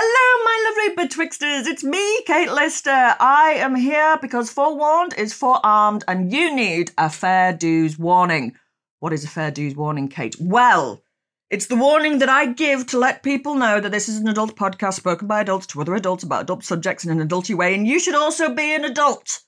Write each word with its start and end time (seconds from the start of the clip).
Hello, 0.00 0.44
my 0.44 0.94
lovely 0.94 1.08
betwixters. 1.08 1.66
It's 1.66 1.82
me, 1.82 2.22
Kate 2.22 2.52
Lister. 2.52 3.16
I 3.18 3.54
am 3.58 3.74
here 3.74 4.16
because 4.22 4.48
forewarned 4.48 5.12
is 5.18 5.34
forearmed, 5.34 6.04
and 6.06 6.32
you 6.32 6.54
need 6.54 6.92
a 6.96 7.10
fair 7.10 7.52
dues 7.52 7.98
warning. 7.98 8.54
What 9.00 9.12
is 9.12 9.24
a 9.24 9.28
fair 9.28 9.50
dues 9.50 9.74
warning, 9.74 10.06
Kate? 10.06 10.36
Well, 10.38 11.02
it's 11.50 11.66
the 11.66 11.74
warning 11.74 12.20
that 12.20 12.28
I 12.28 12.46
give 12.46 12.86
to 12.86 12.96
let 12.96 13.24
people 13.24 13.56
know 13.56 13.80
that 13.80 13.90
this 13.90 14.08
is 14.08 14.18
an 14.18 14.28
adult 14.28 14.54
podcast 14.54 14.94
spoken 14.94 15.26
by 15.26 15.40
adults 15.40 15.66
to 15.68 15.80
other 15.80 15.96
adults 15.96 16.22
about 16.22 16.42
adult 16.42 16.62
subjects 16.62 17.04
in 17.04 17.10
an 17.10 17.28
adulty 17.28 17.56
way, 17.56 17.74
and 17.74 17.84
you 17.84 17.98
should 17.98 18.14
also 18.14 18.54
be 18.54 18.72
an 18.76 18.84
adult. 18.84 19.40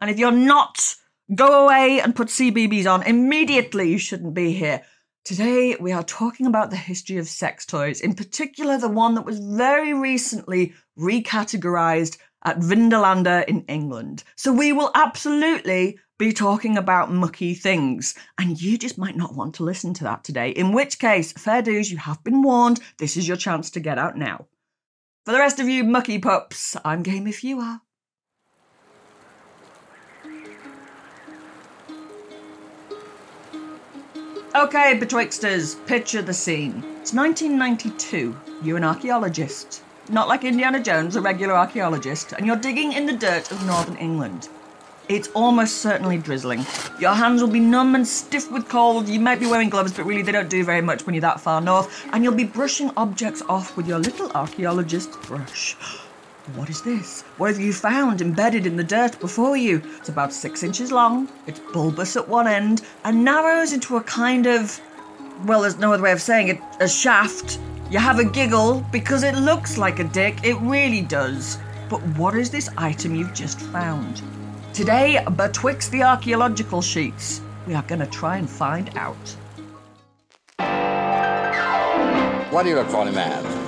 And 0.00 0.08
if 0.08 0.18
you're 0.18 0.32
not, 0.32 0.94
go 1.34 1.66
away 1.66 2.00
and 2.00 2.16
put 2.16 2.28
CBBC 2.28 2.90
on 2.90 3.02
immediately. 3.02 3.90
You 3.90 3.98
shouldn't 3.98 4.32
be 4.32 4.54
here. 4.54 4.84
Today, 5.24 5.76
we 5.78 5.92
are 5.92 6.02
talking 6.02 6.46
about 6.46 6.70
the 6.70 6.76
history 6.76 7.16
of 7.16 7.28
sex 7.28 7.64
toys, 7.64 8.00
in 8.00 8.14
particular, 8.14 8.76
the 8.76 8.88
one 8.88 9.14
that 9.14 9.24
was 9.24 9.38
very 9.38 9.94
recently 9.94 10.74
recategorized 10.98 12.18
at 12.44 12.58
Vindolanda 12.58 13.46
in 13.46 13.60
England. 13.68 14.24
So, 14.34 14.52
we 14.52 14.72
will 14.72 14.90
absolutely 14.96 16.00
be 16.18 16.32
talking 16.32 16.76
about 16.76 17.12
mucky 17.12 17.54
things, 17.54 18.16
and 18.36 18.60
you 18.60 18.76
just 18.76 18.98
might 18.98 19.16
not 19.16 19.36
want 19.36 19.54
to 19.54 19.62
listen 19.62 19.94
to 19.94 20.04
that 20.04 20.24
today. 20.24 20.50
In 20.50 20.72
which 20.72 20.98
case, 20.98 21.30
fair 21.30 21.62
dues, 21.62 21.92
you 21.92 21.98
have 21.98 22.24
been 22.24 22.42
warned. 22.42 22.80
This 22.98 23.16
is 23.16 23.28
your 23.28 23.36
chance 23.36 23.70
to 23.70 23.80
get 23.80 23.98
out 23.98 24.18
now. 24.18 24.48
For 25.24 25.30
the 25.30 25.38
rest 25.38 25.60
of 25.60 25.68
you 25.68 25.84
mucky 25.84 26.18
pups, 26.18 26.76
I'm 26.84 27.04
game 27.04 27.28
if 27.28 27.44
you 27.44 27.60
are. 27.60 27.80
Okay, 34.54 34.98
betwixters, 34.98 35.82
picture 35.86 36.20
the 36.20 36.34
scene. 36.34 36.84
It's 37.00 37.14
1992. 37.14 38.36
You're 38.62 38.76
an 38.76 38.84
archaeologist. 38.84 39.82
Not 40.10 40.28
like 40.28 40.44
Indiana 40.44 40.78
Jones, 40.78 41.16
a 41.16 41.22
regular 41.22 41.54
archaeologist, 41.54 42.34
and 42.34 42.46
you're 42.46 42.56
digging 42.56 42.92
in 42.92 43.06
the 43.06 43.14
dirt 43.14 43.50
of 43.50 43.64
northern 43.64 43.96
England. 43.96 44.50
It's 45.08 45.28
almost 45.28 45.78
certainly 45.78 46.18
drizzling. 46.18 46.66
Your 47.00 47.14
hands 47.14 47.40
will 47.40 47.48
be 47.48 47.60
numb 47.60 47.94
and 47.94 48.06
stiff 48.06 48.52
with 48.52 48.68
cold. 48.68 49.08
You 49.08 49.20
might 49.20 49.40
be 49.40 49.46
wearing 49.46 49.70
gloves, 49.70 49.94
but 49.94 50.04
really 50.04 50.20
they 50.20 50.32
don't 50.32 50.50
do 50.50 50.62
very 50.64 50.82
much 50.82 51.06
when 51.06 51.14
you're 51.14 51.22
that 51.22 51.40
far 51.40 51.62
north. 51.62 52.06
And 52.12 52.22
you'll 52.22 52.34
be 52.34 52.44
brushing 52.44 52.90
objects 52.98 53.42
off 53.48 53.74
with 53.74 53.88
your 53.88 54.00
little 54.00 54.30
archaeologist 54.34 55.12
brush. 55.22 55.78
What 56.56 56.68
is 56.70 56.82
this? 56.82 57.22
What 57.38 57.50
have 57.50 57.60
you 57.60 57.72
found 57.72 58.20
embedded 58.20 58.66
in 58.66 58.76
the 58.76 58.82
dirt 58.82 59.18
before 59.20 59.56
you? 59.56 59.80
It's 59.98 60.08
about 60.08 60.32
six 60.32 60.64
inches 60.64 60.90
long, 60.90 61.28
it's 61.46 61.60
bulbous 61.72 62.16
at 62.16 62.28
one 62.28 62.48
end, 62.48 62.82
and 63.04 63.24
narrows 63.24 63.72
into 63.72 63.96
a 63.96 64.02
kind 64.02 64.46
of. 64.46 64.80
Well, 65.44 65.62
there's 65.62 65.78
no 65.78 65.92
other 65.92 66.02
way 66.02 66.10
of 66.10 66.20
saying 66.20 66.48
it 66.48 66.60
a 66.80 66.88
shaft. 66.88 67.60
You 67.90 68.00
have 68.00 68.18
a 68.18 68.24
giggle 68.24 68.84
because 68.90 69.22
it 69.22 69.36
looks 69.36 69.78
like 69.78 70.00
a 70.00 70.04
dick, 70.04 70.38
it 70.42 70.56
really 70.56 71.00
does. 71.00 71.58
But 71.88 72.02
what 72.16 72.34
is 72.34 72.50
this 72.50 72.68
item 72.76 73.14
you've 73.14 73.34
just 73.34 73.60
found? 73.60 74.20
Today, 74.74 75.24
betwixt 75.36 75.92
the 75.92 76.02
archaeological 76.02 76.82
sheets, 76.82 77.40
we 77.68 77.74
are 77.74 77.84
going 77.84 78.00
to 78.00 78.06
try 78.06 78.38
and 78.38 78.50
find 78.50 78.90
out. 78.96 79.36
What 82.50 82.64
do 82.64 82.70
you 82.70 82.74
look 82.74 82.88
for 82.88 83.02
in 83.02 83.08
a 83.08 83.12
man? 83.12 83.61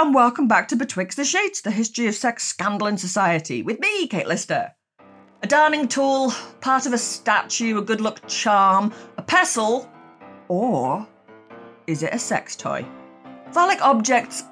And 0.00 0.14
welcome 0.14 0.48
back 0.48 0.66
to 0.66 0.76
Betwixt 0.76 1.16
the 1.16 1.26
Sheets, 1.26 1.60
the 1.60 1.70
history 1.70 2.06
of 2.06 2.14
sex 2.14 2.44
scandal 2.44 2.86
in 2.86 2.96
society, 2.96 3.62
with 3.62 3.78
me, 3.80 4.06
Kate 4.06 4.26
Lister. 4.26 4.72
A 5.42 5.46
darning 5.46 5.86
tool, 5.86 6.32
part 6.62 6.86
of 6.86 6.94
a 6.94 6.98
statue, 6.98 7.76
a 7.76 7.82
good 7.82 8.00
luck 8.00 8.26
charm, 8.26 8.94
a 9.18 9.22
pestle, 9.22 9.92
or 10.48 11.06
is 11.86 12.02
it 12.02 12.14
a 12.14 12.18
sex 12.18 12.56
toy? 12.56 12.82
Phallic 13.52 13.82
objects 13.82 14.44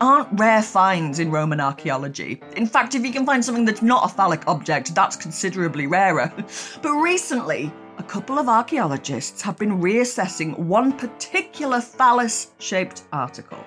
aren't 0.00 0.40
rare 0.40 0.62
finds 0.62 1.18
in 1.18 1.30
Roman 1.30 1.60
archaeology. 1.60 2.42
In 2.56 2.66
fact, 2.66 2.94
if 2.94 3.04
you 3.04 3.12
can 3.12 3.26
find 3.26 3.44
something 3.44 3.66
that's 3.66 3.82
not 3.82 4.10
a 4.10 4.14
phallic 4.14 4.48
object, 4.48 4.94
that's 4.94 5.16
considerably 5.16 5.86
rarer. 5.86 6.32
But 6.80 6.94
recently, 6.94 7.70
a 7.98 8.02
couple 8.02 8.38
of 8.38 8.48
archaeologists 8.48 9.42
have 9.42 9.58
been 9.58 9.82
reassessing 9.82 10.58
one 10.58 10.96
particular 10.96 11.82
phallus 11.82 12.52
shaped 12.58 13.02
article. 13.12 13.62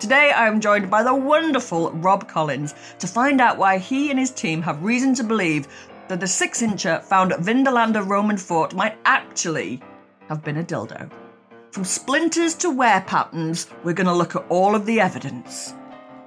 Today, 0.00 0.32
I 0.32 0.48
am 0.48 0.62
joined 0.62 0.90
by 0.90 1.02
the 1.02 1.14
wonderful 1.14 1.90
Rob 1.90 2.26
Collins 2.26 2.74
to 3.00 3.06
find 3.06 3.38
out 3.38 3.58
why 3.58 3.76
he 3.76 4.08
and 4.08 4.18
his 4.18 4.30
team 4.30 4.62
have 4.62 4.82
reason 4.82 5.14
to 5.16 5.22
believe 5.22 5.68
that 6.08 6.20
the 6.20 6.26
six 6.26 6.62
incher 6.62 7.02
found 7.02 7.34
at 7.34 7.40
Vindolanda 7.40 8.02
Roman 8.08 8.38
fort 8.38 8.74
might 8.74 8.96
actually 9.04 9.82
have 10.30 10.42
been 10.42 10.56
a 10.56 10.64
dildo. 10.64 11.10
From 11.72 11.84
splinters 11.84 12.54
to 12.54 12.70
wear 12.70 13.02
patterns, 13.02 13.66
we're 13.84 13.92
going 13.92 14.06
to 14.06 14.14
look 14.14 14.34
at 14.34 14.46
all 14.48 14.74
of 14.74 14.86
the 14.86 15.00
evidence. 15.00 15.74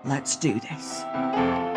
Let's 0.06 0.36
do 0.36 0.60
this. 0.60 1.73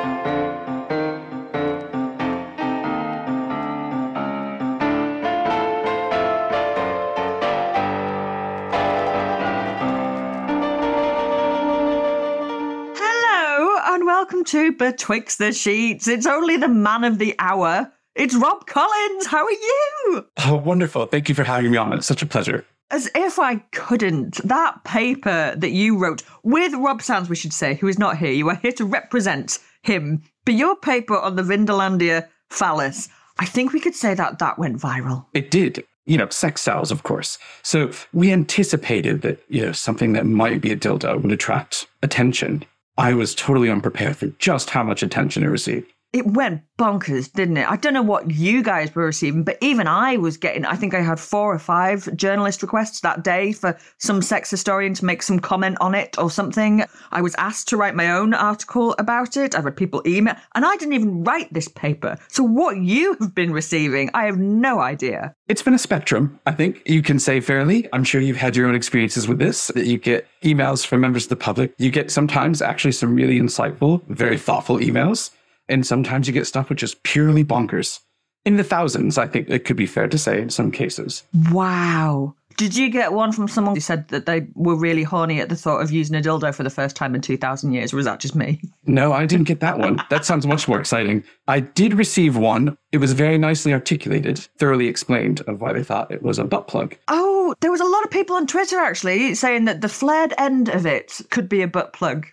Welcome 14.27 14.45
to 14.47 14.73
Betwixt 14.73 15.39
the 15.39 15.53
Sheets. 15.53 16.09
It's 16.09 16.27
only 16.27 16.57
the 16.57 16.67
man 16.67 17.05
of 17.05 17.19
the 17.19 17.37
hour. 17.39 17.93
It's 18.17 18.35
Rob 18.35 18.67
Collins. 18.67 19.27
How 19.27 19.45
are 19.45 19.53
you? 19.53 20.27
Oh, 20.47 20.57
wonderful. 20.57 21.07
Thank 21.07 21.29
you 21.29 21.35
for 21.37 21.45
having 21.45 21.71
me 21.71 21.77
on. 21.77 21.93
It's 21.93 22.09
such 22.09 22.23
a 22.23 22.27
pleasure. 22.27 22.65
As 22.91 23.09
if 23.15 23.39
I 23.39 23.59
couldn't. 23.71 24.39
That 24.43 24.83
paper 24.83 25.55
that 25.57 25.71
you 25.71 25.97
wrote 25.97 26.25
with 26.43 26.75
Rob 26.75 27.03
Sands, 27.03 27.29
we 27.29 27.37
should 27.37 27.53
say, 27.53 27.77
who 27.77 27.87
is 27.87 28.01
not 28.01 28.19
here. 28.19 28.33
You 28.33 28.49
are 28.49 28.57
here 28.57 28.73
to 28.73 28.85
represent 28.85 29.61
him. 29.83 30.25
But 30.45 30.55
your 30.55 30.75
paper 30.75 31.17
on 31.17 31.37
the 31.37 31.43
Vindolanda 31.43 32.27
phallus, 32.51 33.09
I 33.39 33.45
think 33.45 33.73
we 33.73 33.79
could 33.79 33.95
say 33.95 34.13
that 34.15 34.41
that 34.41 34.59
went 34.59 34.81
viral. 34.81 35.27
It 35.35 35.53
did. 35.53 35.87
You 36.05 36.19
know, 36.19 36.29
sex 36.31 36.63
sells, 36.63 36.91
of 36.91 37.05
course. 37.05 37.39
So 37.63 37.93
we 38.13 38.33
anticipated 38.33 39.23
that, 39.23 39.41
you 39.49 39.67
know, 39.67 39.71
something 39.71 40.15
that 40.15 40.27
might 40.27 40.61
be 40.61 40.73
a 40.73 40.77
dildo 40.77 41.23
would 41.23 41.31
attract 41.31 41.87
attention. 42.03 42.65
I 42.99 43.15
was 43.15 43.35
totally 43.35 43.71
unprepared 43.71 44.17
for 44.17 44.29
just 44.39 44.71
how 44.71 44.83
much 44.83 45.03
attention 45.03 45.45
it 45.45 45.49
received. 45.49 45.93
It 46.17 46.27
went 46.29 46.63
bonkers, 46.79 47.31
didn't 47.31 47.59
it? 47.59 47.71
I 47.71 47.77
don't 47.77 47.93
know 47.93 48.01
what 48.01 48.31
you 48.31 48.63
guys 48.63 48.95
were 48.95 49.05
receiving, 49.05 49.45
but 49.45 49.59
even 49.61 49.87
I 49.87 50.17
was 50.17 50.39
getting, 50.39 50.65
I 50.65 50.75
think 50.75 50.95
I 50.95 51.03
had 51.03 51.21
four 51.21 51.55
or 51.55 51.59
five 51.59 52.09
journalist 52.17 52.63
requests 52.63 53.03
that 53.03 53.23
day 53.23 53.53
for 53.53 53.77
some 53.99 54.23
sex 54.23 54.49
historian 54.49 54.95
to 54.95 55.05
make 55.05 55.23
some 55.23 55.39
comment 55.39 55.77
on 55.79 55.95
it 55.95 56.19
or 56.19 56.31
something. 56.31 56.85
I 57.13 57.21
was 57.21 57.35
asked 57.35 57.69
to 57.69 57.77
write 57.77 57.95
my 57.95 58.13
own 58.13 58.33
article 58.33 58.95
about 58.99 59.37
it. 59.37 59.55
I've 59.55 59.65
had 59.65 59.77
people 59.77 60.03
email, 60.07 60.37
and 60.55 60.65
I 60.65 60.75
didn't 60.77 60.95
even 60.95 61.23
write 61.23 61.53
this 61.53 61.69
paper. 61.69 62.17
So 62.29 62.43
what 62.43 62.79
you 62.79 63.15
have 63.21 63.35
been 63.35 63.53
receiving, 63.53 64.09
I 64.15 64.25
have 64.25 64.39
no 64.39 64.81
idea. 64.81 65.35
It's 65.49 65.63
been 65.63 65.75
a 65.75 65.79
spectrum, 65.79 66.41
I 66.47 66.53
think 66.53 66.81
you 66.87 67.03
can 67.03 67.19
say 67.19 67.41
fairly. 67.41 67.91
I'm 67.93 68.05
sure 68.05 68.23
you've 68.23 68.39
had 68.39 68.57
your 68.57 68.67
own 68.67 68.75
experiences 68.75 69.29
with 69.29 69.39
this, 69.39 69.67
that 69.69 69.85
you 69.85 69.99
get 69.99 70.27
emails 70.43 70.87
from 70.87 71.03
members 71.03 71.25
of 71.25 71.29
the 71.29 71.37
public. 71.37 71.75
You 71.77 71.91
get 71.91 72.11
sometimes 72.11 72.63
actually 72.63 72.93
some 72.93 73.15
really 73.15 73.39
insightful, 73.39 74.03
very 74.09 74.39
thoughtful 74.39 74.79
emails. 74.79 75.31
And 75.69 75.87
sometimes 75.87 76.27
you 76.27 76.33
get 76.33 76.47
stuff 76.47 76.71
which 76.71 76.83
is 76.83 76.95
purely 77.03 77.45
bonkers. 77.45 78.01
In 78.45 78.57
the 78.57 78.65
thousands, 78.65 79.19
I 79.19 79.27
think 79.27 79.51
it 79.51 79.65
could 79.65 79.77
be 79.77 79.87
fair 79.87 80.07
to 80.07 80.19
say 80.19 80.41
in 80.41 80.51
some 80.51 80.71
cases. 80.71 81.25
Wow. 81.51 82.35
Did 82.57 82.75
you 82.75 82.89
get 82.89 83.13
one 83.13 83.33
from 83.33 83.49
someone 83.49 83.75
who 83.75 83.81
said 83.81 84.09
that 84.09 84.25
they 84.25 84.47
were 84.55 84.77
really 84.77 85.03
horny 85.03 85.41
at 85.41 85.51
the 85.51 85.57
thought 85.57 85.83
of 85.83 85.91
using 85.91 86.17
a 86.17 86.21
dildo 86.21 86.55
for 86.55 86.63
the 86.63 86.71
first 86.71 86.97
time 86.97 87.15
in 87.15 87.21
2,000 87.21 87.73
years? 87.73 87.93
Or 87.93 87.97
was 87.97 88.07
that 88.07 88.21
just 88.21 88.35
me? 88.35 88.63
No, 88.87 89.13
I 89.13 89.27
didn't 89.27 89.49
get 89.49 89.61
that 89.61 89.79
one. 89.79 90.01
That 90.09 90.25
sounds 90.25 90.47
much 90.47 90.67
more 90.69 90.81
exciting. 90.81 91.23
I 91.49 91.61
did 91.61 91.93
receive 91.93 92.37
one. 92.37 92.79
It 92.93 92.99
was 92.99 93.13
very 93.13 93.37
nicely 93.37 93.75
articulated, 93.75 94.39
thoroughly 94.59 94.87
explained 94.87 95.41
of 95.43 95.61
why 95.61 95.73
they 95.73 95.83
thought 95.83 96.11
it 96.11 96.23
was 96.23 96.39
a 96.39 96.45
butt 96.45 96.67
plug. 96.67 96.97
Oh, 97.09 97.55
there 97.61 97.73
was 97.73 97.81
a 97.81 97.85
lot 97.85 98.05
of 98.05 98.11
people 98.11 98.37
on 98.37 98.47
Twitter 98.47 98.79
actually 98.79 99.35
saying 99.35 99.67
that 99.67 99.83
the 99.83 99.89
flared 99.89 100.33
end 100.39 100.69
of 100.69 100.87
it 100.87 101.21
could 101.31 101.49
be 101.49 101.61
a 101.63 101.69
butt 101.69 101.93
plug. 101.93 102.27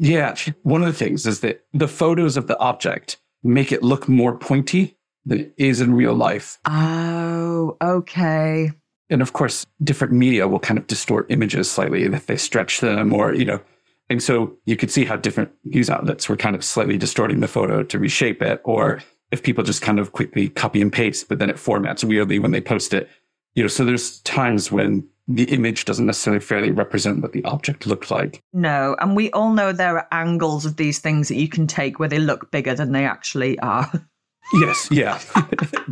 Yeah. 0.00 0.34
One 0.62 0.80
of 0.80 0.86
the 0.86 0.94
things 0.94 1.26
is 1.26 1.40
that 1.40 1.64
the 1.74 1.86
photos 1.86 2.36
of 2.38 2.46
the 2.46 2.58
object 2.58 3.18
make 3.42 3.70
it 3.70 3.82
look 3.82 4.08
more 4.08 4.36
pointy 4.36 4.96
than 5.26 5.40
it 5.40 5.54
is 5.58 5.80
in 5.80 5.94
real 5.94 6.14
life. 6.14 6.58
Oh, 6.64 7.76
okay. 7.82 8.72
And 9.10 9.20
of 9.20 9.34
course, 9.34 9.66
different 9.82 10.14
media 10.14 10.48
will 10.48 10.58
kind 10.58 10.78
of 10.78 10.86
distort 10.86 11.26
images 11.30 11.70
slightly 11.70 12.04
if 12.04 12.26
they 12.26 12.36
stretch 12.36 12.80
them 12.80 13.12
or, 13.12 13.34
you 13.34 13.44
know, 13.44 13.60
and 14.08 14.22
so 14.22 14.56
you 14.64 14.76
could 14.76 14.90
see 14.90 15.04
how 15.04 15.16
different 15.16 15.52
news 15.64 15.90
outlets 15.90 16.28
were 16.28 16.36
kind 16.36 16.56
of 16.56 16.64
slightly 16.64 16.98
distorting 16.98 17.40
the 17.40 17.48
photo 17.48 17.82
to 17.82 17.98
reshape 17.98 18.42
it. 18.42 18.60
Or 18.64 19.00
if 19.30 19.42
people 19.42 19.62
just 19.62 19.82
kind 19.82 20.00
of 20.00 20.12
quickly 20.12 20.48
copy 20.48 20.80
and 20.80 20.92
paste, 20.92 21.28
but 21.28 21.38
then 21.38 21.50
it 21.50 21.56
formats 21.56 22.02
weirdly 22.02 22.38
when 22.38 22.50
they 22.50 22.60
post 22.60 22.94
it. 22.94 23.08
You 23.54 23.62
know, 23.64 23.68
so 23.68 23.84
there's 23.84 24.20
times 24.22 24.72
when 24.72 25.06
the 25.36 25.44
image 25.44 25.84
doesn't 25.84 26.06
necessarily 26.06 26.40
fairly 26.40 26.70
represent 26.70 27.22
what 27.22 27.32
the 27.32 27.44
object 27.44 27.86
looked 27.86 28.10
like. 28.10 28.42
No, 28.52 28.96
and 28.98 29.14
we 29.14 29.30
all 29.30 29.52
know 29.52 29.72
there 29.72 29.96
are 29.96 30.08
angles 30.12 30.66
of 30.66 30.76
these 30.76 30.98
things 30.98 31.28
that 31.28 31.36
you 31.36 31.48
can 31.48 31.66
take 31.66 31.98
where 31.98 32.08
they 32.08 32.18
look 32.18 32.50
bigger 32.50 32.74
than 32.74 32.92
they 32.92 33.04
actually 33.04 33.58
are. 33.60 33.90
Yes, 34.52 34.88
yeah. 34.90 35.20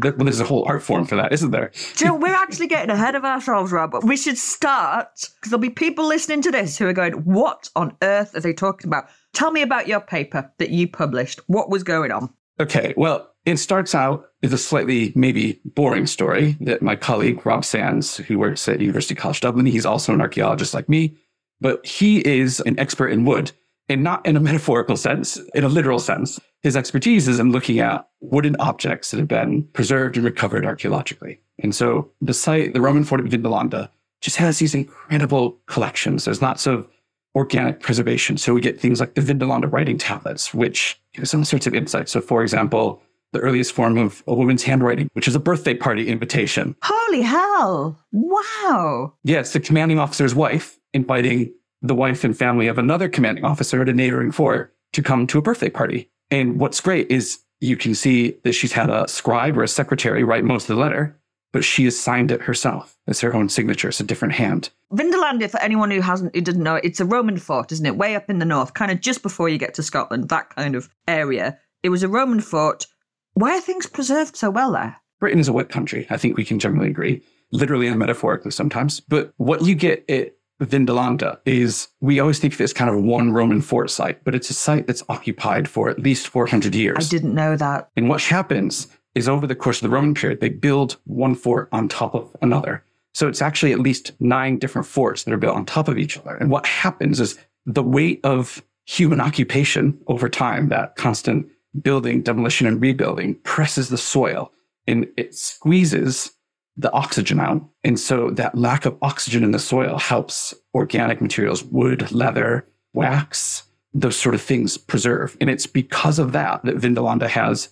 well, 0.02 0.14
there's 0.18 0.40
a 0.40 0.44
whole 0.44 0.64
art 0.66 0.82
form 0.82 1.04
for 1.04 1.14
that, 1.14 1.32
isn't 1.32 1.52
there? 1.52 1.70
Jill, 1.94 2.18
we're 2.18 2.34
actually 2.34 2.66
getting 2.66 2.90
ahead 2.90 3.14
of 3.14 3.24
ourselves, 3.24 3.70
Rob. 3.70 3.94
We 4.02 4.16
should 4.16 4.36
start 4.36 5.06
because 5.16 5.50
there'll 5.50 5.60
be 5.60 5.70
people 5.70 6.08
listening 6.08 6.42
to 6.42 6.50
this 6.50 6.76
who 6.76 6.88
are 6.88 6.92
going, 6.92 7.12
What 7.12 7.70
on 7.76 7.96
earth 8.02 8.34
are 8.34 8.40
they 8.40 8.52
talking 8.52 8.88
about? 8.88 9.10
Tell 9.32 9.52
me 9.52 9.62
about 9.62 9.86
your 9.86 10.00
paper 10.00 10.50
that 10.58 10.70
you 10.70 10.88
published. 10.88 11.38
What 11.46 11.70
was 11.70 11.84
going 11.84 12.10
on? 12.10 12.34
Okay, 12.58 12.94
well, 12.96 13.32
it 13.48 13.58
starts 13.58 13.94
out 13.94 14.26
with 14.42 14.52
a 14.52 14.58
slightly 14.58 15.12
maybe 15.14 15.60
boring 15.64 16.06
story 16.06 16.56
that 16.60 16.82
my 16.82 16.94
colleague 16.94 17.44
Rob 17.46 17.64
Sands, 17.64 18.18
who 18.18 18.38
works 18.38 18.68
at 18.68 18.80
University 18.80 19.14
College 19.14 19.40
Dublin, 19.40 19.66
he's 19.66 19.86
also 19.86 20.12
an 20.12 20.20
archaeologist 20.20 20.74
like 20.74 20.88
me, 20.88 21.16
but 21.60 21.84
he 21.86 22.18
is 22.26 22.60
an 22.60 22.78
expert 22.78 23.08
in 23.08 23.24
wood 23.24 23.52
and 23.88 24.04
not 24.04 24.24
in 24.26 24.36
a 24.36 24.40
metaphorical 24.48 24.96
sense, 24.96 25.38
in 25.54 25.64
a 25.64 25.68
literal 25.68 25.98
sense. 25.98 26.38
His 26.62 26.76
expertise 26.76 27.26
is 27.26 27.38
in 27.38 27.52
looking 27.52 27.78
at 27.78 28.06
wooden 28.20 28.56
objects 28.58 29.10
that 29.10 29.18
have 29.18 29.28
been 29.28 29.62
preserved 29.72 30.16
and 30.16 30.24
recovered 30.24 30.66
archaeologically. 30.66 31.40
And 31.60 31.74
so 31.74 32.10
the 32.20 32.34
site, 32.34 32.74
the 32.74 32.80
Roman 32.80 33.04
fort 33.04 33.20
of 33.20 33.28
Vindolanda, 33.28 33.88
just 34.20 34.36
has 34.36 34.58
these 34.58 34.74
incredible 34.74 35.58
collections. 35.66 36.24
There's 36.24 36.42
lots 36.42 36.66
of 36.66 36.88
organic 37.34 37.80
preservation. 37.80 38.36
So 38.36 38.52
we 38.52 38.60
get 38.60 38.80
things 38.80 39.00
like 39.00 39.14
the 39.14 39.20
Vindolanda 39.20 39.70
writing 39.72 39.96
tablets, 39.96 40.52
which 40.52 41.00
give 41.14 41.22
us 41.22 41.32
all 41.32 41.44
sorts 41.44 41.66
of 41.66 41.74
insights. 41.74 42.12
So, 42.12 42.20
for 42.20 42.42
example, 42.42 43.00
the 43.32 43.40
earliest 43.40 43.72
form 43.72 43.98
of 43.98 44.22
a 44.26 44.34
woman's 44.34 44.62
handwriting, 44.62 45.08
which 45.12 45.28
is 45.28 45.34
a 45.34 45.40
birthday 45.40 45.74
party 45.74 46.08
invitation. 46.08 46.76
Holy 46.82 47.22
hell. 47.22 48.02
Wow. 48.12 49.14
Yeah, 49.24 49.40
it's 49.40 49.52
the 49.52 49.60
commanding 49.60 49.98
officer's 49.98 50.34
wife 50.34 50.78
inviting 50.94 51.52
the 51.82 51.94
wife 51.94 52.24
and 52.24 52.36
family 52.36 52.66
of 52.66 52.78
another 52.78 53.08
commanding 53.08 53.44
officer 53.44 53.82
at 53.82 53.88
a 53.88 53.92
neighboring 53.92 54.32
fort 54.32 54.74
to 54.92 55.02
come 55.02 55.26
to 55.26 55.38
a 55.38 55.42
birthday 55.42 55.70
party. 55.70 56.10
And 56.30 56.58
what's 56.58 56.80
great 56.80 57.10
is 57.10 57.40
you 57.60 57.76
can 57.76 57.94
see 57.94 58.36
that 58.44 58.52
she's 58.52 58.72
had 58.72 58.90
a 58.90 59.08
scribe 59.08 59.56
or 59.58 59.62
a 59.62 59.68
secretary 59.68 60.24
write 60.24 60.44
most 60.44 60.68
of 60.68 60.76
the 60.76 60.82
letter, 60.82 61.18
but 61.52 61.64
she 61.64 61.84
has 61.84 61.98
signed 61.98 62.30
it 62.30 62.42
herself. 62.42 62.96
It's 63.06 63.20
her 63.20 63.34
own 63.34 63.48
signature. 63.48 63.88
It's 63.88 64.00
a 64.00 64.04
different 64.04 64.34
hand. 64.34 64.70
Vindolanda, 64.92 65.50
for 65.50 65.60
anyone 65.60 65.90
who 65.90 66.00
hasn't, 66.00 66.34
who 66.34 66.40
doesn't 66.40 66.62
know, 66.62 66.76
it's 66.76 67.00
a 67.00 67.04
Roman 67.04 67.38
fort, 67.38 67.72
isn't 67.72 67.86
it? 67.86 67.96
Way 67.96 68.16
up 68.16 68.30
in 68.30 68.38
the 68.38 68.44
north, 68.44 68.74
kind 68.74 68.90
of 68.90 69.00
just 69.00 69.22
before 69.22 69.48
you 69.48 69.58
get 69.58 69.74
to 69.74 69.82
Scotland, 69.82 70.28
that 70.28 70.54
kind 70.54 70.74
of 70.74 70.88
area. 71.06 71.58
It 71.82 71.90
was 71.90 72.02
a 72.02 72.08
Roman 72.08 72.40
fort. 72.40 72.86
Why 73.38 73.56
are 73.56 73.60
things 73.60 73.86
preserved 73.86 74.36
so 74.36 74.50
well 74.50 74.72
there? 74.72 74.96
Britain 75.20 75.38
is 75.38 75.46
a 75.46 75.52
wet 75.52 75.68
country. 75.68 76.08
I 76.10 76.16
think 76.16 76.36
we 76.36 76.44
can 76.44 76.58
generally 76.58 76.90
agree, 76.90 77.22
literally 77.52 77.86
and 77.86 77.96
metaphorically 77.96 78.50
sometimes. 78.50 78.98
But 78.98 79.32
what 79.36 79.62
you 79.62 79.76
get 79.76 80.04
at 80.10 80.34
Vindolanda 80.60 81.38
is 81.44 81.86
we 82.00 82.18
always 82.18 82.40
think 82.40 82.54
of 82.54 82.60
it 82.60 82.64
as 82.64 82.72
kind 82.72 82.90
of 82.90 83.00
one 83.00 83.30
Roman 83.32 83.60
fort 83.60 83.90
site, 83.90 84.24
but 84.24 84.34
it's 84.34 84.50
a 84.50 84.54
site 84.54 84.88
that's 84.88 85.04
occupied 85.08 85.68
for 85.68 85.88
at 85.88 86.00
least 86.00 86.26
400 86.26 86.74
years. 86.74 86.96
I 86.98 87.08
didn't 87.08 87.32
know 87.32 87.56
that. 87.56 87.90
And 87.96 88.08
what 88.08 88.22
happens 88.22 88.88
is 89.14 89.28
over 89.28 89.46
the 89.46 89.54
course 89.54 89.80
of 89.80 89.88
the 89.88 89.94
Roman 89.94 90.14
period, 90.14 90.40
they 90.40 90.48
build 90.48 90.96
one 91.04 91.36
fort 91.36 91.68
on 91.70 91.86
top 91.86 92.16
of 92.16 92.34
another. 92.42 92.82
So 93.14 93.28
it's 93.28 93.40
actually 93.40 93.70
at 93.70 93.78
least 93.78 94.10
nine 94.18 94.58
different 94.58 94.88
forts 94.88 95.22
that 95.22 95.32
are 95.32 95.38
built 95.38 95.54
on 95.54 95.64
top 95.64 95.86
of 95.86 95.96
each 95.96 96.18
other. 96.18 96.34
And 96.34 96.50
what 96.50 96.66
happens 96.66 97.20
is 97.20 97.38
the 97.66 97.84
weight 97.84 98.18
of 98.24 98.64
human 98.84 99.20
occupation 99.20 99.96
over 100.08 100.28
time, 100.28 100.70
that 100.70 100.96
constant 100.96 101.46
building, 101.80 102.22
demolition, 102.22 102.66
and 102.66 102.80
rebuilding 102.80 103.34
presses 103.36 103.88
the 103.88 103.98
soil 103.98 104.52
and 104.86 105.06
it 105.16 105.34
squeezes 105.34 106.32
the 106.76 106.90
oxygen 106.92 107.40
out. 107.40 107.62
And 107.84 107.98
so 107.98 108.30
that 108.30 108.56
lack 108.56 108.86
of 108.86 108.96
oxygen 109.02 109.44
in 109.44 109.50
the 109.50 109.58
soil 109.58 109.98
helps 109.98 110.54
organic 110.74 111.20
materials, 111.20 111.62
wood, 111.64 112.10
leather, 112.12 112.66
wax, 112.94 113.64
those 113.92 114.16
sort 114.16 114.34
of 114.34 114.40
things 114.40 114.78
preserve. 114.78 115.36
And 115.40 115.50
it's 115.50 115.66
because 115.66 116.18
of 116.18 116.32
that 116.32 116.64
that 116.64 116.76
Vindolanda 116.76 117.28
has 117.28 117.68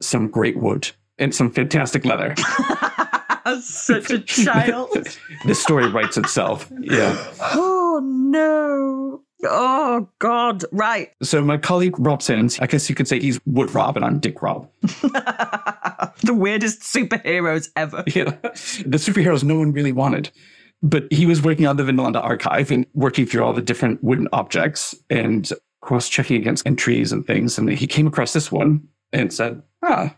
some 0.00 0.28
great 0.28 0.56
wood 0.58 0.90
and 1.18 1.34
some 1.34 1.50
fantastic 1.50 2.04
leather. 2.04 2.34
Such 3.60 4.10
a 4.10 4.18
child. 4.18 4.90
the 5.46 5.54
story 5.54 5.88
writes 5.88 6.16
itself. 6.16 6.70
Yeah. 6.80 7.16
Oh 7.40 8.00
no. 8.02 9.22
Oh 9.44 10.08
God. 10.18 10.64
Right. 10.72 11.12
So 11.22 11.42
my 11.42 11.58
colleague 11.58 11.98
Rob 11.98 12.22
Sands, 12.22 12.58
I 12.60 12.66
guess 12.66 12.88
you 12.88 12.94
could 12.94 13.08
say 13.08 13.20
he's 13.20 13.38
Wood 13.46 13.74
Rob 13.74 13.96
and 13.96 14.04
I'm 14.04 14.18
Dick 14.18 14.42
Rob. 14.42 14.68
the 14.80 16.34
weirdest 16.34 16.80
superheroes 16.80 17.68
ever. 17.76 18.02
Yeah. 18.14 18.30
The 18.42 18.98
superheroes 18.98 19.44
no 19.44 19.58
one 19.58 19.72
really 19.72 19.92
wanted. 19.92 20.30
But 20.82 21.10
he 21.10 21.26
was 21.26 21.42
working 21.42 21.66
on 21.66 21.76
the 21.76 21.82
Vindolanda 21.82 22.22
archive 22.22 22.70
and 22.70 22.86
working 22.94 23.26
through 23.26 23.44
all 23.44 23.52
the 23.52 23.62
different 23.62 24.02
wooden 24.02 24.28
objects 24.32 24.94
and 25.10 25.50
cross 25.80 26.08
checking 26.08 26.36
against 26.36 26.66
entries 26.66 27.12
and 27.12 27.26
things. 27.26 27.58
And 27.58 27.68
he 27.70 27.86
came 27.86 28.06
across 28.06 28.32
this 28.32 28.50
one 28.50 28.86
and 29.12 29.32
said, 29.32 29.62
ah, 29.82 30.14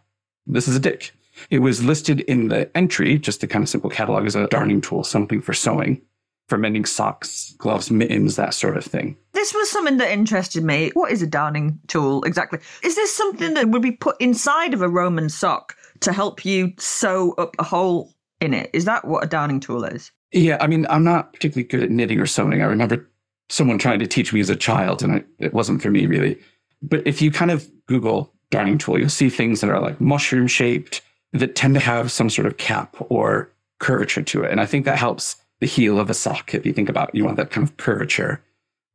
this 0.47 0.69
is 0.69 0.77
a 0.77 0.81
dick. 0.81 1.13
It 1.51 1.61
was 1.61 1.85
listed 1.85 2.21
in 2.21 2.49
the 2.49 2.75
entry, 2.77 3.19
just 3.19 3.43
a 3.43 3.47
kind 3.47 3.63
of 3.63 3.69
simple 3.69 3.91
catalog 3.91 4.27
as 4.27 4.35
a 4.35 4.49
darning 4.49 4.81
tool, 4.81 5.05
something 5.05 5.41
for 5.41 5.53
sewing, 5.53 6.03
for 6.49 6.59
mending 6.59 6.85
socks, 6.85 7.55
gloves, 7.59 7.91
mittens, 7.91 8.37
that 8.37 8.55
sort 8.55 8.77
of 8.77 8.85
thing. 8.85 9.17
This 9.33 9.55
was 9.55 9.71
something 9.71 9.99
that 9.99 10.11
interested 10.11 10.65
me. 10.65 10.91
What 10.95 11.13
is 11.13 11.23
a 11.23 11.27
darning 11.27 11.79
tool 11.87 12.25
exactly? 12.25 12.59
Is 12.83 12.97
this 12.97 13.15
something 13.15 13.55
that 13.55 13.69
would 13.69 13.83
be 13.83 13.93
put 13.93 14.21
inside 14.21 14.75
of 14.75 14.83
a 14.83 14.89
Roman 14.89 15.29
sock 15.29 15.77
to 16.01 16.13
help 16.13 16.45
you 16.45 16.73
sew 16.79 17.35
up 17.39 17.55
a 17.59 17.65
hole 17.65 18.13
in 18.41 18.55
it? 18.55 18.71
Is 18.73 18.87
that 18.87 19.07
what 19.07 19.23
a 19.23 19.29
darning 19.29 19.61
tool 19.61 19.85
is? 19.85 20.11
Yeah, 20.33 20.59
I 20.61 20.67
mean, 20.67 20.87
I'm 20.91 21.05
not 21.05 21.33
particularly 21.33 21.69
good 21.69 21.83
at 21.83 21.91
knitting 21.91 22.21
or 22.21 22.27
sewing. 22.27 22.61
I 22.63 22.67
remember 22.67 23.09
someone 23.49 23.79
trying 23.79 23.99
to 23.99 24.07
teach 24.07 24.33
me 24.33 24.41
as 24.41 24.51
a 24.51 24.57
child, 24.57 25.03
and 25.03 25.25
it 25.39 25.55
wasn't 25.55 25.83
for 25.83 25.91
me 25.91 26.07
really. 26.07 26.39
But 26.83 27.07
if 27.07 27.23
you 27.23 27.31
kind 27.31 27.51
of 27.51 27.69
Google 27.87 28.33
darning 28.51 28.79
tool, 28.79 28.99
you'll 28.99 29.09
see 29.09 29.29
things 29.29 29.61
that 29.61 29.71
are 29.71 29.81
like 29.81 30.01
mushroom 30.01 30.47
shaped 30.47 31.03
that 31.33 31.57
tend 31.57 31.75
to 31.75 31.81
have 31.81 32.11
some 32.11 32.31
sort 32.31 32.47
of 32.47 32.57
cap 32.57 32.97
or 33.11 33.51
curvature 33.81 34.23
to 34.23 34.43
it. 34.43 34.51
And 34.51 34.61
I 34.61 34.67
think 34.67 34.85
that 34.85 34.99
helps 34.99 35.37
the 35.61 35.67
heel 35.67 35.99
of 35.99 36.11
a 36.11 36.15
sock. 36.15 36.55
If 36.55 36.65
you 36.67 36.73
think 36.73 36.89
about, 36.89 37.15
you 37.15 37.25
want 37.25 37.37
that 37.37 37.51
kind 37.51 37.67
of 37.67 37.77
curvature 37.77 38.43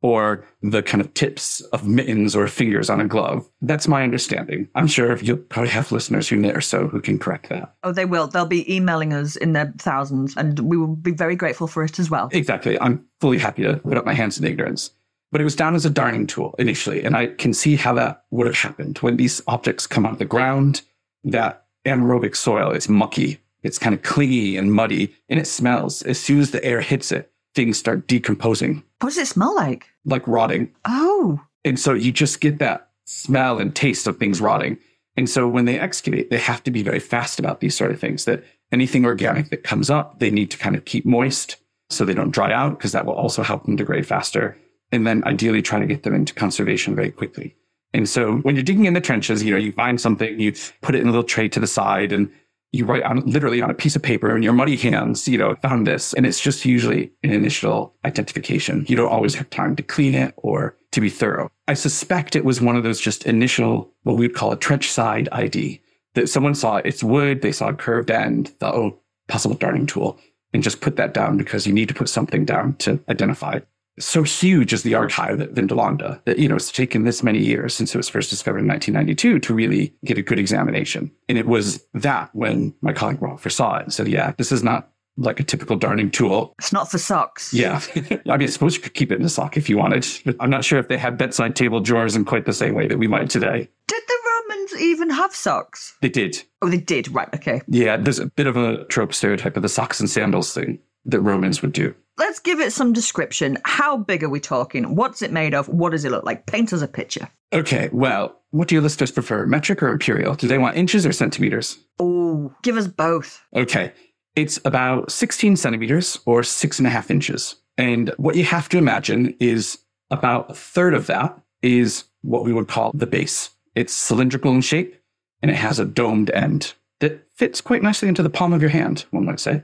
or 0.02 0.44
the 0.60 0.82
kind 0.82 1.00
of 1.00 1.14
tips 1.14 1.62
of 1.72 1.86
mittens 1.88 2.36
or 2.36 2.46
fingers 2.46 2.90
on 2.90 3.00
a 3.00 3.06
glove. 3.06 3.48
That's 3.62 3.88
my 3.88 4.02
understanding. 4.02 4.68
I'm 4.74 4.86
sure 4.86 5.16
you'll 5.16 5.38
probably 5.38 5.70
have 5.70 5.90
listeners 5.92 6.28
who 6.28 6.36
knit 6.36 6.54
or 6.54 6.60
so 6.60 6.88
who 6.88 7.00
can 7.00 7.18
correct 7.18 7.48
that. 7.48 7.74
Oh, 7.82 7.92
they 7.92 8.04
will. 8.04 8.26
They'll 8.26 8.44
be 8.44 8.70
emailing 8.74 9.14
us 9.14 9.34
in 9.36 9.54
their 9.54 9.72
thousands 9.78 10.36
and 10.36 10.58
we 10.60 10.76
will 10.76 10.94
be 10.94 11.12
very 11.12 11.36
grateful 11.36 11.66
for 11.66 11.84
it 11.84 11.98
as 11.98 12.10
well. 12.10 12.28
Exactly. 12.32 12.78
I'm 12.80 13.02
fully 13.20 13.38
happy 13.38 13.62
to 13.62 13.76
put 13.78 13.96
up 13.96 14.04
my 14.04 14.12
hands 14.12 14.38
in 14.38 14.44
ignorance. 14.44 14.90
but 15.32 15.40
it 15.40 15.44
was 15.44 15.56
down 15.56 15.74
as 15.74 15.84
a 15.84 15.90
darning 15.90 16.26
tool 16.26 16.54
initially. 16.58 17.02
And 17.02 17.16
I 17.16 17.26
can 17.26 17.52
see 17.54 17.74
how 17.74 17.92
that 17.94 18.24
would 18.30 18.46
have 18.46 18.56
happened 18.56 18.98
when 18.98 19.16
these 19.16 19.40
objects 19.48 19.86
come 19.86 20.06
out 20.06 20.12
of 20.12 20.18
the 20.18 20.24
ground. 20.24 20.82
That 21.24 21.64
anaerobic 21.86 22.36
soil 22.36 22.70
is 22.70 22.88
mucky, 22.88 23.40
it's 23.64 23.78
kind 23.78 23.94
of 23.94 24.02
clingy 24.02 24.56
and 24.56 24.72
muddy, 24.72 25.14
and 25.28 25.40
it 25.40 25.46
smells. 25.46 26.02
As 26.02 26.20
soon 26.20 26.38
as 26.40 26.52
the 26.52 26.64
air 26.64 26.80
hits 26.80 27.10
it, 27.10 27.32
things 27.54 27.78
start 27.78 28.06
decomposing, 28.06 28.82
What 29.00 29.08
does 29.10 29.18
it 29.18 29.26
smell 29.26 29.54
like? 29.54 29.86
like 30.04 30.26
rotting. 30.28 30.70
Oh, 30.84 31.40
And 31.64 31.78
so 31.80 31.94
you 31.94 32.12
just 32.12 32.40
get 32.40 32.58
that 32.58 32.90
smell 33.06 33.58
and 33.58 33.74
taste 33.74 34.06
of 34.06 34.18
things 34.18 34.40
rotting. 34.40 34.78
And 35.16 35.30
so 35.30 35.46
when 35.48 35.64
they 35.64 35.78
excavate, 35.78 36.30
they 36.30 36.38
have 36.38 36.62
to 36.64 36.70
be 36.70 36.82
very 36.82 36.98
fast 37.00 37.38
about 37.38 37.60
these 37.60 37.76
sort 37.76 37.90
of 37.92 38.00
things 38.00 38.24
that 38.24 38.42
anything 38.72 39.04
organic 39.04 39.50
that 39.50 39.62
comes 39.62 39.88
up, 39.90 40.18
they 40.18 40.30
need 40.30 40.50
to 40.50 40.58
kind 40.58 40.74
of 40.76 40.84
keep 40.84 41.06
moist 41.06 41.56
so 41.90 42.04
they 42.04 42.14
don't 42.14 42.32
dry 42.32 42.52
out 42.52 42.76
because 42.78 42.92
that 42.92 43.06
will 43.06 43.14
also 43.14 43.42
help 43.42 43.64
them 43.64 43.76
degrade 43.76 44.06
faster. 44.06 44.56
And 44.90 45.06
then 45.06 45.22
ideally 45.24 45.62
try 45.62 45.78
to 45.78 45.86
get 45.86 46.02
them 46.02 46.14
into 46.14 46.34
conservation 46.34 46.94
very 46.94 47.10
quickly. 47.12 47.54
And 47.92 48.08
so 48.08 48.38
when 48.38 48.56
you're 48.56 48.64
digging 48.64 48.86
in 48.86 48.94
the 48.94 49.00
trenches, 49.00 49.42
you 49.44 49.52
know, 49.52 49.56
you 49.56 49.70
find 49.72 50.00
something, 50.00 50.40
you 50.40 50.52
put 50.82 50.94
it 50.96 51.00
in 51.00 51.06
a 51.06 51.10
little 51.10 51.22
tray 51.22 51.48
to 51.50 51.60
the 51.60 51.66
side 51.68 52.12
and 52.12 52.30
you 52.74 52.84
write 52.84 53.04
on 53.04 53.20
literally 53.20 53.62
on 53.62 53.70
a 53.70 53.74
piece 53.74 53.94
of 53.94 54.02
paper 54.02 54.34
in 54.36 54.42
your 54.42 54.52
muddy 54.52 54.76
hands, 54.76 55.28
you 55.28 55.38
know, 55.38 55.54
found 55.62 55.86
this. 55.86 56.12
And 56.14 56.26
it's 56.26 56.40
just 56.40 56.64
usually 56.64 57.12
an 57.22 57.30
initial 57.30 57.94
identification. 58.04 58.84
You 58.88 58.96
don't 58.96 59.12
always 59.12 59.36
have 59.36 59.48
time 59.50 59.76
to 59.76 59.82
clean 59.82 60.14
it 60.14 60.34
or 60.36 60.76
to 60.90 61.00
be 61.00 61.08
thorough. 61.08 61.50
I 61.68 61.74
suspect 61.74 62.34
it 62.34 62.44
was 62.44 62.60
one 62.60 62.76
of 62.76 62.82
those 62.82 63.00
just 63.00 63.26
initial, 63.26 63.90
what 64.02 64.16
we 64.16 64.26
would 64.26 64.36
call 64.36 64.50
a 64.50 64.56
trench 64.56 64.90
side 64.90 65.28
ID 65.30 65.80
that 66.14 66.28
someone 66.28 66.54
saw 66.54 66.76
it's 66.76 67.04
wood, 67.04 67.42
they 67.42 67.52
saw 67.52 67.68
a 67.68 67.74
curved 67.74 68.10
end, 68.10 68.48
thought, 68.60 68.74
oh, 68.74 68.98
possible 69.28 69.56
darning 69.56 69.86
tool, 69.86 70.18
and 70.52 70.62
just 70.62 70.80
put 70.80 70.96
that 70.96 71.14
down 71.14 71.36
because 71.36 71.66
you 71.66 71.72
need 71.72 71.88
to 71.88 71.94
put 71.94 72.08
something 72.08 72.44
down 72.44 72.74
to 72.76 73.02
identify. 73.08 73.60
So 73.98 74.22
huge 74.22 74.72
is 74.72 74.82
the 74.82 74.94
archive 74.94 75.40
at 75.40 75.54
Vindolanda 75.54 76.20
that, 76.24 76.38
you 76.38 76.48
know, 76.48 76.56
it's 76.56 76.72
taken 76.72 77.04
this 77.04 77.22
many 77.22 77.38
years 77.38 77.74
since 77.74 77.94
it 77.94 77.98
was 77.98 78.08
first 78.08 78.30
discovered 78.30 78.58
in 78.58 78.68
1992 78.68 79.38
to 79.40 79.54
really 79.54 79.94
get 80.04 80.18
a 80.18 80.22
good 80.22 80.38
examination. 80.38 81.12
And 81.28 81.38
it 81.38 81.46
was 81.46 81.84
that 81.94 82.30
when 82.34 82.74
my 82.80 82.92
colleague 82.92 83.20
Rolfer 83.20 83.52
saw 83.52 83.76
it 83.76 83.84
and 83.84 83.92
said, 83.92 84.08
yeah, 84.08 84.32
this 84.36 84.50
is 84.50 84.62
not 84.64 84.90
like 85.16 85.38
a 85.38 85.44
typical 85.44 85.76
darning 85.76 86.10
tool. 86.10 86.54
it's 86.58 86.72
not 86.72 86.90
for 86.90 86.98
socks. 86.98 87.54
Yeah. 87.54 87.80
I 87.94 88.36
mean, 88.36 88.42
I 88.42 88.46
suppose 88.46 88.74
you 88.74 88.82
could 88.82 88.94
keep 88.94 89.12
it 89.12 89.18
in 89.20 89.24
a 89.24 89.28
sock 89.28 89.56
if 89.56 89.70
you 89.70 89.78
wanted, 89.78 90.06
but 90.24 90.34
I'm 90.40 90.50
not 90.50 90.64
sure 90.64 90.78
if 90.80 90.88
they 90.88 90.98
had 90.98 91.16
bedside 91.16 91.54
table 91.54 91.78
drawers 91.80 92.16
in 92.16 92.24
quite 92.24 92.46
the 92.46 92.52
same 92.52 92.74
way 92.74 92.88
that 92.88 92.98
we 92.98 93.06
might 93.06 93.30
today. 93.30 93.68
Did 93.86 94.02
the 94.08 94.18
Romans 94.26 94.80
even 94.80 95.10
have 95.10 95.32
socks? 95.34 95.96
They 96.00 96.08
did. 96.08 96.42
Oh, 96.62 96.68
they 96.68 96.78
did. 96.78 97.12
Right. 97.12 97.28
Okay. 97.32 97.60
Yeah, 97.68 97.96
there's 97.96 98.18
a 98.18 98.26
bit 98.26 98.48
of 98.48 98.56
a 98.56 98.84
trope 98.86 99.14
stereotype 99.14 99.56
of 99.56 99.62
the 99.62 99.68
socks 99.68 100.00
and 100.00 100.10
sandals 100.10 100.52
thing 100.52 100.80
that 101.04 101.20
Romans 101.20 101.62
would 101.62 101.72
do. 101.72 101.94
Let's 102.16 102.38
give 102.38 102.60
it 102.60 102.72
some 102.72 102.92
description. 102.92 103.58
How 103.64 103.96
big 103.96 104.22
are 104.22 104.28
we 104.28 104.38
talking? 104.38 104.94
What's 104.94 105.20
it 105.20 105.32
made 105.32 105.52
of? 105.52 105.68
What 105.68 105.90
does 105.90 106.04
it 106.04 106.12
look 106.12 106.24
like? 106.24 106.46
Paint 106.46 106.72
us 106.72 106.80
a 106.80 106.86
picture. 106.86 107.28
Okay, 107.52 107.88
well, 107.92 108.40
what 108.50 108.68
do 108.68 108.76
your 108.76 108.82
listeners 108.82 109.10
prefer, 109.10 109.46
metric 109.46 109.82
or 109.82 109.88
imperial? 109.88 110.34
Do 110.34 110.46
they 110.46 110.58
want 110.58 110.76
inches 110.76 111.04
or 111.04 111.12
centimeters? 111.12 111.78
Oh, 111.98 112.54
give 112.62 112.76
us 112.76 112.86
both. 112.86 113.42
Okay, 113.54 113.92
it's 114.36 114.60
about 114.64 115.10
16 115.10 115.56
centimeters 115.56 116.18
or 116.24 116.44
six 116.44 116.78
and 116.78 116.86
a 116.86 116.90
half 116.90 117.10
inches. 117.10 117.56
And 117.76 118.10
what 118.16 118.36
you 118.36 118.44
have 118.44 118.68
to 118.70 118.78
imagine 118.78 119.36
is 119.40 119.78
about 120.10 120.50
a 120.50 120.54
third 120.54 120.94
of 120.94 121.06
that 121.08 121.36
is 121.62 122.04
what 122.22 122.44
we 122.44 122.52
would 122.52 122.68
call 122.68 122.92
the 122.94 123.06
base. 123.06 123.50
It's 123.74 123.92
cylindrical 123.92 124.52
in 124.52 124.60
shape 124.60 125.00
and 125.42 125.50
it 125.50 125.56
has 125.56 125.80
a 125.80 125.84
domed 125.84 126.30
end 126.30 126.74
that 127.00 127.26
fits 127.34 127.60
quite 127.60 127.82
nicely 127.82 128.08
into 128.08 128.22
the 128.22 128.30
palm 128.30 128.52
of 128.52 128.62
your 128.62 128.70
hand, 128.70 129.04
one 129.10 129.24
might 129.24 129.40
say. 129.40 129.62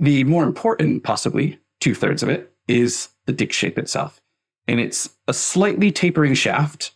The 0.00 0.24
more 0.24 0.44
important, 0.44 1.04
possibly 1.04 1.58
two 1.82 1.94
thirds 1.94 2.22
of 2.22 2.28
it, 2.28 2.52
is 2.68 3.08
the 3.26 3.32
dick 3.32 3.52
shape 3.52 3.78
itself. 3.78 4.20
And 4.68 4.78
it's 4.78 5.10
a 5.26 5.34
slightly 5.34 5.90
tapering 5.90 6.34
shaft 6.34 6.92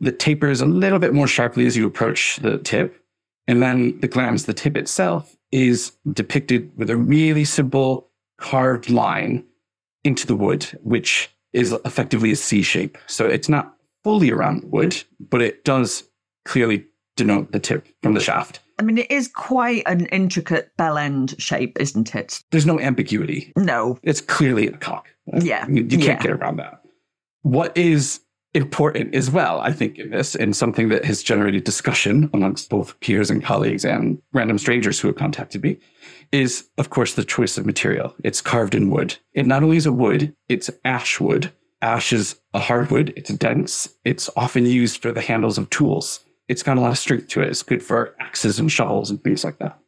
that 0.00 0.18
tapers 0.18 0.60
a 0.60 0.66
little 0.66 0.98
bit 0.98 1.12
more 1.12 1.28
sharply 1.28 1.66
as 1.66 1.76
you 1.76 1.86
approach 1.86 2.36
the 2.36 2.58
tip. 2.58 3.04
And 3.46 3.62
then 3.62 4.00
the 4.00 4.08
glans, 4.08 4.46
the 4.46 4.54
tip 4.54 4.76
itself, 4.76 5.36
is 5.52 5.92
depicted 6.10 6.70
with 6.76 6.88
a 6.88 6.96
really 6.96 7.44
simple 7.44 8.08
carved 8.38 8.88
line 8.88 9.44
into 10.04 10.26
the 10.26 10.36
wood, 10.36 10.64
which 10.82 11.30
is 11.52 11.72
effectively 11.84 12.32
a 12.32 12.36
C 12.36 12.62
shape. 12.62 12.96
So 13.06 13.26
it's 13.26 13.48
not 13.48 13.76
fully 14.02 14.30
around 14.30 14.62
the 14.62 14.68
wood, 14.68 15.02
but 15.18 15.42
it 15.42 15.64
does 15.64 16.04
clearly 16.46 16.86
denote 17.16 17.52
the 17.52 17.58
tip 17.58 17.86
from 18.02 18.14
the 18.14 18.20
shaft. 18.20 18.60
I 18.80 18.82
mean, 18.82 18.96
it 18.96 19.10
is 19.10 19.28
quite 19.28 19.82
an 19.84 20.06
intricate 20.06 20.74
bell 20.78 20.96
end 20.96 21.34
shape, 21.38 21.76
isn't 21.78 22.14
it? 22.14 22.42
There's 22.50 22.64
no 22.64 22.80
ambiguity. 22.80 23.52
No. 23.54 23.98
It's 24.02 24.22
clearly 24.22 24.68
a 24.68 24.72
cock. 24.72 25.06
Yeah. 25.38 25.66
You, 25.68 25.82
you 25.82 25.98
can't 25.98 26.02
Yeah. 26.02 26.22
get 26.22 26.30
around 26.30 26.56
that. 26.56 26.80
What 27.42 27.76
is 27.76 28.20
important 28.54 29.14
as 29.14 29.30
well, 29.30 29.60
I 29.60 29.70
think, 29.70 29.98
in 29.98 30.10
this, 30.12 30.34
and 30.34 30.56
something 30.56 30.88
that 30.88 31.04
has 31.04 31.22
generated 31.22 31.64
discussion 31.64 32.30
amongst 32.32 32.70
both 32.70 32.98
peers 33.00 33.30
and 33.30 33.44
colleagues 33.44 33.84
and 33.84 34.18
random 34.32 34.56
strangers 34.56 34.98
who 34.98 35.08
have 35.08 35.16
contacted 35.18 35.62
me, 35.62 35.76
is, 36.32 36.66
of 36.78 36.88
course, 36.88 37.12
the 37.14 37.22
choice 37.24 37.58
of 37.58 37.66
material. 37.66 38.14
It's 38.24 38.40
carved 38.40 38.74
in 38.74 38.88
wood. 38.88 39.18
It 39.34 39.46
not 39.46 39.62
only 39.62 39.76
is 39.76 39.84
a 39.84 39.92
wood, 39.92 40.34
it's 40.48 40.70
ash 40.86 41.20
wood. 41.20 41.52
Ash 41.82 42.14
is 42.14 42.40
a 42.54 42.60
hardwood, 42.60 43.12
it's 43.14 43.30
dense, 43.34 43.90
it's 44.06 44.30
often 44.36 44.64
used 44.64 45.02
for 45.02 45.12
the 45.12 45.20
handles 45.20 45.58
of 45.58 45.68
tools. 45.68 46.20
It's 46.50 46.64
got 46.64 46.78
a 46.78 46.80
lot 46.80 46.90
of 46.90 46.98
strength 46.98 47.28
to 47.28 47.42
it. 47.42 47.48
It's 47.48 47.62
good 47.62 47.80
for 47.80 48.16
axes 48.18 48.58
and 48.58 48.70
shovels 48.70 49.08
and 49.08 49.22
things 49.22 49.44
like 49.44 49.58
that. 49.58 49.78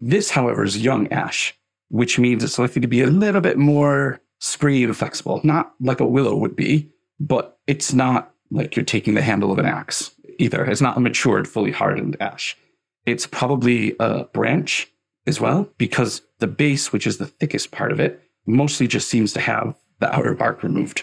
This, 0.00 0.30
however, 0.30 0.64
is 0.64 0.82
young 0.82 1.12
ash, 1.12 1.54
which 1.88 2.18
means 2.18 2.42
it's 2.42 2.58
likely 2.58 2.80
to 2.80 2.88
be 2.88 3.02
a 3.02 3.06
little 3.06 3.42
bit 3.42 3.58
more 3.58 4.20
springy 4.40 4.84
and 4.84 4.96
flexible. 4.96 5.42
Not 5.44 5.74
like 5.80 6.00
a 6.00 6.06
willow 6.06 6.36
would 6.36 6.56
be, 6.56 6.90
but 7.20 7.58
it's 7.66 7.92
not 7.92 8.32
like 8.50 8.76
you're 8.76 8.84
taking 8.84 9.12
the 9.12 9.20
handle 9.20 9.52
of 9.52 9.58
an 9.58 9.66
axe 9.66 10.10
either. 10.38 10.64
It's 10.64 10.80
not 10.80 10.96
a 10.96 11.00
matured, 11.00 11.46
fully 11.46 11.70
hardened 11.70 12.16
ash. 12.18 12.56
It's 13.04 13.26
probably 13.26 13.94
a 14.00 14.24
branch 14.24 14.90
as 15.26 15.38
well, 15.38 15.68
because 15.76 16.22
the 16.38 16.46
base, 16.46 16.92
which 16.92 17.06
is 17.06 17.18
the 17.18 17.26
thickest 17.26 17.70
part 17.72 17.92
of 17.92 18.00
it, 18.00 18.22
mostly 18.46 18.86
just 18.86 19.08
seems 19.08 19.34
to 19.34 19.40
have 19.40 19.76
the 20.00 20.10
outer 20.14 20.34
bark 20.34 20.62
removed. 20.62 21.02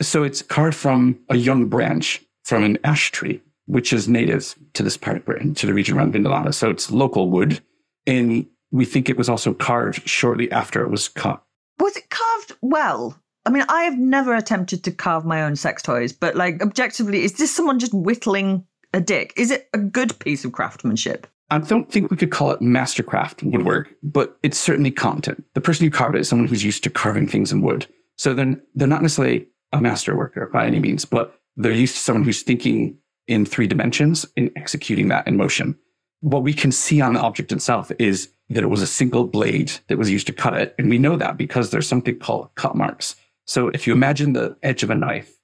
So 0.00 0.22
it's 0.22 0.42
carved 0.42 0.76
from 0.76 1.18
a 1.28 1.36
young 1.36 1.66
branch 1.66 2.22
from 2.44 2.62
an 2.62 2.78
ash 2.84 3.10
tree, 3.10 3.40
which 3.66 3.92
is 3.92 4.08
native 4.08 4.54
to 4.74 4.82
this 4.82 4.96
part 4.96 5.16
of 5.16 5.24
Britain, 5.24 5.54
to 5.54 5.66
the 5.66 5.74
region 5.74 5.96
around 5.96 6.14
Vindolanda. 6.14 6.52
So 6.52 6.70
it's 6.70 6.90
local 6.90 7.30
wood. 7.30 7.60
And 8.06 8.46
we 8.70 8.84
think 8.84 9.08
it 9.08 9.16
was 9.16 9.28
also 9.28 9.54
carved 9.54 10.08
shortly 10.08 10.50
after 10.50 10.82
it 10.82 10.90
was 10.90 11.08
cut. 11.08 11.42
Was 11.78 11.96
it 11.96 12.10
carved 12.10 12.52
well? 12.62 13.18
I 13.44 13.50
mean, 13.50 13.64
I 13.68 13.82
have 13.82 13.98
never 13.98 14.34
attempted 14.34 14.84
to 14.84 14.92
carve 14.92 15.24
my 15.24 15.42
own 15.42 15.56
sex 15.56 15.82
toys, 15.82 16.12
but 16.12 16.36
like 16.36 16.62
objectively, 16.62 17.24
is 17.24 17.34
this 17.34 17.54
someone 17.54 17.78
just 17.78 17.92
whittling 17.92 18.64
a 18.94 19.00
dick? 19.00 19.32
Is 19.36 19.50
it 19.50 19.68
a 19.72 19.78
good 19.78 20.18
piece 20.20 20.44
of 20.44 20.52
craftsmanship? 20.52 21.26
I 21.50 21.58
don't 21.58 21.90
think 21.90 22.10
we 22.10 22.16
could 22.16 22.30
call 22.30 22.50
it 22.52 22.60
mastercraft 22.60 23.42
woodwork, 23.42 23.94
but 24.02 24.38
it's 24.42 24.58
certainly 24.58 24.90
competent. 24.90 25.44
The 25.54 25.60
person 25.60 25.84
who 25.84 25.90
carved 25.90 26.16
it 26.16 26.20
is 26.20 26.28
someone 26.28 26.48
who's 26.48 26.64
used 26.64 26.82
to 26.84 26.90
carving 26.90 27.26
things 27.26 27.52
in 27.52 27.60
wood. 27.60 27.86
So 28.16 28.32
then 28.32 28.62
they're 28.74 28.88
not 28.88 29.02
necessarily 29.02 29.48
a 29.72 29.80
master 29.80 30.16
worker 30.16 30.48
by 30.52 30.66
any 30.66 30.78
means, 30.78 31.04
but 31.04 31.38
they're 31.56 31.72
used 31.72 31.96
to 31.96 32.00
someone 32.00 32.24
who's 32.24 32.42
thinking 32.42 32.96
in 33.26 33.44
three 33.44 33.66
dimensions 33.66 34.26
and 34.36 34.50
executing 34.56 35.08
that 35.08 35.26
in 35.26 35.36
motion. 35.36 35.78
What 36.20 36.42
we 36.42 36.52
can 36.52 36.72
see 36.72 37.00
on 37.00 37.14
the 37.14 37.20
object 37.20 37.52
itself 37.52 37.90
is 37.98 38.28
that 38.50 38.62
it 38.62 38.68
was 38.68 38.82
a 38.82 38.86
single 38.86 39.26
blade 39.26 39.72
that 39.88 39.98
was 39.98 40.10
used 40.10 40.26
to 40.28 40.32
cut 40.32 40.54
it. 40.54 40.74
And 40.78 40.88
we 40.88 40.98
know 40.98 41.16
that 41.16 41.36
because 41.36 41.70
there's 41.70 41.88
something 41.88 42.18
called 42.18 42.54
cut 42.54 42.76
marks. 42.76 43.16
So 43.46 43.68
if 43.68 43.86
you 43.86 43.92
imagine 43.92 44.32
the 44.32 44.56
edge 44.62 44.82
of 44.82 44.90
a 44.90 44.94
knife, 44.94 45.38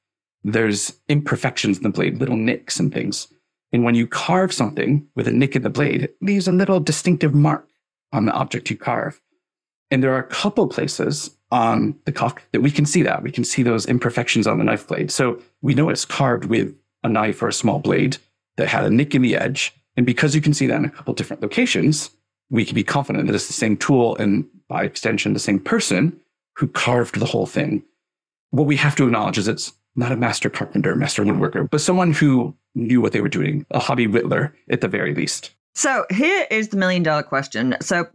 there's 0.45 0.99
imperfections 1.09 1.79
in 1.79 1.83
the 1.83 1.89
blade, 1.91 2.19
little 2.19 2.37
nicks 2.37 2.79
and 2.79 2.93
things. 2.93 3.29
And 3.73 3.85
when 3.85 3.95
you 3.95 4.07
carve 4.07 4.53
something 4.53 5.07
with 5.15 5.29
a 5.29 5.33
nick 5.33 5.57
in 5.57 5.63
the 5.63 5.71
blade, 5.71 6.05
it 6.05 6.17
leaves 6.23 6.49
a 6.49 6.53
little 6.53 6.81
distinctive 6.81 7.35
mark 7.35 7.69
on 8.13 8.27
the 8.27 8.33
object 8.33 8.71
you 8.71 8.77
carve. 8.77 9.21
And 9.91 10.03
there 10.03 10.15
are 10.15 10.19
a 10.19 10.29
couple 10.29 10.69
places 10.69 11.37
on 11.51 11.99
the 12.05 12.13
cock 12.13 12.43
that 12.53 12.61
we 12.61 12.71
can 12.71 12.87
see 12.87 13.03
that. 13.03 13.23
We 13.23 13.33
can 13.33 13.45
see 13.45 13.63
those 13.63 13.87
imperfections 13.87 14.47
on 14.47 14.59
the 14.59 14.65
knife 14.65 14.87
blade. 14.87 15.11
So 15.11 15.41
we 15.63 15.75
know 15.75 15.89
it's 15.89 16.05
carved 16.05 16.45
with 16.45 16.75
a 17.03 17.09
knife 17.09 17.43
or 17.43 17.49
a 17.49 17.53
small 17.53 17.79
blade 17.79 18.19
that 18.57 18.69
had 18.69 18.85
a 18.85 18.91
nick 18.91 19.15
in 19.15 19.23
the 19.23 19.37
edge. 19.37 19.73
And 19.97 20.07
because 20.07 20.35
you 20.35 20.41
can 20.41 20.55
see 20.55 20.67
that 20.67 20.77
in 20.77 20.85
a 20.85 20.91
couple 20.91 21.15
different 21.15 21.43
locations, 21.43 22.11
we 22.51 22.65
can 22.65 22.75
be 22.75 22.85
confident 22.85 23.27
that 23.27 23.35
it's 23.35 23.47
the 23.47 23.53
same 23.53 23.77
tool 23.77 24.17
and 24.17 24.47
by 24.69 24.85
extension, 24.85 25.33
the 25.33 25.39
same 25.39 25.61
person 25.61 26.19
who 26.57 26.67
carved 26.69 27.19
the 27.19 27.27
whole 27.27 27.47
thing. 27.47 27.83
What 28.51 28.67
we 28.67 28.77
have 28.77 28.97
to 28.97 29.05
acknowledge 29.05 29.39
is 29.39 29.49
it's 29.49 29.73
not 29.97 30.13
a 30.13 30.17
master 30.17 30.51
carpenter, 30.51 30.95
master 30.95 31.25
woodworker, 31.25 31.69
but 31.69 31.81
someone 31.81 32.13
who 32.13 32.55
knew 32.75 33.01
what 33.01 33.13
they 33.13 33.21
were 33.21 33.29
doing, 33.29 33.67
a 33.71 33.79
hobby 33.79 34.07
whittler 34.07 34.53
at 34.71 34.81
the 34.81 34.89
very 34.89 35.15
least. 35.15 35.51
So 35.75 36.07
here 36.11 36.47
is 36.51 36.69
the 36.69 36.77
million 36.77 37.03
dollar 37.03 37.23
question. 37.23 37.77
So 37.81 38.09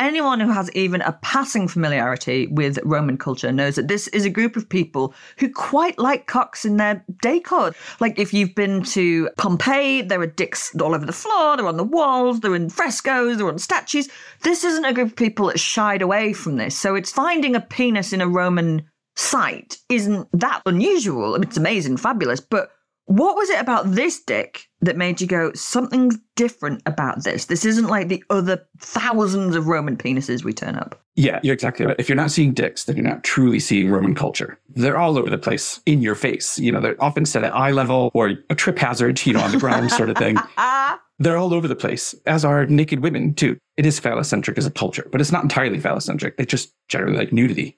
anyone 0.00 0.40
who 0.40 0.50
has 0.50 0.72
even 0.72 1.02
a 1.02 1.12
passing 1.22 1.68
familiarity 1.68 2.48
with 2.48 2.78
Roman 2.84 3.16
culture 3.16 3.52
knows 3.52 3.76
that 3.76 3.86
this 3.86 4.08
is 4.08 4.24
a 4.24 4.30
group 4.30 4.56
of 4.56 4.68
people 4.68 5.14
who 5.38 5.48
quite 5.52 5.98
like 5.98 6.26
cocks 6.26 6.64
in 6.64 6.78
their 6.78 7.04
decor. 7.22 7.72
Like 8.00 8.18
if 8.18 8.34
you've 8.34 8.54
been 8.54 8.82
to 8.84 9.28
Pompeii, 9.36 10.02
there 10.02 10.20
are 10.20 10.26
dicks 10.26 10.74
all 10.80 10.94
over 10.94 11.06
the 11.06 11.12
floor, 11.12 11.56
they're 11.56 11.66
on 11.66 11.76
the 11.76 11.84
walls, 11.84 12.40
they're 12.40 12.56
in 12.56 12.70
frescoes, 12.70 13.36
they're 13.36 13.48
on 13.48 13.58
statues. 13.58 14.08
This 14.42 14.64
isn't 14.64 14.84
a 14.84 14.92
group 14.92 15.08
of 15.08 15.16
people 15.16 15.46
that 15.46 15.60
shied 15.60 16.02
away 16.02 16.32
from 16.32 16.56
this. 16.56 16.76
So 16.76 16.94
it's 16.94 17.12
finding 17.12 17.54
a 17.54 17.60
penis 17.60 18.12
in 18.12 18.20
a 18.20 18.28
Roman 18.28 18.82
site 19.16 19.76
isn't 19.90 20.28
that 20.32 20.62
unusual. 20.66 21.34
I 21.34 21.38
mean, 21.38 21.48
it's 21.48 21.56
amazing, 21.56 21.98
fabulous, 21.98 22.40
but 22.40 22.70
what 23.10 23.34
was 23.34 23.50
it 23.50 23.60
about 23.60 23.90
this 23.90 24.22
dick 24.22 24.68
that 24.82 24.96
made 24.96 25.20
you 25.20 25.26
go, 25.26 25.52
something's 25.52 26.16
different 26.36 26.80
about 26.86 27.24
this? 27.24 27.46
This 27.46 27.64
isn't 27.64 27.88
like 27.88 28.06
the 28.06 28.22
other 28.30 28.64
thousands 28.78 29.56
of 29.56 29.66
Roman 29.66 29.96
penises 29.96 30.44
we 30.44 30.52
turn 30.52 30.76
up. 30.76 31.02
Yeah, 31.16 31.40
you're 31.42 31.54
exactly 31.54 31.84
right. 31.84 31.96
If 31.98 32.08
you're 32.08 32.14
not 32.14 32.30
seeing 32.30 32.54
dicks, 32.54 32.84
then 32.84 32.96
you're 32.96 33.04
not 33.04 33.24
truly 33.24 33.58
seeing 33.58 33.90
Roman 33.90 34.14
culture. 34.14 34.60
They're 34.68 34.96
all 34.96 35.18
over 35.18 35.28
the 35.28 35.38
place 35.38 35.80
in 35.86 36.02
your 36.02 36.14
face. 36.14 36.56
You 36.56 36.70
know, 36.70 36.80
they're 36.80 37.02
often 37.02 37.26
set 37.26 37.42
at 37.42 37.52
eye 37.52 37.72
level 37.72 38.12
or 38.14 38.34
a 38.48 38.54
trip 38.54 38.78
hazard, 38.78 39.26
you 39.26 39.32
know, 39.32 39.40
on 39.40 39.50
the 39.50 39.58
ground 39.58 39.90
sort 39.90 40.08
of 40.08 40.16
thing. 40.16 40.38
They're 41.18 41.36
all 41.36 41.52
over 41.52 41.68
the 41.68 41.76
place, 41.76 42.14
as 42.24 42.46
are 42.46 42.64
naked 42.64 43.00
women 43.00 43.34
too. 43.34 43.58
It 43.76 43.84
is 43.84 44.00
phallocentric 44.00 44.56
as 44.56 44.64
a 44.64 44.70
culture, 44.70 45.06
but 45.12 45.20
it's 45.20 45.30
not 45.30 45.42
entirely 45.42 45.78
phallocentric. 45.78 46.38
They 46.38 46.46
just 46.46 46.72
generally 46.88 47.18
like 47.18 47.30
nudity 47.30 47.76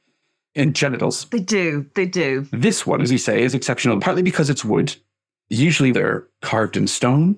and 0.55 0.77
genitals. 0.77 1.25
They 1.25 1.41
do, 1.41 1.87
they 1.97 2.07
do. 2.07 2.47
This 2.53 2.87
one, 2.87 3.01
as 3.01 3.11
you 3.11 3.19
say, 3.19 3.43
is 3.43 3.55
exceptional, 3.55 3.99
partly 3.99 4.23
because 4.23 4.49
it's 4.49 4.65
wood. 4.65 4.95
Usually 5.49 5.92
they're 5.92 6.26
carved 6.40 6.76
in 6.76 6.87
stone, 6.87 7.37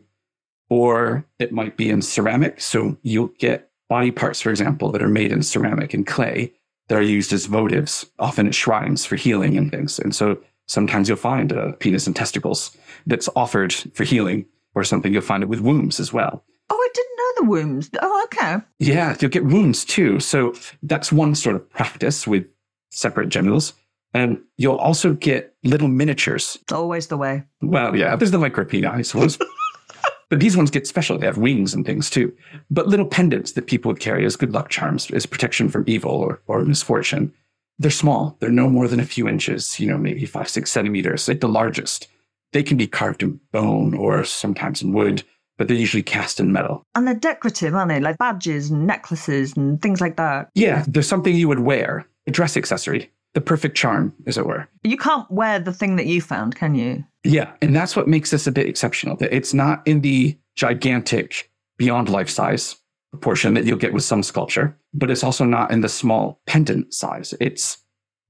or 0.70 1.24
it 1.38 1.52
might 1.52 1.76
be 1.76 1.90
in 1.90 2.02
ceramic. 2.02 2.60
So 2.60 2.96
you'll 3.02 3.32
get 3.38 3.70
body 3.88 4.10
parts, 4.10 4.40
for 4.40 4.50
example, 4.50 4.90
that 4.92 5.02
are 5.02 5.08
made 5.08 5.32
in 5.32 5.42
ceramic 5.42 5.94
and 5.94 6.06
clay 6.06 6.52
that 6.88 6.98
are 6.98 7.02
used 7.02 7.32
as 7.32 7.46
votives, 7.46 8.08
often 8.18 8.46
at 8.46 8.54
shrines 8.54 9.04
for 9.04 9.16
healing 9.16 9.56
and 9.56 9.70
things. 9.70 9.98
And 9.98 10.14
so 10.14 10.38
sometimes 10.66 11.08
you'll 11.08 11.16
find 11.16 11.52
a 11.52 11.72
penis 11.74 12.06
and 12.06 12.14
testicles 12.14 12.76
that's 13.06 13.28
offered 13.36 13.72
for 13.72 14.04
healing, 14.04 14.46
or 14.74 14.84
something 14.84 15.12
you'll 15.12 15.22
find 15.22 15.42
it 15.42 15.48
with 15.48 15.60
wombs 15.60 16.00
as 16.00 16.12
well. 16.12 16.44
Oh, 16.70 16.76
I 16.76 16.88
didn't 16.94 17.16
know 17.16 17.32
the 17.36 17.50
wombs. 17.50 17.90
Oh, 18.00 18.22
okay. 18.24 18.56
Yeah, 18.78 19.16
you'll 19.20 19.30
get 19.30 19.44
wounds 19.44 19.84
too. 19.84 20.18
So 20.20 20.54
that's 20.82 21.12
one 21.12 21.34
sort 21.34 21.56
of 21.56 21.68
practice 21.70 22.26
with 22.26 22.46
separate 22.90 23.28
genitals. 23.28 23.74
And 24.14 24.40
you'll 24.56 24.76
also 24.76 25.12
get 25.12 25.54
little 25.64 25.88
miniatures. 25.88 26.56
It's 26.62 26.72
always 26.72 27.08
the 27.08 27.16
way. 27.16 27.42
Well, 27.60 27.96
yeah, 27.96 28.14
there's 28.14 28.30
the 28.30 28.38
micropeni, 28.38 28.88
I 28.88 29.02
suppose. 29.02 29.36
but 30.30 30.38
these 30.38 30.56
ones 30.56 30.70
get 30.70 30.86
special. 30.86 31.18
They 31.18 31.26
have 31.26 31.36
wings 31.36 31.74
and 31.74 31.84
things 31.84 32.08
too. 32.08 32.32
But 32.70 32.86
little 32.86 33.06
pendants 33.06 33.52
that 33.52 33.66
people 33.66 33.90
would 33.90 34.00
carry 34.00 34.24
as 34.24 34.36
good 34.36 34.52
luck 34.52 34.68
charms, 34.68 35.10
as 35.10 35.26
protection 35.26 35.68
from 35.68 35.84
evil 35.88 36.12
or, 36.12 36.40
or 36.46 36.64
misfortune. 36.64 37.32
They're 37.80 37.90
small. 37.90 38.36
They're 38.38 38.50
no 38.50 38.70
more 38.70 38.86
than 38.86 39.00
a 39.00 39.04
few 39.04 39.28
inches, 39.28 39.80
you 39.80 39.88
know, 39.88 39.98
maybe 39.98 40.26
five, 40.26 40.48
six 40.48 40.70
centimeters 40.70 41.28
at 41.28 41.40
the 41.40 41.48
largest. 41.48 42.06
They 42.52 42.62
can 42.62 42.76
be 42.76 42.86
carved 42.86 43.24
in 43.24 43.40
bone 43.50 43.94
or 43.94 44.22
sometimes 44.22 44.80
in 44.80 44.92
wood, 44.92 45.24
but 45.58 45.66
they're 45.66 45.76
usually 45.76 46.04
cast 46.04 46.38
in 46.38 46.52
metal. 46.52 46.84
And 46.94 47.04
they're 47.04 47.14
decorative, 47.14 47.74
aren't 47.74 47.88
they? 47.88 47.98
Like 47.98 48.18
badges 48.18 48.70
and 48.70 48.86
necklaces 48.86 49.56
and 49.56 49.82
things 49.82 50.00
like 50.00 50.16
that. 50.18 50.50
Yeah, 50.54 50.84
there's 50.86 51.08
something 51.08 51.34
you 51.34 51.48
would 51.48 51.60
wear, 51.60 52.06
a 52.28 52.30
dress 52.30 52.56
accessory, 52.56 53.10
the 53.34 53.40
perfect 53.40 53.76
charm, 53.76 54.14
as 54.26 54.38
it 54.38 54.46
were. 54.46 54.66
You 54.82 54.96
can't 54.96 55.30
wear 55.30 55.58
the 55.58 55.72
thing 55.72 55.96
that 55.96 56.06
you 56.06 56.20
found, 56.20 56.56
can 56.56 56.74
you? 56.74 57.04
Yeah, 57.24 57.52
and 57.60 57.74
that's 57.74 57.96
what 57.96 58.08
makes 58.08 58.30
this 58.30 58.46
a 58.46 58.52
bit 58.52 58.68
exceptional. 58.68 59.16
That 59.16 59.34
it's 59.34 59.52
not 59.52 59.86
in 59.86 60.00
the 60.00 60.38
gigantic, 60.56 61.50
beyond 61.76 62.08
life 62.08 62.30
size 62.30 62.76
proportion 63.10 63.54
that 63.54 63.64
you'll 63.64 63.78
get 63.78 63.92
with 63.92 64.02
some 64.02 64.22
sculpture, 64.22 64.76
but 64.92 65.10
it's 65.10 65.22
also 65.22 65.44
not 65.44 65.70
in 65.70 65.80
the 65.80 65.88
small 65.88 66.40
pendant 66.46 66.92
size. 66.92 67.34
It's 67.40 67.78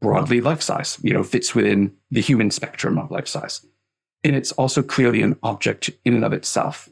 broadly 0.00 0.40
life 0.40 0.60
size, 0.60 0.98
you 1.02 1.12
know, 1.12 1.22
fits 1.22 1.54
within 1.54 1.92
the 2.10 2.20
human 2.20 2.50
spectrum 2.50 2.98
of 2.98 3.10
life 3.10 3.26
size. 3.26 3.64
And 4.22 4.36
it's 4.36 4.52
also 4.52 4.82
clearly 4.82 5.22
an 5.22 5.38
object 5.42 5.90
in 6.04 6.14
and 6.14 6.24
of 6.24 6.32
itself. 6.32 6.88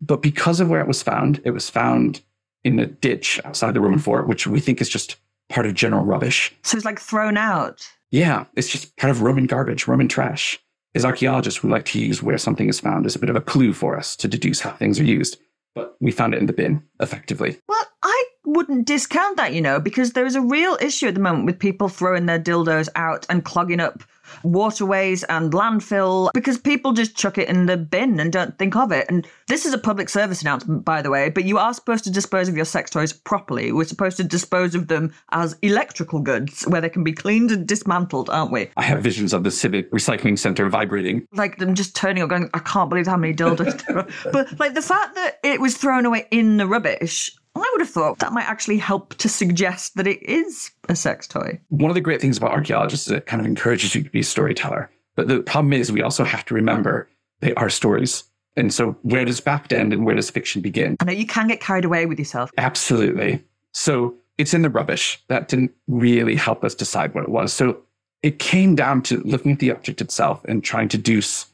But 0.00 0.20
because 0.20 0.60
of 0.60 0.68
where 0.68 0.80
it 0.80 0.86
was 0.86 1.02
found, 1.02 1.40
it 1.44 1.52
was 1.52 1.70
found 1.70 2.20
in 2.62 2.78
a 2.78 2.86
ditch 2.86 3.40
outside 3.44 3.74
the 3.74 3.80
Roman 3.80 3.98
fort, 3.98 4.28
which 4.28 4.46
we 4.46 4.60
think 4.60 4.80
is 4.80 4.88
just 4.88 5.16
part 5.48 5.66
of 5.66 5.74
general 5.74 6.04
rubbish. 6.04 6.54
So 6.62 6.76
it's 6.76 6.84
like 6.84 7.00
thrown 7.00 7.36
out. 7.36 7.88
Yeah, 8.10 8.44
it's 8.56 8.68
just 8.68 8.96
part 8.96 9.10
of 9.10 9.22
Roman 9.22 9.46
garbage, 9.46 9.88
Roman 9.88 10.08
trash. 10.08 10.58
As 10.94 11.04
archaeologists, 11.04 11.62
we 11.62 11.70
like 11.70 11.84
to 11.86 11.98
use 11.98 12.22
where 12.22 12.38
something 12.38 12.68
is 12.68 12.78
found 12.78 13.06
as 13.06 13.16
a 13.16 13.18
bit 13.18 13.30
of 13.30 13.36
a 13.36 13.40
clue 13.40 13.72
for 13.72 13.96
us 13.96 14.14
to 14.16 14.28
deduce 14.28 14.60
how 14.60 14.70
things 14.70 15.00
are 15.00 15.04
used. 15.04 15.38
But 15.74 15.96
we 16.00 16.12
found 16.12 16.34
it 16.34 16.38
in 16.38 16.46
the 16.46 16.52
bin, 16.52 16.84
effectively. 17.00 17.58
Well, 17.68 17.84
I 18.02 18.24
wouldn't 18.54 18.86
discount 18.86 19.36
that, 19.36 19.52
you 19.52 19.60
know, 19.60 19.80
because 19.80 20.12
there 20.12 20.26
is 20.26 20.34
a 20.34 20.40
real 20.40 20.76
issue 20.80 21.08
at 21.08 21.14
the 21.14 21.20
moment 21.20 21.46
with 21.46 21.58
people 21.58 21.88
throwing 21.88 22.26
their 22.26 22.40
dildos 22.40 22.88
out 22.94 23.26
and 23.28 23.44
clogging 23.44 23.80
up 23.80 24.02
waterways 24.42 25.22
and 25.24 25.52
landfill 25.52 26.30
because 26.34 26.58
people 26.58 26.92
just 26.92 27.16
chuck 27.16 27.38
it 27.38 27.48
in 27.48 27.66
the 27.66 27.76
bin 27.76 28.18
and 28.20 28.32
don't 28.32 28.58
think 28.58 28.76
of 28.76 28.92
it. 28.92 29.06
And 29.08 29.26
this 29.48 29.66
is 29.66 29.72
a 29.72 29.78
public 29.78 30.08
service 30.08 30.42
announcement, 30.42 30.84
by 30.84 31.02
the 31.02 31.10
way, 31.10 31.30
but 31.30 31.44
you 31.44 31.58
are 31.58 31.74
supposed 31.74 32.04
to 32.04 32.10
dispose 32.10 32.48
of 32.48 32.56
your 32.56 32.64
sex 32.64 32.90
toys 32.90 33.12
properly. 33.12 33.72
We're 33.72 33.84
supposed 33.84 34.16
to 34.18 34.24
dispose 34.24 34.74
of 34.74 34.88
them 34.88 35.12
as 35.32 35.56
electrical 35.62 36.20
goods 36.20 36.64
where 36.64 36.80
they 36.80 36.88
can 36.88 37.04
be 37.04 37.12
cleaned 37.12 37.50
and 37.50 37.66
dismantled, 37.66 38.30
aren't 38.30 38.52
we? 38.52 38.70
I 38.76 38.82
have 38.82 39.02
visions 39.02 39.32
of 39.32 39.44
the 39.44 39.50
civic 39.50 39.90
recycling 39.90 40.38
center 40.38 40.68
vibrating. 40.68 41.26
Like 41.32 41.58
them 41.58 41.74
just 41.74 41.94
turning 41.94 42.22
up 42.22 42.30
going, 42.30 42.50
I 42.54 42.60
can't 42.60 42.88
believe 42.88 43.06
how 43.06 43.16
many 43.16 43.34
dildos 43.34 43.86
there 43.86 43.98
are. 43.98 44.08
But 44.32 44.58
like 44.58 44.74
the 44.74 44.82
fact 44.82 45.14
that 45.14 45.38
it 45.42 45.60
was 45.60 45.76
thrown 45.76 46.06
away 46.06 46.26
in 46.30 46.56
the 46.56 46.66
rubbish, 46.66 47.30
I 47.56 47.68
would 47.72 47.80
have 47.80 47.90
thought 47.90 48.18
that 48.18 48.32
might 48.32 48.48
actually 48.48 48.78
help 48.78 49.14
to 49.16 49.28
suggest 49.28 49.96
that 49.96 50.06
it 50.06 50.22
is 50.22 50.70
a 50.88 50.96
sex 50.96 51.26
toy. 51.26 51.60
One 51.68 51.90
of 51.90 51.94
the 51.94 52.00
great 52.00 52.20
things 52.20 52.36
about 52.36 52.50
archaeologists 52.50 53.06
is 53.06 53.12
it 53.12 53.26
kind 53.26 53.40
of 53.40 53.46
encourages 53.46 53.94
you 53.94 54.02
to 54.02 54.10
be 54.10 54.20
a 54.20 54.24
storyteller. 54.24 54.90
But 55.14 55.28
the 55.28 55.40
problem 55.40 55.72
is, 55.72 55.92
we 55.92 56.02
also 56.02 56.24
have 56.24 56.44
to 56.46 56.54
remember 56.54 57.08
they 57.40 57.54
are 57.54 57.70
stories. 57.70 58.24
And 58.56 58.72
so, 58.72 58.96
where 59.02 59.24
does 59.24 59.40
fact 59.40 59.72
end 59.72 59.92
and 59.92 60.04
where 60.04 60.14
does 60.14 60.30
fiction 60.30 60.62
begin? 60.62 60.96
I 61.00 61.04
know 61.04 61.12
you 61.12 61.26
can 61.26 61.48
get 61.48 61.60
carried 61.60 61.84
away 61.84 62.06
with 62.06 62.18
yourself. 62.18 62.50
Absolutely. 62.58 63.42
So, 63.72 64.14
it's 64.38 64.54
in 64.54 64.62
the 64.62 64.70
rubbish. 64.70 65.22
That 65.28 65.48
didn't 65.48 65.72
really 65.86 66.34
help 66.34 66.64
us 66.64 66.74
decide 66.74 67.14
what 67.14 67.24
it 67.24 67.30
was. 67.30 67.52
So, 67.52 67.78
it 68.22 68.38
came 68.38 68.74
down 68.74 69.02
to 69.02 69.18
looking 69.18 69.52
at 69.52 69.58
the 69.58 69.70
object 69.70 70.00
itself 70.00 70.44
and 70.46 70.64
trying 70.64 70.88
to 70.88 70.96
deduce 70.96 71.46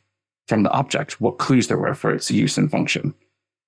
from 0.46 0.62
the 0.62 0.70
object 0.70 1.20
what 1.20 1.38
clues 1.38 1.68
there 1.68 1.78
were 1.78 1.94
for 1.94 2.12
its 2.12 2.30
use 2.30 2.56
and 2.56 2.70
function. 2.70 3.14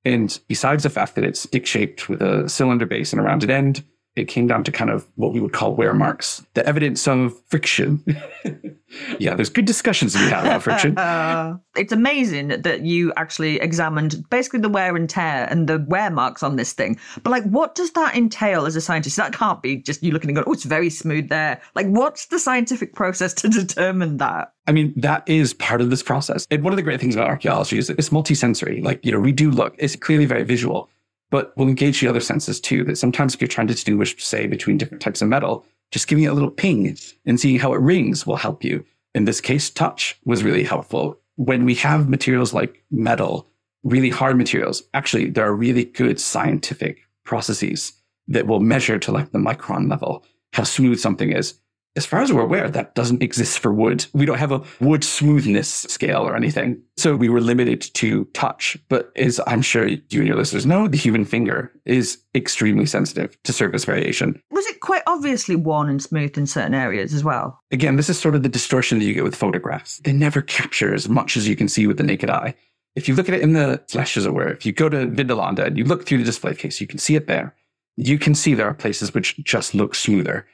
And 0.05 0.39
besides 0.49 0.83
the 0.83 0.91
fact 0.91 1.15
that 1.15 1.25
it's 1.25 1.47
dick 1.47 1.67
shaped 1.67 2.09
with 2.09 2.23
a 2.23 2.49
cylinder 2.49 2.87
base 2.87 3.13
and 3.13 3.21
a 3.21 3.25
rounded 3.25 3.51
end, 3.51 3.85
it 4.15 4.29
came 4.29 4.47
down 4.47 4.63
to 4.65 4.73
kind 4.73 4.91
of 4.91 5.07
what 5.15 5.33
we 5.33 5.41
would 5.41 5.53
call 5.53 5.75
wear 5.75 5.95
marks, 5.95 6.45
the 6.55 6.67
evidence 6.67 7.09
of 7.09 7.35
friction. 7.49 8.05
yeah, 9.19 9.35
there's 9.35 9.49
good 9.49 9.65
discussions 9.65 10.15
we 10.15 10.23
had 10.23 10.45
about 10.45 10.63
friction. 10.63 10.99
Uh, 10.99 11.57
it's 11.77 11.93
amazing 11.93 12.49
that 12.49 12.83
you 12.83 13.13
actually 13.17 13.57
examined 13.57 14.23
basically 14.29 14.61
the 14.61 14.69
wear 14.69 14.97
and 14.97 15.09
tear 15.09 15.47
and 15.51 15.67
the 15.67 15.79
wear 15.89 16.11
marks 16.11 16.43
on 16.43 16.57
this 16.57 16.75
thing. 16.75 16.99
But 17.23 17.31
like, 17.31 17.45
what 17.45 17.75
does 17.75 17.93
that 17.93 18.15
entail 18.15 18.67
as 18.67 18.77
a 18.77 18.83
scientist? 18.83 19.17
That 19.17 19.33
can't 19.33 19.63
be 19.63 19.79
just 19.79 20.03
you 20.03 20.13
looking 20.13 20.29
and 20.29 20.37
going, 20.37 20.47
oh, 20.47 20.53
it's 20.53 20.65
very 20.65 20.91
smooth 20.91 21.31
there. 21.31 21.63
Like, 21.75 21.87
what's 21.87 22.27
the 22.27 22.39
scientific 22.39 22.95
process 22.95 23.33
to 23.35 23.49
determine 23.49 24.19
that? 24.19 24.53
I 24.67 24.73
mean, 24.73 24.93
that 24.97 25.29
is 25.29 25.55
part 25.55 25.81
of 25.81 25.91
this 25.91 26.03
process. 26.03 26.47
And 26.51 26.63
one 26.63 26.73
of 26.73 26.77
the 26.77 26.83
great 26.83 27.01
things 27.01 27.17
about 27.17 27.29
archaeology 27.29 27.79
is 27.79 27.89
that 27.89 27.99
it's 27.99 28.11
multisensory. 28.11 28.85
Like, 28.85 29.05
you 29.05 29.11
know, 29.11 29.19
we 29.19 29.33
do 29.33 29.51
look, 29.51 29.75
it's 29.79 29.97
clearly 29.97 30.27
very 30.27 30.45
visual, 30.45 30.89
but 31.33 31.57
we'll 31.57 31.67
engage 31.67 32.01
the 32.01 32.07
other 32.07 32.21
senses 32.21 32.61
too. 32.61 32.85
That 32.85 32.99
sometimes 32.99 33.35
if 33.35 33.41
you're 33.41 33.49
trying 33.49 33.67
to 33.67 33.75
distinguish, 33.75 34.23
say, 34.23 34.47
between 34.47 34.77
different 34.77 35.03
types 35.03 35.23
of 35.23 35.29
metal, 35.29 35.65
just 35.91 36.07
giving 36.07 36.25
it 36.25 36.29
a 36.29 36.35
little 36.35 36.51
ping 36.51 36.97
and 37.25 37.41
seeing 37.41 37.59
how 37.59 37.73
it 37.73 37.81
rings 37.81 38.27
will 38.27 38.37
help 38.37 38.63
you. 38.63 38.85
In 39.15 39.25
this 39.25 39.41
case, 39.41 39.71
touch 39.71 40.21
was 40.27 40.45
really 40.45 40.63
helpful. 40.63 41.19
When 41.37 41.65
we 41.65 41.75
have 41.77 42.09
materials 42.09 42.53
like 42.53 42.85
metal, 42.91 43.49
really 43.83 44.11
hard 44.11 44.37
materials, 44.37 44.83
actually, 44.93 45.31
there 45.31 45.47
are 45.47 45.55
really 45.55 45.87
good 45.87 46.21
scientific 46.21 47.01
processes 47.25 47.95
that 48.29 48.47
will 48.47 48.61
measure 48.61 48.99
to 48.99 49.11
like 49.11 49.33
the 49.33 49.39
micron 49.39 49.89
level 49.91 50.25
how 50.53 50.65
smooth 50.65 51.01
something 51.01 51.33
is. 51.33 51.55
As 51.95 52.07
far 52.07 52.21
as 52.21 52.33
we're 52.33 52.43
aware, 52.43 52.71
that 52.71 52.95
doesn't 52.95 53.23
exist 53.23 53.59
for 53.59 53.73
wood. 53.73 54.07
We 54.15 54.25
don't 54.25 54.39
have 54.39 54.53
a 54.53 54.63
wood 54.81 55.05
smoothness 55.05 55.69
scale 55.69 56.23
or 56.23 56.35
anything. 56.35 56.81
So 56.97 57.15
we 57.15 57.29
were 57.29 57.41
limited 57.41 57.83
to 57.95 58.25
touch. 58.33 58.79
But 58.89 59.13
as 59.15 59.41
I'm 59.47 59.61
sure 59.61 59.87
you 59.87 59.99
and 60.13 60.27
your 60.27 60.37
listeners 60.37 60.65
know, 60.65 60.89
the 60.89 60.97
human 60.97 61.27
finger 61.27 61.71
is 61.85 62.19
extremely 62.35 62.87
sensitive 62.87 63.37
to 63.43 63.53
surface 63.53 63.85
variation. 63.85 64.41
Was 64.51 64.65
it 64.67 64.81
quite 64.81 65.03
obviously 65.07 65.55
worn 65.55 65.91
and 65.91 66.03
smooth 66.03 66.39
in 66.39 66.47
certain 66.47 66.75
areas 66.75 67.13
as 67.13 67.25
well? 67.25 67.61
Again, 67.71 67.97
this 67.97 68.09
is 68.09 68.19
sort 68.19 68.35
of 68.35 68.43
the 68.43 68.49
distortion 68.49 68.99
that 68.99 69.05
you 69.05 69.13
get 69.13 69.25
with 69.25 69.37
photographs. 69.37 69.99
They 69.99 70.13
never 70.13 70.41
capture 70.41 70.95
as 70.95 71.11
much 71.11 71.37
as 71.37 71.47
you 71.47 71.57
can 71.57 71.69
see 71.69 71.87
with 71.87 71.99
the 71.99 72.05
naked 72.05 72.31
eye. 72.31 72.55
If 72.97 73.07
you 73.07 73.15
look 73.15 73.29
at 73.29 73.35
it 73.35 73.43
in 73.43 73.53
the 73.53 73.83
flesh, 73.89 74.17
as 74.17 74.25
it 74.25 74.35
were, 74.35 74.49
if 74.49 74.65
you 74.65 74.73
go 74.73 74.89
to 74.89 75.07
Vindolanda 75.07 75.67
and 75.67 75.77
you 75.77 75.85
look 75.85 76.07
through 76.07 76.19
the 76.19 76.25
display 76.25 76.55
case, 76.55 76.81
you 76.81 76.87
can 76.87 76.99
see 76.99 77.17
it 77.17 77.27
there. 77.27 77.55
You 77.97 78.19
can 78.19 78.35
see 78.35 78.55
there 78.55 78.69
are 78.69 78.75
places 78.75 79.13
which 79.13 79.37
just 79.45 79.75
look 79.75 79.95
smoother. 79.95 80.47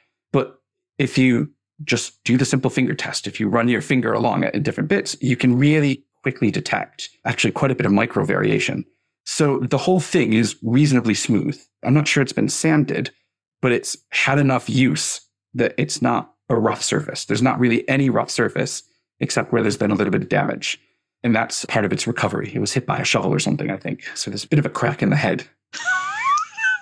If 0.99 1.17
you 1.17 1.49
just 1.83 2.23
do 2.23 2.37
the 2.37 2.45
simple 2.45 2.69
finger 2.69 2.93
test, 2.93 3.25
if 3.25 3.39
you 3.39 3.47
run 3.47 3.69
your 3.69 3.81
finger 3.81 4.13
along 4.13 4.43
it 4.43 4.53
in 4.53 4.63
different 4.63 4.89
bits, 4.89 5.15
you 5.21 5.35
can 5.35 5.57
really 5.57 6.03
quickly 6.21 6.51
detect 6.51 7.09
actually 7.25 7.51
quite 7.51 7.71
a 7.71 7.75
bit 7.75 7.85
of 7.85 7.91
micro 7.91 8.25
variation. 8.25 8.85
So 9.25 9.59
the 9.59 9.77
whole 9.77 9.99
thing 9.99 10.33
is 10.33 10.57
reasonably 10.61 11.13
smooth. 11.13 11.59
I'm 11.83 11.93
not 11.93 12.07
sure 12.07 12.21
it's 12.21 12.33
been 12.33 12.49
sanded, 12.49 13.11
but 13.61 13.71
it's 13.71 13.97
had 14.11 14.39
enough 14.39 14.69
use 14.69 15.21
that 15.53 15.73
it's 15.77 16.01
not 16.01 16.33
a 16.49 16.55
rough 16.55 16.83
surface. 16.83 17.25
There's 17.25 17.41
not 17.41 17.59
really 17.59 17.87
any 17.87 18.09
rough 18.09 18.29
surface 18.29 18.83
except 19.19 19.51
where 19.51 19.61
there's 19.61 19.77
been 19.77 19.91
a 19.91 19.95
little 19.95 20.11
bit 20.11 20.23
of 20.23 20.29
damage. 20.29 20.79
And 21.23 21.35
that's 21.35 21.65
part 21.65 21.85
of 21.85 21.91
its 21.91 22.07
recovery. 22.07 22.51
It 22.53 22.59
was 22.59 22.73
hit 22.73 22.85
by 22.85 22.97
a 22.97 23.03
shovel 23.03 23.33
or 23.33 23.39
something, 23.39 23.69
I 23.69 23.77
think. 23.77 24.03
So 24.15 24.31
there's 24.31 24.45
a 24.45 24.47
bit 24.47 24.59
of 24.59 24.65
a 24.65 24.69
crack 24.69 25.01
in 25.01 25.09
the 25.09 25.15
head. 25.15 25.45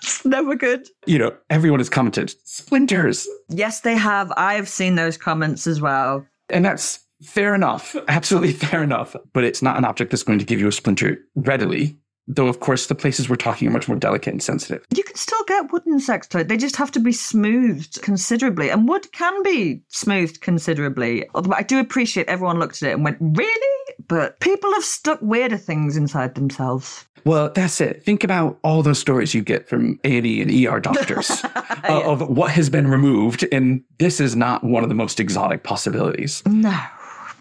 Never 0.25 0.55
good. 0.55 0.87
You 1.05 1.19
know, 1.19 1.35
everyone 1.49 1.79
has 1.79 1.89
commented, 1.89 2.33
splinters. 2.43 3.27
Yes, 3.49 3.81
they 3.81 3.95
have. 3.95 4.31
I've 4.37 4.69
seen 4.69 4.95
those 4.95 5.17
comments 5.17 5.67
as 5.67 5.81
well. 5.81 6.25
And 6.49 6.65
that's 6.65 6.99
fair 7.21 7.55
enough. 7.55 7.95
Absolutely 8.07 8.53
fair 8.53 8.83
enough. 8.83 9.15
But 9.33 9.43
it's 9.43 9.61
not 9.61 9.77
an 9.77 9.85
object 9.85 10.11
that's 10.11 10.23
going 10.23 10.39
to 10.39 10.45
give 10.45 10.59
you 10.59 10.67
a 10.67 10.71
splinter 10.71 11.19
readily. 11.35 11.97
Though, 12.29 12.47
of 12.47 12.59
course, 12.59 12.87
the 12.87 12.95
places 12.95 13.29
we're 13.29 13.37
talking 13.37 13.69
are 13.69 13.71
much 13.71 13.87
more 13.87 13.97
delicate 13.97 14.33
and 14.33 14.43
sensitive. 14.43 14.85
You 14.93 15.03
can 15.03 15.15
still 15.15 15.41
get 15.47 15.71
wooden 15.71 15.97
sex 16.01 16.27
toys. 16.27 16.47
They 16.47 16.57
just 16.57 16.75
have 16.75 16.91
to 16.91 16.99
be 16.99 17.13
smoothed 17.13 18.01
considerably. 18.01 18.69
And 18.69 18.87
wood 18.87 19.09
can 19.13 19.43
be 19.43 19.81
smoothed 19.87 20.41
considerably. 20.41 21.25
Although 21.33 21.55
I 21.55 21.63
do 21.63 21.79
appreciate 21.79 22.27
everyone 22.27 22.59
looked 22.59 22.83
at 22.83 22.89
it 22.89 22.93
and 22.93 23.05
went, 23.05 23.17
really? 23.21 23.86
But 24.07 24.39
people 24.39 24.73
have 24.73 24.83
stuck 24.83 25.21
weirder 25.21 25.57
things 25.57 25.97
inside 25.97 26.35
themselves. 26.35 27.05
Well, 27.25 27.49
that's 27.49 27.81
it. 27.81 28.03
Think 28.03 28.23
about 28.23 28.57
all 28.63 28.81
those 28.83 28.99
stories 28.99 29.33
you 29.33 29.41
get 29.41 29.67
from 29.67 29.99
A&E 30.05 30.41
and 30.41 30.65
ER 30.65 30.79
doctors 30.79 31.29
uh, 31.43 32.01
of 32.05 32.29
what 32.29 32.51
has 32.51 32.69
been 32.69 32.87
removed. 32.87 33.45
And 33.51 33.83
this 33.99 34.21
is 34.21 34.35
not 34.35 34.63
one 34.63 34.83
of 34.83 34.89
the 34.89 34.95
most 34.95 35.19
exotic 35.19 35.63
possibilities. 35.63 36.41
No. 36.45 36.77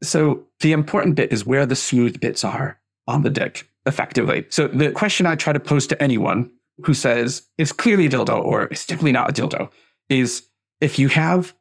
So 0.02 0.44
the 0.60 0.72
important 0.72 1.14
bit 1.14 1.32
is 1.32 1.46
where 1.46 1.66
the 1.66 1.76
smooth 1.76 2.20
bits 2.20 2.42
are 2.44 2.80
on 3.06 3.22
the 3.22 3.30
dick 3.30 3.68
effectively. 3.86 4.46
So 4.50 4.66
the 4.66 4.90
question 4.90 5.26
I 5.26 5.36
try 5.36 5.52
to 5.52 5.60
pose 5.60 5.86
to 5.88 6.02
anyone 6.02 6.50
who 6.84 6.92
says 6.92 7.46
it's 7.56 7.72
clearly 7.72 8.06
a 8.06 8.10
dildo 8.10 8.44
or 8.44 8.64
it's 8.64 8.86
definitely 8.86 9.12
not 9.12 9.30
a 9.30 9.32
dildo 9.32 9.70
is 10.08 10.46
if 10.80 10.98
you 10.98 11.08
have 11.08 11.54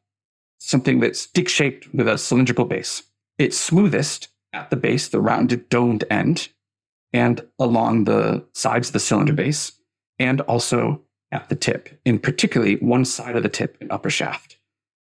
something 0.58 1.00
that's 1.00 1.26
dick 1.26 1.48
shaped 1.48 1.92
with 1.94 2.08
a 2.08 2.18
cylindrical 2.18 2.64
base, 2.64 3.04
it's 3.38 3.56
smoothest 3.56 4.28
at 4.56 4.70
the 4.70 4.76
base, 4.76 5.08
the 5.08 5.20
rounded 5.20 5.68
domed 5.68 6.04
end, 6.10 6.48
and 7.12 7.46
along 7.58 8.04
the 8.04 8.44
sides 8.54 8.88
of 8.88 8.92
the 8.94 9.00
cylinder 9.00 9.32
base, 9.32 9.72
and 10.18 10.40
also 10.42 11.02
at 11.30 11.48
the 11.48 11.54
tip, 11.54 12.00
in 12.04 12.18
particularly 12.18 12.76
one 12.76 13.04
side 13.04 13.36
of 13.36 13.42
the 13.42 13.48
tip 13.48 13.76
and 13.80 13.92
upper 13.92 14.10
shaft. 14.10 14.56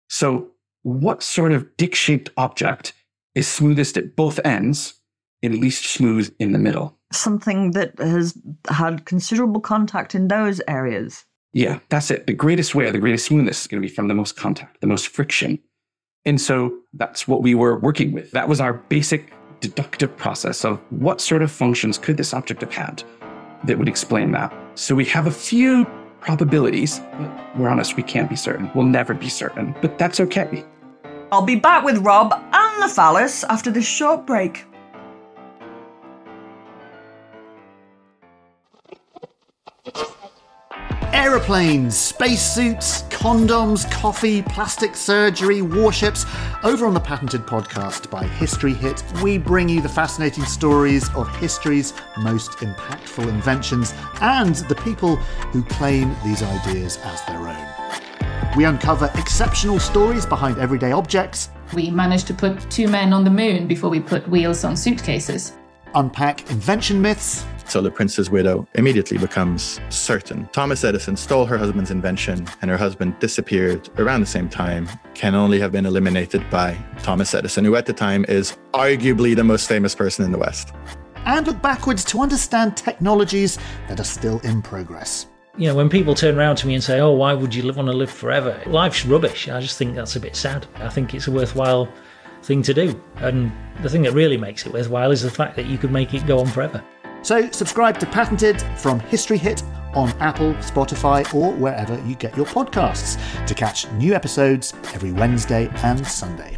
So, 0.09 0.49
what 0.83 1.23
sort 1.23 1.53
of 1.53 1.77
dick 1.77 1.95
shaped 1.95 2.31
object 2.37 2.93
is 3.35 3.49
smoothest 3.49 3.97
at 3.97 4.17
both 4.17 4.39
ends 4.45 4.95
and 5.43 5.59
least 5.59 5.85
smooth 5.85 6.35
in 6.39 6.53
the 6.53 6.59
middle? 6.59 6.97
Something 7.13 7.73
that 7.73 7.99
has 7.99 8.37
had 8.69 9.07
considerable 9.07 9.61
contact 9.61 10.15
in 10.15 10.29
those 10.29 10.61
areas. 10.69 11.25
Yeah, 11.53 11.79
that's 11.89 12.11
it. 12.11 12.27
The 12.27 12.35
greatest 12.35 12.75
wear, 12.75 12.93
the 12.93 12.99
greatest 12.99 13.27
smoothness 13.27 13.63
is 13.63 13.67
going 13.67 13.83
to 13.83 13.89
be 13.89 13.93
from 13.93 14.09
the 14.09 14.15
most 14.15 14.37
contact, 14.37 14.81
the 14.81 14.87
most 14.87 15.09
friction. 15.09 15.59
And 16.25 16.41
so 16.41 16.77
that's 16.93 17.27
what 17.27 17.43
we 17.43 17.55
were 17.55 17.79
working 17.79 18.13
with. 18.13 18.33
That 18.33 18.49
was 18.49 18.61
our 18.61 18.75
basic 18.75 19.33
deductive 19.61 20.17
process 20.17 20.65
of 20.65 20.79
what 20.91 21.21
sort 21.21 21.43
of 21.43 21.51
functions 21.51 21.99
could 21.99 22.17
this 22.17 22.33
object 22.35 22.61
have 22.61 22.73
had 22.73 23.03
that 23.65 23.79
would 23.79 23.89
explain 23.89 24.33
that. 24.33 24.55
So 24.75 24.95
we 24.95 25.05
have 25.07 25.27
a 25.27 25.31
few 25.31 25.85
probabilities, 26.21 27.01
we're 27.57 27.69
honest, 27.69 27.97
we 27.97 28.03
can't 28.03 28.29
be 28.29 28.37
certain. 28.37 28.71
We'll 28.75 28.87
never 28.87 29.15
be 29.15 29.29
certain, 29.29 29.75
but 29.81 29.99
that's 29.99 30.21
okay. 30.21 30.65
I'll 31.31 31.43
be 31.43 31.57
back 31.57 31.85
with 31.85 31.99
Rob 31.99 32.33
and 32.33 32.83
the 32.83 32.89
phallus 32.89 33.45
after 33.45 33.71
this 33.71 33.87
short 33.87 34.27
break. 34.27 34.65
Aeroplanes, 41.13 41.97
spacesuits, 41.97 43.03
condoms, 43.05 43.91
coffee, 43.91 44.43
plastic 44.43 44.95
surgery, 44.95 45.63
warships. 45.63 46.27
Over 46.63 46.87
on 46.87 46.95
the 46.95 47.01
Patented 47.01 47.43
podcast 47.43 48.11
by 48.11 48.25
History 48.25 48.75
Hit, 48.75 49.03
we 49.23 49.39
bring 49.39 49.69
you 49.69 49.81
the 49.81 49.89
fascinating 49.89 50.45
stories 50.45 51.09
of 51.15 51.29
history's 51.37 51.95
most 52.19 52.51
impactful 52.59 53.27
inventions 53.29 53.95
and 54.21 54.55
the 54.69 54.75
people 54.77 55.17
who 55.17 55.63
claim 55.65 56.15
these 56.25 56.43
ideas 56.43 56.99
as 57.03 57.25
their 57.25 57.49
own. 57.49 58.55
We 58.57 58.65
uncover 58.65 59.11
exceptional 59.15 59.79
stories 59.81 60.27
behind 60.27 60.59
everyday 60.59 60.93
objects, 60.93 61.51
We 61.75 61.91
managed 61.91 62.27
to 62.29 62.35
put 62.35 62.71
two 62.71 62.89
men 62.89 63.13
on 63.13 63.25
the 63.25 63.31
moon 63.31 63.67
before 63.67 63.91
we 63.91 64.01
put 64.01 64.27
wheels 64.29 64.65
on 64.65 64.77
suitcases. 64.77 65.53
unpack 65.95 66.51
invention 66.51 67.01
myths, 67.01 67.45
So 67.69 67.83
the 67.83 67.91
prince's 67.91 68.31
widow 68.31 68.67
immediately 68.75 69.19
becomes 69.19 69.79
certain. 69.91 70.49
Thomas 70.53 70.85
Edison 70.85 71.17
stole 71.17 71.45
her 71.45 71.59
husband's 71.59 71.91
invention, 71.91 72.47
and 72.63 72.71
her 72.71 72.79
husband 72.79 73.19
disappeared 73.21 73.91
around 73.99 74.21
the 74.21 74.27
same 74.27 74.49
time, 74.49 74.89
can 75.15 75.35
only 75.35 75.61
have 75.61 75.71
been 75.71 75.85
eliminated 75.85 76.49
by 76.49 76.79
Thomas 77.03 77.35
Edison, 77.35 77.67
who 77.67 77.77
at 77.77 77.85
the 77.85 77.93
time 77.93 78.25
is 78.27 78.57
arguably 78.73 79.37
the 79.37 79.45
most 79.45 79.69
famous 79.69 79.95
person 79.95 80.25
in 80.25 80.33
the 80.33 80.39
West. 80.39 80.73
and 81.27 81.47
look 81.47 81.61
backwards 81.61 82.05
to 82.05 82.23
understand 82.23 82.75
technologies 82.75 83.59
that 83.89 84.01
are 84.01 84.05
still 84.05 84.39
in 84.45 84.63
progress. 84.63 85.27
You 85.59 85.69
know, 85.69 85.75
when 85.75 85.91
people 85.91 86.15
turn 86.15 86.39
around 86.39 86.57
to 86.57 86.67
me 86.67 86.73
and 86.73 86.83
say, 86.83 87.01
"Oh, 87.01 87.11
why 87.11 87.35
would 87.35 87.55
you 87.55 87.65
li- 87.65 87.73
want 87.73 87.89
to 87.89 87.93
live 87.93 88.09
forever?" 88.09 88.59
Life's 88.65 89.05
rubbish. 89.05 89.47
I 89.47 89.61
just 89.61 89.77
think 89.77 89.95
that's 89.95 90.17
a 90.17 90.21
bit 90.21 90.37
sad. 90.37 90.67
I 90.77 90.89
think 90.89 91.13
it's 91.13 91.27
a 91.27 91.31
worthwhile 91.31 91.87
thing 92.45 92.63
to 92.63 92.73
do, 92.73 92.99
and 93.17 93.53
the 93.83 93.91
thing 93.91 94.03
that 94.03 94.13
really 94.13 94.39
makes 94.39 94.65
it 94.65 94.73
worthwhile 94.73 95.11
is 95.11 95.21
the 95.21 95.31
fact 95.31 95.55
that 95.57 95.67
you 95.67 95.77
could 95.77 95.91
make 95.91 96.15
it 96.15 96.27
go 96.27 96.39
on 96.39 96.47
forever. 96.47 96.83
So, 97.23 97.51
subscribe 97.51 97.99
to 97.99 98.07
Patented 98.07 98.63
from 98.77 99.01
History 99.01 99.39
Hit 99.39 99.63
on 99.95 100.11
Apple, 100.21 100.55
Spotify, 100.55 101.33
or 101.35 101.53
wherever 101.55 102.01
you 102.07 102.15
get 102.15 102.37
your 102.37 102.47
podcasts 102.47 103.19
to 103.47 103.55
catch 103.55 103.91
new 103.93 104.15
episodes 104.15 104.75
every 104.95 105.13
Wednesday 105.13 105.69
and 105.83 106.07
Sunday. 106.07 106.58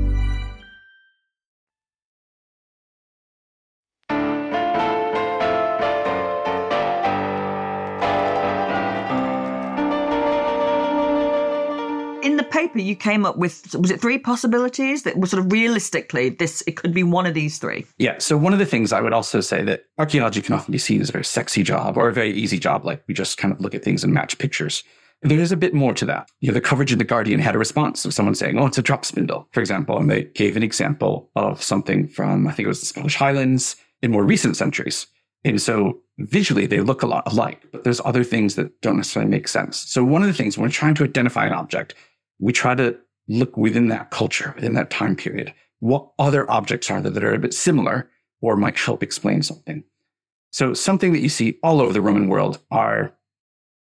The 12.43 12.49
paper, 12.49 12.79
you 12.79 12.95
came 12.95 13.25
up 13.25 13.37
with 13.37 13.75
was 13.75 13.91
it 13.91 14.01
three 14.01 14.17
possibilities 14.17 15.03
that 15.03 15.17
were 15.17 15.27
sort 15.27 15.45
of 15.45 15.51
realistically 15.51 16.29
this 16.29 16.63
it 16.67 16.77
could 16.77 16.93
be 16.93 17.03
one 17.03 17.25
of 17.25 17.33
these 17.33 17.57
three. 17.57 17.85
Yeah. 17.97 18.17
So 18.19 18.37
one 18.37 18.53
of 18.53 18.59
the 18.59 18.65
things 18.65 18.91
I 18.91 19.01
would 19.01 19.13
also 19.13 19.41
say 19.41 19.63
that 19.63 19.85
archaeology 19.97 20.41
can 20.41 20.55
often 20.55 20.71
be 20.71 20.77
seen 20.77 21.01
as 21.01 21.09
a 21.09 21.11
very 21.11 21.25
sexy 21.25 21.63
job 21.63 21.97
or 21.97 22.07
a 22.07 22.13
very 22.13 22.31
easy 22.31 22.59
job. 22.59 22.85
Like 22.85 23.03
we 23.07 23.13
just 23.13 23.37
kind 23.37 23.53
of 23.53 23.61
look 23.61 23.75
at 23.75 23.83
things 23.83 24.03
and 24.03 24.13
match 24.13 24.37
pictures. 24.37 24.83
There 25.23 25.39
is 25.39 25.51
a 25.51 25.57
bit 25.57 25.75
more 25.75 25.93
to 25.93 26.05
that. 26.05 26.29
You 26.39 26.47
know, 26.47 26.55
the 26.55 26.61
coverage 26.61 26.91
in 26.91 26.97
the 26.97 27.03
Guardian 27.03 27.39
had 27.39 27.53
a 27.53 27.59
response 27.59 28.05
of 28.05 28.13
someone 28.13 28.33
saying, 28.33 28.57
"Oh, 28.57 28.65
it's 28.65 28.79
a 28.79 28.81
drop 28.81 29.05
spindle," 29.05 29.47
for 29.51 29.59
example, 29.59 29.97
and 29.97 30.09
they 30.09 30.23
gave 30.23 30.57
an 30.57 30.63
example 30.63 31.29
of 31.35 31.61
something 31.61 32.07
from 32.07 32.47
I 32.47 32.51
think 32.51 32.65
it 32.65 32.69
was 32.69 32.79
the 32.79 32.87
Scottish 32.87 33.15
Highlands 33.15 33.75
in 34.01 34.11
more 34.11 34.25
recent 34.25 34.57
centuries. 34.57 35.05
And 35.43 35.61
so 35.61 36.01
visually 36.19 36.65
they 36.65 36.81
look 36.81 37.01
a 37.01 37.07
lot 37.07 37.31
alike, 37.31 37.61
but 37.71 37.83
there's 37.83 38.01
other 38.01 38.23
things 38.23 38.55
that 38.55 38.79
don't 38.81 38.97
necessarily 38.97 39.29
make 39.29 39.47
sense. 39.47 39.77
So 39.77 40.03
one 40.03 40.21
of 40.21 40.27
the 40.27 40.33
things 40.33 40.57
when 40.57 40.65
we're 40.65 40.71
trying 40.71 40.95
to 40.95 41.03
identify 41.03 41.45
an 41.45 41.53
object, 41.53 41.95
we 42.41 42.51
try 42.51 42.75
to 42.75 42.97
look 43.29 43.55
within 43.55 43.87
that 43.87 44.11
culture, 44.11 44.51
within 44.55 44.73
that 44.73 44.89
time 44.89 45.15
period. 45.15 45.53
What 45.79 46.11
other 46.19 46.49
objects 46.51 46.91
are 46.91 46.99
there 46.99 47.11
that 47.11 47.23
are 47.23 47.33
a 47.33 47.39
bit 47.39 47.53
similar 47.53 48.09
or 48.41 48.57
might 48.57 48.77
help 48.77 49.01
explain 49.01 49.41
something? 49.41 49.83
So 50.51 50.73
something 50.73 51.13
that 51.13 51.21
you 51.21 51.29
see 51.29 51.57
all 51.63 51.79
over 51.79 51.93
the 51.93 52.01
Roman 52.01 52.27
world 52.27 52.59
are 52.71 53.13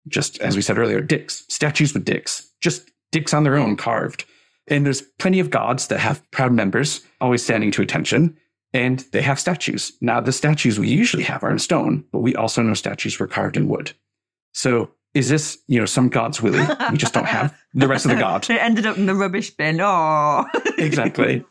just, 0.07 0.39
as 0.41 0.55
we 0.55 0.63
said 0.63 0.79
earlier, 0.79 1.01
dicks, 1.01 1.45
statues 1.49 1.93
with 1.93 2.05
dicks, 2.05 2.51
just 2.61 2.91
dicks 3.11 3.35
on 3.35 3.43
their 3.43 3.57
own 3.57 3.77
carved. 3.77 4.25
And 4.69 4.87
there's 4.87 5.03
plenty 5.19 5.41
of 5.41 5.51
gods 5.51 5.89
that 5.89 5.99
have 5.99 6.29
proud 6.31 6.53
members 6.53 7.01
always 7.21 7.43
standing 7.43 7.73
to 7.73 7.83
attention 7.83 8.37
and 8.73 9.01
they 9.13 9.23
have 9.23 9.41
statues. 9.41 9.93
Now, 10.01 10.21
the 10.21 10.33
statues 10.33 10.79
we 10.79 10.89
usually 10.89 11.25
have 11.25 11.43
are 11.43 11.51
in 11.51 11.59
stone, 11.59 12.05
but 12.13 12.21
we 12.21 12.35
also 12.35 12.63
know 12.63 12.75
statues 12.75 13.19
were 13.19 13.27
carved 13.27 13.57
in 13.57 13.69
wood. 13.69 13.93
So 14.53 14.91
is 15.15 15.29
this, 15.29 15.59
you 15.69 15.79
know, 15.79 15.87
some 15.87 16.09
god's 16.09 16.41
willy? 16.41 16.65
We 16.91 16.97
just 16.97 17.13
don't 17.13 17.27
have 17.27 17.55
the 17.75 17.89
rest 17.89 18.05
of 18.07 18.11
the 18.11 18.17
god. 18.17 18.47
It 18.51 18.61
ended 18.61 18.87
up 18.87 18.97
in 18.97 19.07
the 19.07 19.15
rubbish 19.15 19.51
bin. 19.51 19.81
Oh, 19.81 20.47
exactly. 20.79 21.45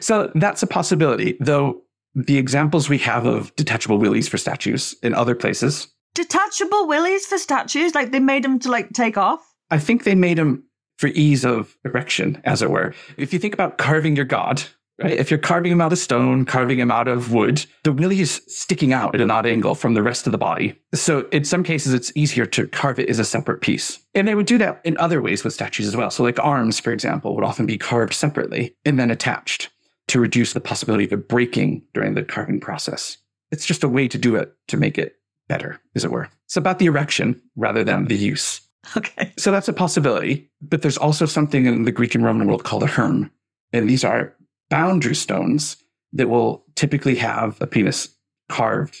So 0.00 0.30
that's 0.34 0.62
a 0.62 0.66
possibility, 0.66 1.36
though 1.40 1.82
the 2.14 2.38
examples 2.38 2.88
we 2.88 2.98
have 2.98 3.26
of 3.26 3.54
detachable 3.56 3.98
willies 3.98 4.28
for 4.28 4.38
statues 4.38 4.94
in 5.02 5.14
other 5.14 5.34
places. 5.34 5.88
Detachable 6.14 6.88
willies 6.88 7.26
for 7.26 7.38
statues? 7.38 7.94
Like 7.94 8.10
they 8.10 8.20
made 8.20 8.42
them 8.42 8.58
to 8.60 8.70
like 8.70 8.90
take 8.92 9.16
off? 9.16 9.54
I 9.70 9.78
think 9.78 10.04
they 10.04 10.14
made 10.14 10.38
them 10.38 10.64
for 10.96 11.08
ease 11.08 11.44
of 11.44 11.76
erection, 11.84 12.40
as 12.44 12.60
it 12.60 12.70
were. 12.70 12.92
If 13.16 13.32
you 13.32 13.38
think 13.38 13.54
about 13.54 13.78
carving 13.78 14.16
your 14.16 14.24
god, 14.24 14.62
right? 14.98 15.12
If 15.12 15.30
you're 15.30 15.38
carving 15.38 15.72
him 15.72 15.80
out 15.80 15.92
of 15.92 15.98
stone, 15.98 16.44
carving 16.44 16.78
him 16.78 16.90
out 16.90 17.08
of 17.08 17.32
wood, 17.32 17.64
the 17.84 17.92
willy 17.92 18.20
is 18.20 18.42
sticking 18.46 18.92
out 18.92 19.14
at 19.14 19.20
an 19.20 19.30
odd 19.30 19.46
angle 19.46 19.74
from 19.74 19.94
the 19.94 20.02
rest 20.02 20.26
of 20.26 20.32
the 20.32 20.38
body. 20.38 20.78
So 20.94 21.28
in 21.28 21.44
some 21.44 21.62
cases, 21.62 21.94
it's 21.94 22.12
easier 22.14 22.46
to 22.46 22.66
carve 22.68 22.98
it 22.98 23.08
as 23.08 23.18
a 23.18 23.24
separate 23.24 23.60
piece. 23.60 23.98
And 24.14 24.26
they 24.26 24.34
would 24.34 24.46
do 24.46 24.58
that 24.58 24.80
in 24.84 24.96
other 24.98 25.22
ways 25.22 25.44
with 25.44 25.54
statues 25.54 25.86
as 25.86 25.96
well. 25.96 26.10
So 26.10 26.22
like 26.22 26.38
arms, 26.40 26.80
for 26.80 26.92
example, 26.92 27.34
would 27.34 27.44
often 27.44 27.66
be 27.66 27.78
carved 27.78 28.14
separately 28.14 28.74
and 28.84 28.98
then 28.98 29.10
attached 29.10 29.70
to 30.08 30.20
reduce 30.20 30.52
the 30.52 30.60
possibility 30.60 31.04
of 31.04 31.12
it 31.12 31.28
breaking 31.28 31.82
during 31.94 32.14
the 32.14 32.22
carving 32.22 32.60
process. 32.60 33.18
It's 33.50 33.66
just 33.66 33.84
a 33.84 33.88
way 33.88 34.08
to 34.08 34.18
do 34.18 34.36
it 34.36 34.54
to 34.68 34.76
make 34.76 34.98
it 34.98 35.16
better, 35.48 35.80
as 35.94 36.04
it 36.04 36.10
were. 36.10 36.28
It's 36.46 36.56
about 36.56 36.78
the 36.78 36.86
erection 36.86 37.40
rather 37.56 37.84
than 37.84 38.06
the 38.06 38.16
use. 38.16 38.60
Okay. 38.96 39.32
So 39.36 39.50
that's 39.50 39.68
a 39.68 39.72
possibility. 39.72 40.50
But 40.62 40.82
there's 40.82 40.98
also 40.98 41.26
something 41.26 41.66
in 41.66 41.84
the 41.84 41.92
Greek 41.92 42.14
and 42.14 42.24
Roman 42.24 42.46
world 42.46 42.64
called 42.64 42.82
a 42.82 42.86
herm. 42.86 43.30
And 43.72 43.88
these 43.88 44.04
are 44.04 44.34
boundary 44.70 45.14
stones 45.14 45.76
that 46.12 46.28
will 46.28 46.64
typically 46.74 47.16
have 47.16 47.60
a 47.60 47.66
penis 47.66 48.08
carved 48.48 48.96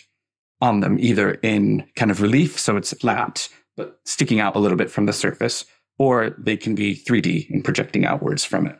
on 0.60 0.80
them, 0.80 0.98
either 0.98 1.32
in 1.34 1.86
kind 1.96 2.10
of 2.10 2.20
relief, 2.20 2.58
so 2.58 2.76
it's 2.76 2.92
flat, 2.94 3.48
but 3.76 4.00
sticking 4.04 4.40
out 4.40 4.56
a 4.56 4.58
little 4.58 4.76
bit 4.76 4.90
from 4.90 5.06
the 5.06 5.12
surface, 5.12 5.64
or 5.98 6.30
they 6.38 6.56
can 6.56 6.74
be 6.74 6.96
3D 6.96 7.48
and 7.50 7.64
projecting 7.64 8.04
outwards 8.04 8.44
from 8.44 8.66
it. 8.66 8.76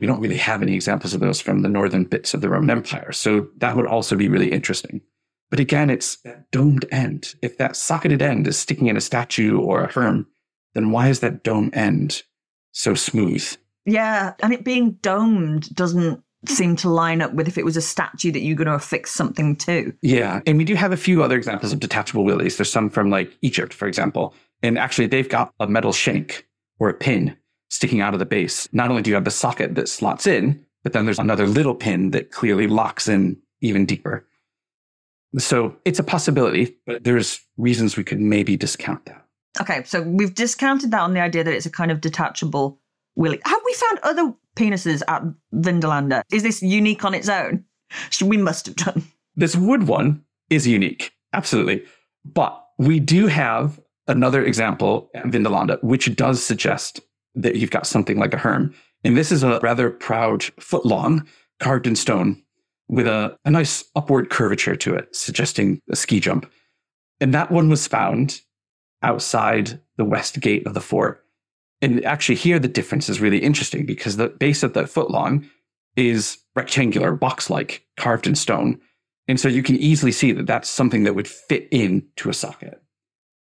We 0.00 0.06
don't 0.06 0.20
really 0.20 0.36
have 0.36 0.62
any 0.62 0.74
examples 0.74 1.12
of 1.12 1.20
those 1.20 1.40
from 1.40 1.62
the 1.62 1.68
northern 1.68 2.04
bits 2.04 2.34
of 2.34 2.40
the 2.40 2.48
Roman 2.48 2.70
Empire. 2.70 3.10
So 3.12 3.48
that 3.56 3.76
would 3.76 3.86
also 3.86 4.16
be 4.16 4.28
really 4.28 4.52
interesting. 4.52 5.00
But 5.50 5.60
again, 5.60 5.90
it's 5.90 6.16
that 6.22 6.50
domed 6.52 6.84
end. 6.92 7.34
If 7.42 7.58
that 7.58 7.74
socketed 7.74 8.22
end 8.22 8.46
is 8.46 8.58
sticking 8.58 8.86
in 8.86 8.96
a 8.96 9.00
statue 9.00 9.58
or 9.58 9.82
a 9.82 9.92
herm, 9.92 10.26
then 10.74 10.90
why 10.90 11.08
is 11.08 11.20
that 11.20 11.42
dome 11.42 11.70
end 11.72 12.22
so 12.70 12.94
smooth? 12.94 13.56
Yeah, 13.88 14.34
and 14.42 14.52
it 14.52 14.64
being 14.64 14.92
domed 15.02 15.74
doesn't 15.74 16.22
seem 16.46 16.76
to 16.76 16.88
line 16.88 17.20
up 17.20 17.32
with 17.32 17.48
if 17.48 17.58
it 17.58 17.64
was 17.64 17.76
a 17.76 17.82
statue 17.82 18.30
that 18.30 18.40
you're 18.40 18.56
going 18.56 18.68
to 18.68 18.74
affix 18.74 19.10
something 19.10 19.56
to. 19.56 19.92
Yeah. 20.02 20.40
And 20.46 20.58
we 20.58 20.64
do 20.64 20.74
have 20.74 20.92
a 20.92 20.96
few 20.96 21.22
other 21.22 21.36
examples 21.36 21.72
of 21.72 21.80
detachable 21.80 22.24
willies. 22.24 22.56
There's 22.56 22.70
some 22.70 22.90
from 22.90 23.10
like 23.10 23.36
Egypt, 23.42 23.72
for 23.72 23.88
example. 23.88 24.34
And 24.62 24.78
actually, 24.78 25.06
they've 25.06 25.28
got 25.28 25.52
a 25.58 25.66
metal 25.66 25.92
shank 25.92 26.46
or 26.78 26.88
a 26.90 26.94
pin 26.94 27.36
sticking 27.70 28.00
out 28.00 28.12
of 28.12 28.20
the 28.20 28.26
base. 28.26 28.68
Not 28.72 28.90
only 28.90 29.02
do 29.02 29.10
you 29.10 29.14
have 29.14 29.24
the 29.24 29.30
socket 29.30 29.74
that 29.74 29.88
slots 29.88 30.26
in, 30.26 30.64
but 30.84 30.92
then 30.92 31.04
there's 31.04 31.18
another 31.18 31.46
little 31.46 31.74
pin 31.74 32.10
that 32.10 32.30
clearly 32.30 32.66
locks 32.66 33.08
in 33.08 33.36
even 33.60 33.84
deeper. 33.86 34.26
So 35.38 35.76
it's 35.84 35.98
a 35.98 36.04
possibility, 36.04 36.76
but 36.86 37.04
there's 37.04 37.40
reasons 37.56 37.96
we 37.96 38.04
could 38.04 38.20
maybe 38.20 38.56
discount 38.56 39.04
that. 39.06 39.24
Okay, 39.60 39.82
so 39.84 40.02
we've 40.02 40.34
discounted 40.34 40.90
that 40.92 41.00
on 41.00 41.14
the 41.14 41.20
idea 41.20 41.44
that 41.44 41.52
it's 41.52 41.66
a 41.66 41.70
kind 41.70 41.90
of 41.90 42.00
detachable 42.00 42.80
willy. 43.18 43.40
Have 43.44 43.60
we 43.66 43.74
found 43.74 43.98
other 44.02 44.34
penises 44.56 45.02
at 45.08 45.22
Vindolanda? 45.52 46.22
Is 46.32 46.42
this 46.42 46.62
unique 46.62 47.04
on 47.04 47.12
its 47.12 47.28
own? 47.28 47.64
We 48.24 48.38
must 48.38 48.66
have 48.66 48.76
done. 48.76 49.04
This 49.36 49.56
wood 49.56 49.86
one 49.86 50.24
is 50.48 50.66
unique, 50.66 51.12
absolutely. 51.32 51.84
But 52.24 52.64
we 52.78 53.00
do 53.00 53.26
have 53.26 53.80
another 54.06 54.42
example 54.44 55.10
at 55.14 55.24
Vindolanda, 55.26 55.82
which 55.82 56.14
does 56.16 56.42
suggest 56.42 57.00
that 57.34 57.56
you've 57.56 57.70
got 57.70 57.86
something 57.86 58.18
like 58.18 58.32
a 58.32 58.38
herm. 58.38 58.74
And 59.04 59.16
this 59.16 59.30
is 59.30 59.42
a 59.42 59.60
rather 59.60 59.90
proud 59.90 60.44
foot 60.58 60.86
long, 60.86 61.26
carved 61.60 61.86
in 61.86 61.96
stone, 61.96 62.42
with 62.88 63.06
a, 63.06 63.36
a 63.44 63.50
nice 63.50 63.84
upward 63.94 64.30
curvature 64.30 64.76
to 64.76 64.94
it, 64.94 65.14
suggesting 65.14 65.80
a 65.90 65.96
ski 65.96 66.20
jump. 66.20 66.50
And 67.20 67.34
that 67.34 67.50
one 67.50 67.68
was 67.68 67.86
found 67.86 68.40
outside 69.02 69.80
the 69.96 70.04
west 70.04 70.40
gate 70.40 70.66
of 70.66 70.74
the 70.74 70.80
fort. 70.80 71.24
And 71.80 72.04
actually, 72.04 72.34
here 72.34 72.58
the 72.58 72.68
difference 72.68 73.08
is 73.08 73.20
really 73.20 73.38
interesting 73.38 73.86
because 73.86 74.16
the 74.16 74.28
base 74.28 74.62
of 74.62 74.74
the 74.74 74.82
footlong 74.82 75.48
is 75.96 76.38
rectangular, 76.54 77.14
box 77.14 77.50
like, 77.50 77.84
carved 77.96 78.26
in 78.26 78.34
stone. 78.34 78.80
And 79.26 79.38
so 79.38 79.48
you 79.48 79.62
can 79.62 79.76
easily 79.76 80.12
see 80.12 80.32
that 80.32 80.46
that's 80.46 80.68
something 80.68 81.04
that 81.04 81.14
would 81.14 81.28
fit 81.28 81.68
into 81.70 82.30
a 82.30 82.34
socket. 82.34 82.82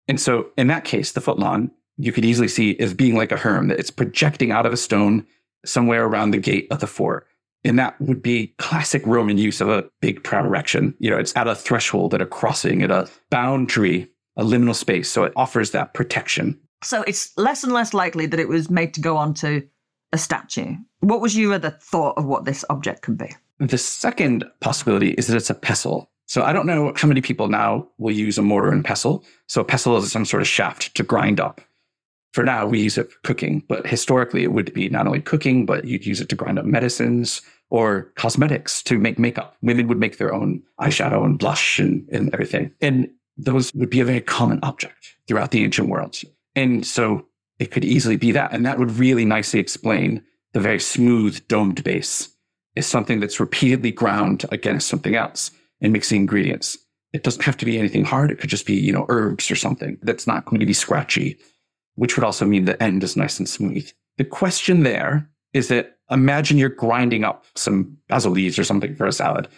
And 0.09 0.21
so 0.21 0.49
in 0.57 0.67
that 0.67 0.85
case, 0.85 1.13
the 1.13 1.21
footlong, 1.21 1.71
you 1.97 2.13
could 2.13 2.25
easily 2.25 2.49
see 2.49 2.79
as 2.79 2.95
being 2.95 3.17
like 3.17 3.33
a 3.33 3.37
herm, 3.37 3.69
that 3.69 3.79
it's 3.79 3.91
projecting 3.91 4.51
out 4.51 4.67
of 4.67 4.73
a 4.73 4.77
stone 4.77 5.27
somewhere 5.65 6.05
around 6.05 6.31
the 6.31 6.39
gate 6.39 6.67
of 6.71 6.81
the 6.81 6.87
fort. 6.87 7.27
And 7.65 7.79
that 7.79 8.01
would 8.01 8.23
be 8.23 8.49
classic 8.59 9.07
Roman 9.07 9.39
use 9.39 9.61
of 9.61 9.69
a 9.69 9.85
big 10.01 10.25
proud 10.25 10.45
erection. 10.45 10.95
You 10.99 11.11
know, 11.11 11.19
it's 11.19 11.35
at 11.37 11.47
a 11.47 11.55
threshold, 11.55 12.13
at 12.13 12.21
a 12.21 12.27
crossing, 12.27 12.83
at 12.83 12.91
a 12.91 13.09
boundary, 13.31 14.11
a 14.37 14.43
liminal 14.43 14.75
space. 14.75 15.09
So 15.09 15.25
it 15.25 15.33
offers 15.37 15.71
that 15.71 15.95
protection. 15.95 16.59
So 16.83 17.03
it's 17.03 17.37
less 17.37 17.65
and 17.65 17.73
less 17.73 17.95
likely 17.95 18.27
that 18.27 18.41
it 18.41 18.49
was 18.49 18.71
made 18.71 18.95
to 18.95 19.01
go 19.01 19.17
onto 19.17 19.67
a 20.13 20.19
statue. 20.19 20.77
What 21.01 21.21
was 21.21 21.37
your 21.37 21.55
other 21.55 21.71
thought 21.81 22.19
of 22.19 22.25
what 22.25 22.45
this 22.45 22.65
object 22.71 23.03
could 23.03 23.19
be? 23.19 23.31
The 23.59 23.79
second 23.79 24.45
possibility 24.61 25.11
is 25.13 25.27
that 25.29 25.37
it's 25.37 25.51
a 25.51 25.55
pestle. 25.55 26.11
So 26.27 26.43
I 26.43 26.53
don't 26.53 26.67
know 26.67 26.93
how 26.97 27.09
many 27.09 27.21
people 27.21 27.49
now 27.49 27.89
will 27.99 28.15
use 28.15 28.39
a 28.39 28.43
mortar 28.43 28.71
and 28.71 28.85
pestle. 28.85 29.25
So 29.47 29.61
a 29.61 29.65
pestle 29.65 29.97
is 29.97 30.11
some 30.11 30.25
sort 30.25 30.41
of 30.41 30.49
shaft 30.49 30.95
to 30.97 31.03
grind 31.03 31.41
up. 31.41 31.61
For 32.33 32.45
now, 32.45 32.67
we 32.67 32.81
use 32.81 32.97
it 32.97 33.13
for 33.13 33.19
cooking, 33.25 33.63
but 33.69 33.87
historically 33.87 34.43
it 34.43 34.53
would 34.53 34.73
be 34.73 34.89
not 34.89 35.07
only 35.07 35.21
cooking, 35.21 35.67
but 35.67 35.85
you'd 35.85 36.07
use 36.07 36.21
it 36.21 36.31
to 36.31 36.37
grind 36.37 36.59
up 36.59 36.65
medicines 36.65 37.43
or 37.69 38.11
cosmetics 38.17 38.83
to 38.85 38.99
make 38.99 39.19
makeup. 39.19 39.57
Women 39.61 39.87
would 39.89 39.99
make 39.99 40.17
their 40.17 40.33
own 40.33 40.63
eyeshadow 40.81 41.25
and 41.25 41.39
blush 41.39 41.79
and, 41.79 42.09
and 42.11 42.33
everything. 42.33 42.73
And 42.81 43.11
those 43.37 43.73
would 43.75 43.91
be 43.91 44.01
a 44.01 44.05
very 44.05 44.21
common 44.21 44.61
object 44.63 45.17
throughout 45.29 45.51
the 45.51 45.63
ancient 45.63 45.89
world. 45.89 46.19
And 46.55 46.87
so 46.87 47.27
it 47.59 47.71
could 47.71 47.85
easily 47.85 48.17
be 48.17 48.33
that. 48.33 48.53
And 48.53 48.67
that 48.67 48.79
would 48.79 48.93
really 48.93 49.25
nicely 49.25 49.61
explain 49.61 50.23
the 50.53 50.61
very 50.61 50.81
smooth 50.81 51.47
domed 51.49 51.83
base 51.85 52.29
is 52.75 52.87
something 52.87 53.21
that's 53.21 53.41
repeatedly 53.41 53.93
ground 53.93 54.45
against 54.51 54.89
something 54.89 55.15
else 55.15 55.51
and 55.81 55.93
mixing 55.93 56.21
ingredients. 56.21 56.79
It 57.13 57.23
doesn't 57.23 57.43
have 57.43 57.57
to 57.59 57.67
be 57.67 57.79
anything 57.79 58.05
hard. 58.05 58.31
It 58.31 58.39
could 58.39 58.51
just 58.51 58.67
be, 58.67 58.75
you 58.75 58.93
know, 58.93 59.07
herbs 59.09 59.51
or 59.51 59.57
something 59.57 59.99
that's 60.03 60.27
not 60.27 60.47
going 60.47 60.61
to 60.61 60.67
be 60.67 60.73
scratchy, 60.73 61.39
which 61.97 62.17
would 62.17 62.25
also 62.25 62.47
mean 62.47 62.65
the 62.65 62.83
end 62.83 63.05
is 63.05 63.17
nice 63.17 63.39
and 63.39 63.49
smooth. 63.49 63.91
The 64.17 64.25
question 64.25 64.83
there 64.83 65.29
is 65.53 65.69
that 65.69 65.99
imagine 66.11 66.59
you're 66.59 66.71
grinding 66.71 67.25
up 67.25 67.45
some 67.55 67.99
basil 68.09 68.33
leaves 68.33 68.59
or 68.59 68.65
something 68.65 68.97
for 68.97 69.07
a 69.07 69.13
salad. 69.13 69.49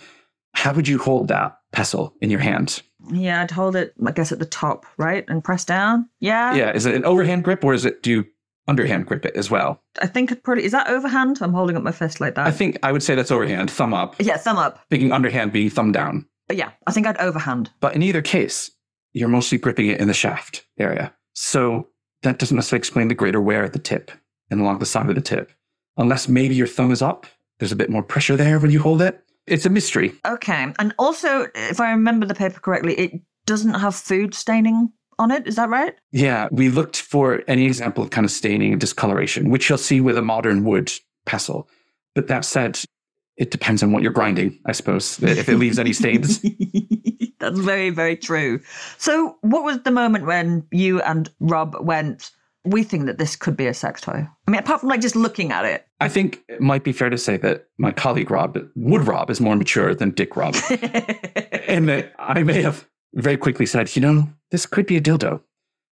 How 0.54 0.72
would 0.72 0.88
you 0.88 0.98
hold 0.98 1.28
that 1.28 1.56
pestle 1.72 2.14
in 2.20 2.30
your 2.30 2.40
hand? 2.40 2.82
Yeah, 3.10 3.42
I'd 3.42 3.50
hold 3.50 3.76
it, 3.76 3.94
I 4.06 4.12
guess, 4.12 4.32
at 4.32 4.38
the 4.38 4.46
top, 4.46 4.86
right? 4.96 5.24
And 5.28 5.42
press 5.42 5.64
down. 5.64 6.08
Yeah. 6.20 6.54
Yeah. 6.54 6.72
Is 6.72 6.86
it 6.86 6.94
an 6.94 7.04
overhand 7.04 7.44
grip 7.44 7.64
or 7.64 7.74
is 7.74 7.84
it 7.84 8.02
do 8.02 8.10
you 8.10 8.24
underhand 8.66 9.06
grip 9.06 9.26
it 9.26 9.36
as 9.36 9.50
well? 9.50 9.82
I 10.00 10.06
think 10.06 10.32
I'd 10.32 10.42
probably, 10.42 10.64
is 10.64 10.72
that 10.72 10.88
overhand? 10.88 11.38
I'm 11.40 11.52
holding 11.52 11.76
up 11.76 11.82
my 11.82 11.92
fist 11.92 12.20
like 12.20 12.34
that. 12.36 12.46
I 12.46 12.50
think 12.50 12.78
I 12.82 12.92
would 12.92 13.02
say 13.02 13.14
that's 13.14 13.30
overhand, 13.30 13.70
thumb 13.70 13.92
up. 13.92 14.16
Yeah, 14.18 14.36
thumb 14.36 14.56
up. 14.56 14.84
Thinking 14.90 15.12
underhand 15.12 15.52
being 15.52 15.70
thumb 15.70 15.92
down. 15.92 16.26
But 16.48 16.56
yeah, 16.56 16.70
I 16.86 16.92
think 16.92 17.06
I'd 17.06 17.18
overhand. 17.18 17.70
But 17.80 17.94
in 17.94 18.02
either 18.02 18.22
case, 18.22 18.70
you're 19.12 19.28
mostly 19.28 19.58
gripping 19.58 19.88
it 19.88 20.00
in 20.00 20.08
the 20.08 20.14
shaft 20.14 20.66
area. 20.78 21.14
So 21.34 21.88
that 22.22 22.38
doesn't 22.38 22.56
necessarily 22.56 22.80
explain 22.80 23.08
the 23.08 23.14
greater 23.14 23.40
wear 23.40 23.64
at 23.64 23.72
the 23.72 23.78
tip 23.78 24.10
and 24.50 24.60
along 24.60 24.78
the 24.78 24.86
side 24.86 25.08
of 25.08 25.14
the 25.14 25.20
tip. 25.20 25.52
Unless 25.96 26.28
maybe 26.28 26.54
your 26.54 26.66
thumb 26.66 26.90
is 26.90 27.02
up, 27.02 27.26
there's 27.58 27.72
a 27.72 27.76
bit 27.76 27.90
more 27.90 28.02
pressure 28.02 28.36
there 28.36 28.58
when 28.58 28.70
you 28.70 28.80
hold 28.80 29.00
it. 29.00 29.23
It's 29.46 29.66
a 29.66 29.70
mystery. 29.70 30.14
Okay. 30.26 30.72
And 30.78 30.94
also, 30.98 31.46
if 31.54 31.80
I 31.80 31.90
remember 31.90 32.26
the 32.26 32.34
paper 32.34 32.60
correctly, 32.60 32.94
it 32.94 33.12
doesn't 33.46 33.74
have 33.74 33.94
food 33.94 34.34
staining 34.34 34.90
on 35.18 35.30
it. 35.30 35.46
Is 35.46 35.56
that 35.56 35.68
right? 35.68 35.94
Yeah. 36.12 36.48
We 36.50 36.68
looked 36.68 37.00
for 37.00 37.42
any 37.46 37.66
example 37.66 38.02
of 38.02 38.10
kind 38.10 38.24
of 38.24 38.30
staining 38.30 38.72
and 38.72 38.80
discoloration, 38.80 39.50
which 39.50 39.68
you'll 39.68 39.78
see 39.78 40.00
with 40.00 40.16
a 40.16 40.22
modern 40.22 40.64
wood 40.64 40.92
pestle. 41.26 41.68
But 42.14 42.28
that 42.28 42.44
said, 42.44 42.80
it 43.36 43.50
depends 43.50 43.82
on 43.82 43.92
what 43.92 44.02
you're 44.02 44.12
grinding, 44.12 44.58
I 44.66 44.72
suppose, 44.72 45.20
if 45.22 45.48
it 45.48 45.56
leaves 45.56 45.78
any 45.78 45.92
stains. 45.92 46.40
That's 47.40 47.58
very, 47.58 47.90
very 47.90 48.16
true. 48.16 48.60
So, 48.98 49.36
what 49.40 49.64
was 49.64 49.82
the 49.82 49.90
moment 49.90 50.24
when 50.24 50.66
you 50.70 51.00
and 51.02 51.28
Rob 51.40 51.76
went, 51.80 52.30
we 52.64 52.82
think 52.82 53.06
that 53.06 53.18
this 53.18 53.36
could 53.36 53.56
be 53.56 53.66
a 53.66 53.74
sex 53.74 54.00
toy? 54.00 54.26
I 54.46 54.50
mean, 54.50 54.60
apart 54.60 54.80
from 54.80 54.88
like 54.88 55.00
just 55.00 55.16
looking 55.16 55.52
at 55.52 55.64
it. 55.64 55.86
I 56.00 56.08
think 56.08 56.42
it 56.48 56.60
might 56.60 56.84
be 56.84 56.92
fair 56.92 57.10
to 57.10 57.18
say 57.18 57.36
that 57.38 57.68
my 57.78 57.92
colleague 57.92 58.30
Rob, 58.30 58.58
Wood 58.74 59.06
Rob, 59.06 59.30
is 59.30 59.40
more 59.40 59.56
mature 59.56 59.94
than 59.94 60.10
Dick 60.10 60.36
Rob. 60.36 60.54
and 61.68 61.88
that 61.88 62.12
I 62.18 62.42
may 62.42 62.62
have 62.62 62.88
very 63.14 63.36
quickly 63.36 63.66
said, 63.66 63.94
you 63.94 64.02
know, 64.02 64.28
this 64.50 64.66
could 64.66 64.86
be 64.86 64.96
a 64.96 65.00
dildo. 65.00 65.40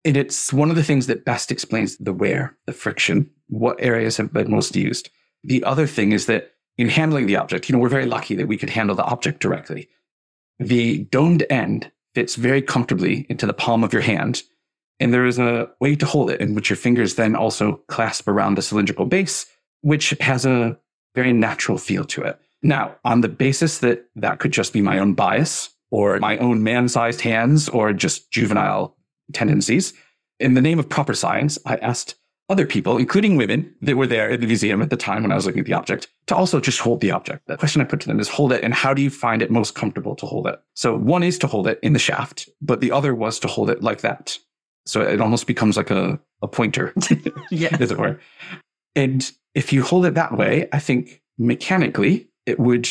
And 0.05 0.17
it's 0.17 0.53
one 0.53 0.71
of 0.71 0.77
the 0.77 0.85
things 0.85 1.07
that 1.09 1.25
best 1.25 1.53
explains 1.53 1.97
the 1.99 2.13
wear, 2.13 2.57
the 2.67 2.73
friction, 2.73 3.31
what 3.49 3.77
areas 3.81 4.17
have 4.17 4.33
been 4.33 4.51
most 4.51 4.75
used. 4.75 5.11
The 5.45 5.63
other 5.65 5.87
thing 5.87 6.13
is 6.13 6.27
that 6.27 6.53
in 6.79 6.89
handling 6.89 7.27
the 7.27 7.37
object, 7.37 7.69
you 7.69 7.75
know, 7.75 7.79
we're 7.79 7.89
very 7.89 8.07
lucky 8.07 8.35
that 8.37 8.49
we 8.49 8.57
could 8.57 8.71
handle 8.71 8.97
the 8.97 9.05
object 9.05 9.41
directly. 9.41 9.89
The 10.59 11.05
domed 11.05 11.45
end 11.51 11.91
fits 12.15 12.37
very 12.37 12.63
comfortably 12.63 13.27
into 13.29 13.47
the 13.47 13.53
palm 13.53 13.85
of 13.85 13.93
your 13.93 14.03
hand. 14.03 14.43
And 15.01 15.13
there 15.13 15.27
is 15.27 15.39
a 15.39 15.71
way 15.81 15.97
to 15.97 16.07
hold 16.07 16.31
it 16.31 16.41
in 16.41 16.55
which 16.55 16.71
your 16.71 16.77
fingers 16.77 17.15
then 17.15 17.35
also 17.35 17.77
clasp 17.89 18.29
around 18.29 18.57
the 18.57 18.63
cylindrical 18.63 19.07
base, 19.07 19.47
which 19.81 20.11
has 20.21 20.45
a 20.45 20.79
very 21.15 21.33
natural 21.33 21.79
feel 21.79 22.05
to 22.05 22.23
it. 22.23 22.39
Now, 22.63 22.97
on 23.05 23.23
the 23.23 23.29
basis 23.29 23.79
that 23.79 24.05
that 24.17 24.39
could 24.39 24.53
just 24.53 24.73
be 24.73 24.83
my 24.83 24.99
own 24.99 25.15
bias 25.15 25.71
or 25.91 26.19
my 26.19 26.37
own 26.39 26.63
man 26.63 26.89
sized 26.89 27.23
hands 27.23 27.69
or 27.69 27.93
just 27.93 28.31
juvenile 28.31 28.97
tendencies, 29.33 29.95
in 30.39 30.55
the 30.55 30.61
name 30.61 30.79
of 30.79 30.89
proper 30.89 31.15
science, 31.15 31.59
I 31.65 31.77
asked 31.77 32.17
other 32.51 32.67
people, 32.67 32.99
including 32.99 33.37
women 33.37 33.75
that 33.81 33.97
were 33.97 34.07
there 34.07 34.31
at 34.31 34.41
the 34.41 34.47
museum 34.47 34.83
at 34.83 34.91
the 34.91 34.97
time 34.97 35.23
when 35.23 35.31
I 35.31 35.37
was 35.37 35.47
looking 35.47 35.61
at 35.61 35.67
the 35.67 35.73
object, 35.73 36.09
to 36.27 36.35
also 36.35 36.61
just 36.61 36.81
hold 36.81 37.01
the 37.01 37.13
object. 37.13 37.47
The 37.47 37.57
question 37.57 37.81
I 37.81 37.85
put 37.85 38.01
to 38.01 38.09
them 38.09 38.19
is 38.19 38.29
hold 38.29 38.53
it 38.53 38.65
and 38.65 38.75
how 38.75 38.93
do 38.93 39.03
you 39.03 39.11
find 39.11 39.41
it 39.41 39.51
most 39.51 39.75
comfortable 39.75 40.17
to 40.17 40.27
hold 40.27 40.49
it? 40.49 40.61
So 40.75 40.97
one 40.97 41.23
is 41.23 41.39
to 41.39 41.47
hold 41.47 41.69
it 41.69 41.79
in 41.83 41.93
the 41.93 41.99
shaft, 41.99 42.49
but 42.61 42.81
the 42.81 42.91
other 42.91 43.15
was 43.15 43.39
to 43.41 43.49
hold 43.49 43.71
it 43.71 43.83
like 43.83 44.01
that. 44.01 44.37
So 44.87 45.03
it 45.03 45.21
almost 45.21 45.47
becomes 45.47 45.77
like 45.77 45.91
a, 45.91 46.19
a 46.43 46.49
pointer, 46.49 46.95
yeah. 47.51 47.77
as 47.79 47.91
it 47.91 47.99
were. 47.99 48.19
And 48.97 49.31
if 49.55 49.73
you 49.73 49.83
hold 49.83 50.07
it 50.07 50.15
that 50.15 50.37
way, 50.37 50.69
I 50.73 50.79
think 50.79 51.23
mechanically 51.39 52.29
it 52.47 52.59
would 52.59 52.89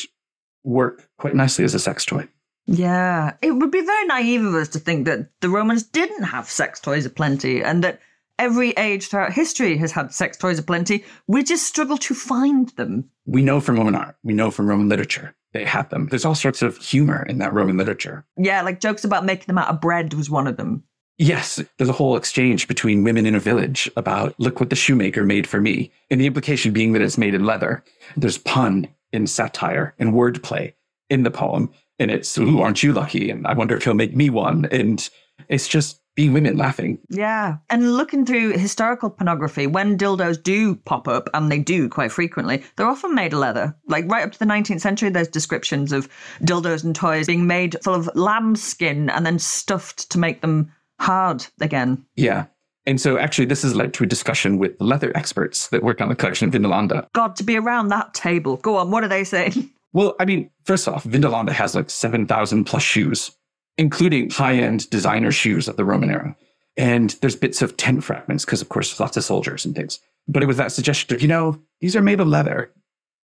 work 0.64 1.10
quite 1.18 1.36
nicely 1.36 1.66
as 1.66 1.74
a 1.74 1.80
sex 1.80 2.06
toy. 2.06 2.28
Yeah. 2.68 3.34
It 3.42 3.52
would 3.52 3.72
be 3.72 3.82
very 3.82 4.06
naive 4.06 4.46
of 4.46 4.54
us 4.54 4.70
to 4.70 4.80
think 4.80 5.06
that 5.06 5.30
the 5.42 5.50
Romans 5.50 5.84
didn't 5.84 6.24
have 6.24 6.50
sex 6.50 6.80
toys 6.80 7.06
aplenty 7.06 7.64
and 7.64 7.84
that 7.84 8.00
every 8.38 8.72
age 8.72 9.08
throughout 9.08 9.34
history 9.34 9.78
has 9.78 9.92
had 9.92 10.14
sex 10.14 10.38
toys 10.38 10.60
aplenty. 10.60 11.04
We 11.28 11.44
just 11.44 11.66
struggle 11.66 11.98
to 11.98 12.14
find 12.14 12.70
them. 12.70 13.10
We 13.26 13.42
know 13.42 13.60
from 13.60 13.78
Roman 13.78 13.96
art, 13.96 14.16
we 14.24 14.34
know 14.34 14.52
from 14.52 14.68
Roman 14.68 14.88
literature, 14.88 15.36
they 15.54 15.66
had 15.66 15.90
them. 15.90 16.08
There's 16.08 16.26
all 16.26 16.36
sorts 16.36 16.62
of 16.62 16.78
humor 16.78 17.24
in 17.28 17.40
that 17.40 17.54
Roman 17.54 17.78
literature. 17.78 18.26
Yeah, 18.38 18.62
like 18.62 18.80
jokes 18.80 19.04
about 19.04 19.26
making 19.26 19.48
them 19.48 19.58
out 19.58 19.70
of 19.70 19.82
bread 19.82 20.14
was 20.14 20.30
one 20.30 20.48
of 20.48 20.58
them. 20.58 20.84
Yes, 21.20 21.62
there's 21.78 21.90
a 21.90 21.94
whole 21.94 22.16
exchange 22.16 22.68
between 22.70 23.04
women 23.04 23.26
in 23.26 23.36
a 23.36 23.42
village 23.42 23.92
about, 23.98 24.34
look 24.40 24.62
what 24.62 24.70
the 24.70 24.76
shoemaker 24.76 25.26
made 25.26 25.46
for 25.46 25.60
me. 25.60 25.92
And 26.10 26.20
the 26.20 26.26
implication 26.26 26.72
being 26.72 26.94
that 26.94 27.02
it's 27.02 27.18
made 27.18 27.36
in 27.36 27.46
leather. 27.46 27.84
There's 28.16 28.38
pun 28.38 28.88
in 29.12 29.28
satire 29.28 29.94
and 30.00 30.14
wordplay 30.14 30.74
in 31.10 31.24
the 31.24 31.32
poem. 31.32 31.72
And 32.00 32.10
it's, 32.10 32.38
ooh, 32.38 32.62
aren't 32.62 32.84
you 32.84 32.94
lucky? 32.94 33.30
And 33.30 33.46
I 33.46 33.54
wonder 33.54 33.76
if 33.76 33.84
he'll 33.84 33.96
make 33.96 34.16
me 34.16 34.30
one. 34.30 34.66
And 34.72 35.08
it's 35.50 35.68
just 35.68 36.00
being 36.16 36.32
women 36.32 36.58
laughing. 36.58 37.00
Yeah. 37.10 37.58
And 37.70 37.98
looking 37.98 38.26
through 38.26 38.52
historical 38.52 39.10
pornography, 39.10 39.68
when 39.68 39.98
dildos 39.98 40.42
do 40.42 40.76
pop 40.76 41.08
up, 41.10 41.30
and 41.34 41.52
they 41.52 41.60
do 41.60 41.90
quite 41.90 42.14
frequently, 42.14 42.64
they're 42.76 42.88
often 42.88 43.14
made 43.14 43.34
of 43.34 43.40
leather. 43.40 43.76
Like 43.88 44.10
right 44.10 44.26
up 44.26 44.32
to 44.32 44.40
the 44.40 44.46
19th 44.46 44.82
century, 44.82 45.10
there's 45.10 45.28
descriptions 45.28 45.92
of 45.92 46.08
dildos 46.42 46.84
and 46.84 46.96
toys 46.96 47.28
being 47.28 47.46
made 47.46 47.76
full 47.84 47.96
of 47.96 48.10
lamb 48.16 48.56
skin 48.56 49.10
and 49.10 49.26
then 49.26 49.40
stuffed 49.40 50.10
to 50.12 50.20
make 50.20 50.42
them 50.42 50.72
hard 51.00 51.46
again. 51.62 52.06
Yeah. 52.16 52.46
And 52.86 53.00
so 53.00 53.18
actually 53.18 53.46
this 53.46 53.62
has 53.62 53.76
led 53.76 53.94
to 53.96 54.04
a 54.04 54.08
discussion 54.08 54.58
with 54.58 54.78
the 54.78 54.84
leather 54.84 55.16
experts 55.16 55.68
that 55.70 55.84
worked 55.84 56.02
on 56.02 56.10
the 56.10 56.16
collection 56.16 56.48
of 56.48 56.54
Vindolanda. 56.54 57.08
God, 57.14 57.36
to 57.36 57.44
be 57.44 57.58
around 57.58 57.90
that 57.90 58.14
table. 58.14 58.58
Go 58.58 58.78
on, 58.78 58.90
what 58.92 59.04
are 59.04 59.10
they 59.10 59.24
saying? 59.24 59.72
Well, 59.92 60.16
I 60.20 60.26
mean, 60.26 60.52
first 60.66 60.88
off, 60.88 61.04
Vindolanda 61.04 61.50
has 61.50 61.74
like 61.74 61.90
7,000 61.90 62.66
plus 62.66 62.84
shoes, 62.84 63.32
including 63.78 64.30
high 64.30 64.54
end 64.56 64.88
designer 64.90 65.32
shoes 65.32 65.68
of 65.68 65.78
the 65.78 65.84
Roman 65.84 66.12
era. 66.12 66.36
And 66.78 67.10
there's 67.22 67.36
bits 67.36 67.62
of 67.62 67.76
tent 67.76 68.04
fragments 68.04 68.46
because, 68.46 68.62
of 68.62 68.70
course, 68.70 69.00
lots 69.00 69.18
of 69.18 69.24
soldiers 69.24 69.66
and 69.66 69.76
things. 69.76 70.00
But 70.28 70.44
it 70.44 70.46
was 70.46 70.58
that 70.58 70.72
suggestion 70.72 71.16
of, 71.16 71.22
you 71.24 71.28
know, 71.28 71.60
these 71.82 71.96
are 71.96 72.02
made 72.02 72.20
of 72.20 72.28
leather. 72.28 72.72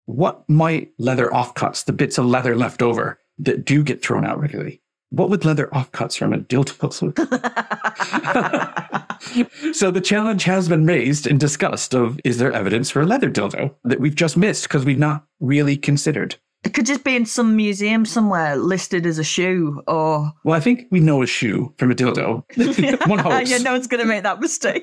What 0.06 0.48
might 0.48 0.92
leather 0.98 1.26
offcuts, 1.28 1.84
the 1.84 1.92
bits 1.92 2.18
of 2.18 2.26
leather 2.26 2.54
left 2.54 2.82
over 2.82 3.18
that 3.38 3.64
do 3.64 3.82
get 3.82 4.00
thrown 4.00 4.24
out 4.24 4.38
regularly? 4.38 4.80
What 5.14 5.30
would 5.30 5.44
leather 5.44 5.68
offcuts 5.68 6.18
from 6.18 6.32
a 6.32 6.38
dildo 6.38 7.02
look? 7.02 7.18
so 9.74 9.92
the 9.92 10.00
challenge 10.00 10.42
has 10.42 10.68
been 10.68 10.84
raised 10.86 11.28
and 11.28 11.38
discussed 11.38 11.94
of 11.94 12.18
is 12.24 12.38
there 12.38 12.50
evidence 12.52 12.90
for 12.90 13.00
a 13.00 13.06
leather 13.06 13.30
dildo 13.30 13.72
that 13.84 14.00
we've 14.00 14.16
just 14.16 14.36
missed 14.36 14.64
because 14.64 14.84
we've 14.84 14.98
not 14.98 15.24
really 15.38 15.76
considered? 15.76 16.34
It 16.64 16.74
could 16.74 16.86
just 16.86 17.04
be 17.04 17.14
in 17.14 17.26
some 17.26 17.54
museum 17.54 18.04
somewhere 18.04 18.56
listed 18.56 19.06
as 19.06 19.20
a 19.20 19.24
shoe 19.24 19.82
or. 19.86 20.32
Well, 20.42 20.56
I 20.56 20.60
think 20.60 20.86
we 20.90 20.98
know 20.98 21.22
a 21.22 21.26
shoe 21.28 21.72
from 21.78 21.92
a 21.92 21.94
dildo. 21.94 22.42
One 23.08 23.20
hopes. 23.20 23.48
yeah, 23.48 23.58
no 23.58 23.70
one's 23.70 23.86
going 23.86 24.02
to 24.02 24.08
make 24.08 24.24
that 24.24 24.40
mistake. 24.40 24.82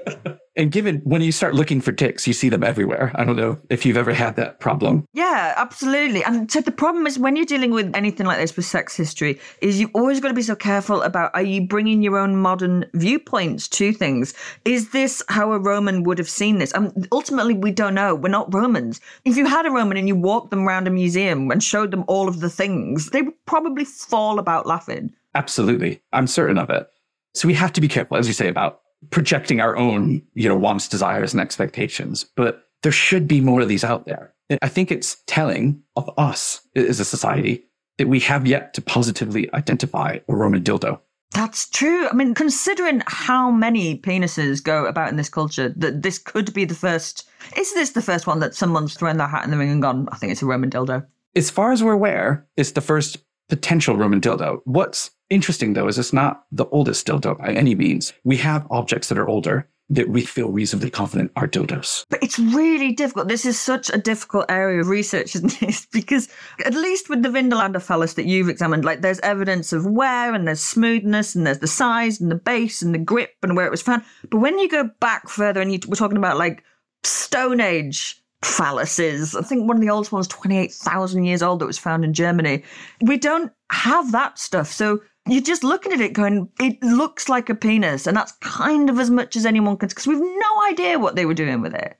And 0.55 0.71
given 0.71 0.97
when 1.05 1.21
you 1.21 1.31
start 1.31 1.55
looking 1.55 1.79
for 1.79 1.93
ticks, 1.93 2.27
you 2.27 2.33
see 2.33 2.49
them 2.49 2.63
everywhere. 2.63 3.11
I 3.15 3.23
don't 3.23 3.37
know 3.37 3.57
if 3.69 3.85
you've 3.85 3.97
ever 3.97 4.13
had 4.13 4.35
that 4.35 4.59
problem. 4.59 5.05
Yeah, 5.13 5.53
absolutely. 5.55 6.23
And 6.23 6.51
so 6.51 6.59
the 6.59 6.71
problem 6.71 7.07
is 7.07 7.17
when 7.17 7.37
you're 7.37 7.45
dealing 7.45 7.71
with 7.71 7.95
anything 7.95 8.25
like 8.25 8.37
this 8.37 8.55
with 8.55 8.65
sex 8.65 8.95
history, 8.95 9.39
is 9.61 9.79
you've 9.79 9.95
always 9.95 10.19
got 10.19 10.27
to 10.27 10.33
be 10.33 10.41
so 10.41 10.55
careful 10.55 11.03
about 11.03 11.31
are 11.33 11.41
you 11.41 11.65
bringing 11.65 12.01
your 12.01 12.17
own 12.17 12.35
modern 12.35 12.85
viewpoints 12.93 13.69
to 13.69 13.93
things? 13.93 14.33
Is 14.65 14.91
this 14.91 15.23
how 15.29 15.53
a 15.53 15.59
Roman 15.59 16.03
would 16.03 16.17
have 16.17 16.29
seen 16.29 16.57
this? 16.57 16.73
And 16.73 17.07
ultimately, 17.13 17.53
we 17.53 17.71
don't 17.71 17.95
know. 17.95 18.13
We're 18.13 18.29
not 18.29 18.53
Romans. 18.53 18.99
If 19.23 19.37
you 19.37 19.45
had 19.45 19.65
a 19.65 19.71
Roman 19.71 19.95
and 19.95 20.07
you 20.07 20.15
walked 20.15 20.49
them 20.49 20.67
around 20.67 20.87
a 20.87 20.91
museum 20.91 21.49
and 21.49 21.63
showed 21.63 21.91
them 21.91 22.03
all 22.07 22.27
of 22.27 22.41
the 22.41 22.49
things, 22.49 23.11
they 23.11 23.21
would 23.21 23.45
probably 23.45 23.85
fall 23.85 24.37
about 24.37 24.67
laughing. 24.67 25.13
Absolutely. 25.33 26.01
I'm 26.11 26.27
certain 26.27 26.57
of 26.57 26.69
it. 26.69 26.87
So 27.33 27.47
we 27.47 27.53
have 27.53 27.71
to 27.73 27.81
be 27.81 27.87
careful, 27.87 28.17
as 28.17 28.27
you 28.27 28.33
say, 28.33 28.49
about 28.49 28.80
projecting 29.09 29.59
our 29.59 29.75
own, 29.75 30.21
you 30.33 30.47
know, 30.47 30.55
wants, 30.55 30.87
desires, 30.87 31.33
and 31.33 31.41
expectations. 31.41 32.25
But 32.35 32.67
there 32.83 32.91
should 32.91 33.27
be 33.27 33.41
more 33.41 33.61
of 33.61 33.67
these 33.67 33.83
out 33.83 34.05
there. 34.05 34.33
I 34.61 34.67
think 34.67 34.91
it's 34.91 35.21
telling 35.27 35.81
of 35.95 36.09
us 36.17 36.61
as 36.75 36.99
a 36.99 37.05
society 37.05 37.65
that 37.97 38.07
we 38.07 38.19
have 38.21 38.47
yet 38.47 38.73
to 38.73 38.81
positively 38.81 39.51
identify 39.53 40.19
a 40.27 40.35
Roman 40.35 40.63
dildo. 40.63 40.99
That's 41.33 41.69
true. 41.69 42.09
I 42.09 42.13
mean, 42.13 42.33
considering 42.33 43.01
how 43.07 43.51
many 43.51 43.97
penises 43.97 44.61
go 44.61 44.85
about 44.85 45.09
in 45.09 45.15
this 45.15 45.29
culture, 45.29 45.69
that 45.77 46.01
this 46.01 46.17
could 46.17 46.53
be 46.53 46.65
the 46.65 46.75
first. 46.75 47.29
Is 47.57 47.73
this 47.73 47.91
the 47.91 48.01
first 48.01 48.27
one 48.27 48.39
that 48.39 48.53
someone's 48.53 48.95
thrown 48.95 49.17
their 49.17 49.27
hat 49.27 49.45
in 49.45 49.51
the 49.51 49.57
ring 49.57 49.71
and 49.71 49.81
gone, 49.81 50.09
I 50.11 50.17
think 50.17 50.33
it's 50.33 50.41
a 50.41 50.45
Roman 50.45 50.69
dildo? 50.69 51.05
As 51.35 51.49
far 51.49 51.71
as 51.71 51.81
we're 51.81 51.93
aware, 51.93 52.45
it's 52.57 52.71
the 52.71 52.81
first 52.81 53.17
potential 53.47 53.95
Roman 53.95 54.19
dildo. 54.19 54.59
What's 54.65 55.11
interesting 55.31 55.73
though 55.73 55.87
is 55.87 55.97
it's 55.97 56.13
not 56.13 56.43
the 56.51 56.65
oldest 56.67 57.07
dildo 57.07 57.37
by 57.39 57.53
any 57.53 57.73
means. 57.73 58.13
We 58.23 58.37
have 58.37 58.67
objects 58.69 59.09
that 59.09 59.17
are 59.17 59.27
older 59.27 59.67
that 59.89 60.07
we 60.07 60.21
feel 60.23 60.49
reasonably 60.49 60.89
confident 60.89 61.31
are 61.35 61.47
dildos. 61.47 62.05
But 62.09 62.23
it's 62.23 62.39
really 62.39 62.93
difficult. 62.93 63.27
This 63.27 63.45
is 63.45 63.59
such 63.59 63.89
a 63.89 63.97
difficult 63.97 64.45
area 64.47 64.79
of 64.79 64.87
research, 64.87 65.35
isn't 65.35 65.61
it? 65.61 65.85
because 65.91 66.29
at 66.65 66.73
least 66.73 67.09
with 67.09 67.23
the 67.23 67.29
Vindolanda 67.29 67.81
phallus 67.81 68.13
that 68.13 68.25
you've 68.25 68.47
examined, 68.47 68.85
like 68.85 69.01
there's 69.01 69.19
evidence 69.19 69.73
of 69.73 69.85
wear 69.85 70.33
and 70.33 70.47
there's 70.47 70.61
smoothness 70.61 71.35
and 71.35 71.45
there's 71.45 71.59
the 71.59 71.67
size 71.67 72.21
and 72.21 72.31
the 72.31 72.35
base 72.35 72.81
and 72.81 72.93
the 72.93 72.99
grip 72.99 73.31
and 73.43 73.57
where 73.57 73.65
it 73.65 73.71
was 73.71 73.81
found. 73.81 74.03
But 74.29 74.37
when 74.37 74.59
you 74.59 74.69
go 74.69 74.89
back 75.01 75.27
further 75.27 75.59
and 75.61 75.73
you, 75.73 75.79
we're 75.87 75.95
talking 75.95 76.17
about 76.17 76.37
like 76.37 76.63
Stone 77.03 77.59
Age 77.59 78.21
phalluses. 78.43 79.37
I 79.37 79.43
think 79.43 79.67
one 79.67 79.77
of 79.77 79.81
the 79.81 79.89
oldest 79.89 80.11
ones, 80.11 80.27
28,000 80.27 81.25
years 81.25 81.43
old, 81.43 81.59
that 81.59 81.67
was 81.67 81.77
found 81.77 82.03
in 82.03 82.13
Germany. 82.13 82.63
We 83.01 83.17
don't 83.17 83.51
have 83.71 84.11
that 84.13 84.39
stuff. 84.39 84.71
So 84.71 85.01
you're 85.27 85.41
just 85.41 85.63
looking 85.63 85.93
at 85.93 86.01
it 86.01 86.13
going, 86.13 86.49
it 86.59 86.81
looks 86.81 87.29
like 87.29 87.49
a 87.49 87.55
penis. 87.55 88.07
And 88.07 88.17
that's 88.17 88.31
kind 88.41 88.89
of 88.89 88.99
as 88.99 89.09
much 89.09 89.35
as 89.35 89.45
anyone 89.45 89.77
can, 89.77 89.89
because 89.89 90.07
we've 90.07 90.19
no 90.19 90.63
idea 90.69 90.99
what 90.99 91.15
they 91.15 91.25
were 91.25 91.33
doing 91.33 91.61
with 91.61 91.73
it. 91.73 91.97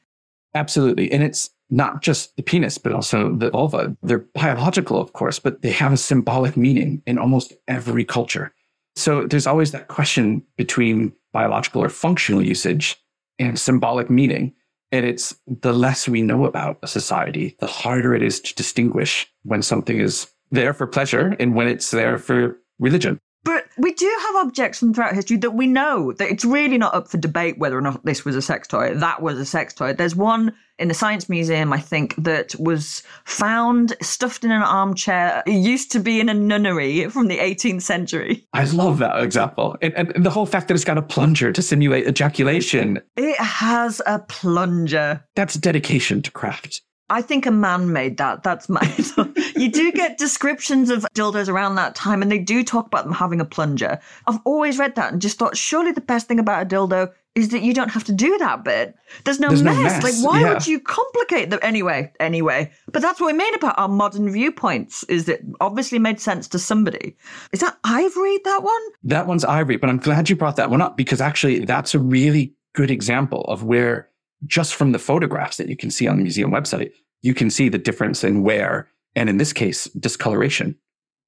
Absolutely. 0.54 1.12
And 1.12 1.24
it's 1.24 1.50
not 1.70 2.02
just 2.02 2.36
the 2.36 2.44
penis, 2.44 2.78
but 2.78 2.92
also 2.92 3.34
the 3.34 3.50
vulva. 3.50 3.96
They're 4.04 4.26
biological, 4.36 5.00
of 5.00 5.14
course, 5.14 5.40
but 5.40 5.62
they 5.62 5.72
have 5.72 5.94
a 5.94 5.98
symbolic 5.98 6.58
meaning 6.58 7.02
in 7.06 7.18
almost 7.18 7.54
every 7.68 8.04
culture. 8.04 8.54
So 8.96 9.26
there's 9.26 9.48
always 9.48 9.72
that 9.72 9.88
question 9.88 10.44
between 10.58 11.14
biological 11.32 11.82
or 11.82 11.90
functional 11.90 12.46
usage 12.46 12.98
and 13.40 13.58
symbolic 13.58 14.10
meaning. 14.10 14.54
And 14.92 15.06
it's 15.06 15.34
the 15.48 15.72
less 15.72 16.10
we 16.10 16.22
know 16.22 16.46
about 16.46 16.78
a 16.84 16.88
society, 16.88 17.56
the 17.60 17.68
harder 17.68 18.14
it 18.14 18.22
is 18.22 18.42
to 18.42 18.56
distinguish 18.56 19.32
when 19.44 19.62
something 19.62 19.98
is 19.98 20.28
there 20.52 20.74
for 20.74 20.86
pleasure 20.86 21.38
and 21.40 21.56
when 21.56 21.70
it's 21.70 21.92
there 21.92 22.18
for 22.18 22.58
religion. 22.82 23.20
But 23.44 23.66
we 23.78 23.94
do 23.94 24.18
have 24.22 24.46
objects 24.46 24.80
from 24.80 24.94
throughout 24.94 25.16
history 25.16 25.38
that 25.38 25.52
we 25.52 25.66
know 25.66 26.12
that 26.14 26.30
it's 26.30 26.46
really 26.46 26.78
not 26.78 26.94
up 26.94 27.08
for 27.08 27.18
debate 27.18 27.58
whether 27.58 27.78
or 27.78 27.82
not 27.82 28.06
this 28.06 28.24
was 28.24 28.36
a 28.36 28.42
sex 28.42 28.68
toy. 28.68 28.94
That 28.94 29.22
was 29.22 29.40
a 29.40 29.46
sex 29.46 29.74
toy. 29.74 29.94
There's 29.94 30.16
one 30.16 30.54
in 30.78 30.88
the 30.90 30.94
Science 30.94 31.28
Museum, 31.28 31.74
I 31.74 31.80
think, 31.80 32.16
that 32.18 32.54
was 32.60 33.02
found 33.26 33.96
stuffed 34.02 34.44
in 34.44 34.52
an 34.52 34.62
armchair. 34.62 35.42
It 35.48 35.54
used 35.54 35.92
to 35.94 36.00
be 36.00 36.20
in 36.20 36.30
a 36.30 36.36
nunnery 36.36 37.10
from 37.10 37.28
the 37.28 37.40
18th 37.40 37.82
century. 37.82 38.48
I 38.54 38.66
love 38.66 39.00
that 39.00 39.24
example. 39.24 39.76
And, 39.82 39.94
and 39.94 40.24
the 40.24 40.30
whole 40.30 40.46
fact 40.46 40.68
that 40.68 40.76
it's 40.76 40.84
got 40.84 41.00
a 41.00 41.04
plunger 41.04 41.52
to 41.52 41.62
simulate 41.64 42.08
ejaculation. 42.08 43.00
It 43.18 43.40
has 43.40 44.02
a 44.06 44.20
plunger. 44.20 45.24
That's 45.36 45.56
dedication 45.56 46.22
to 46.24 46.32
craft. 46.32 46.82
I 47.10 47.22
think 47.22 47.46
a 47.46 47.52
man 47.52 47.92
made 47.92 48.18
that. 48.18 48.44
That's 48.44 48.70
my. 48.70 48.82
you 49.62 49.72
do 49.72 49.92
get 49.92 50.18
descriptions 50.18 50.90
of 50.90 51.06
dildos 51.14 51.48
around 51.48 51.76
that 51.76 51.96
time, 51.96 52.22
and 52.22 52.32
they 52.32 52.40
do 52.40 52.64
talk 52.64 52.88
about 52.88 53.06
them 53.06 53.14
having 53.14 53.40
a 53.40 53.46
plunger. 53.46 54.00
I've 54.28 54.40
always 54.46 54.80
read 54.80 54.96
that 54.96 55.14
and 55.14 55.22
just 55.22 55.38
thought, 55.38 55.56
surely 55.56 55.92
the 55.92 56.02
best 56.02 56.28
thing 56.28 56.40
about 56.40 56.64
a 56.64 56.66
dildo 56.66 57.12
is 57.36 57.50
that 57.50 57.62
you 57.62 57.74
don't 57.74 57.90
have 57.90 58.04
to 58.06 58.12
do 58.12 58.38
that 58.40 58.64
bit. 58.64 58.96
There's 59.24 59.40
no, 59.40 59.48
There's 59.50 59.62
no 59.62 59.74
mess. 59.74 60.04
mess, 60.04 60.04
Like, 60.04 60.30
why 60.30 60.42
yeah. 60.42 60.54
would 60.54 60.68
you 60.68 60.80
complicate 60.80 61.50
them 61.50 61.60
anyway? 61.62 62.12
Anyway, 62.20 62.72
but 62.92 63.02
that's 63.02 63.22
what 63.22 63.28
we 63.28 63.34
mean 63.34 63.54
about 63.56 63.78
our 63.80 63.88
modern 63.88 64.30
viewpoints. 64.30 65.04
Is 65.04 65.26
that 65.26 65.40
obviously 65.62 65.98
made 65.98 66.20
sense 66.20 66.48
to 66.50 66.60
somebody? 66.60 67.16
Is 67.54 67.62
that 67.62 67.78
Ivory? 67.86 68.40
That 68.44 68.64
one? 68.64 68.82
That 69.04 69.28
one's 69.28 69.46
ivory, 69.46 69.78
but 69.78 69.90
I'm 69.90 69.98
glad 70.00 70.30
you 70.30 70.36
brought 70.36 70.58
that 70.58 70.70
one 70.70 70.82
up 70.82 70.98
because 70.98 71.22
actually 71.22 71.64
that's 71.64 71.96
a 71.96 72.00
really 72.00 72.54
good 72.74 72.92
example 72.92 73.44
of 73.46 73.64
where 73.64 74.10
just 74.46 74.76
from 74.76 74.92
the 74.92 75.00
photographs 75.00 75.58
that 75.58 75.70
you 75.70 75.78
can 75.78 75.92
see 75.92 76.08
on 76.08 76.18
the 76.18 76.24
museum 76.24 76.52
website, 76.52 76.92
you 77.22 77.34
can 77.34 77.50
see 77.50 77.70
the 77.70 77.78
difference 77.78 78.24
in 78.24 78.44
wear 78.44 78.90
and 79.16 79.30
in 79.30 79.38
this 79.38 79.54
case, 79.54 79.86
discoloration. 79.86 80.78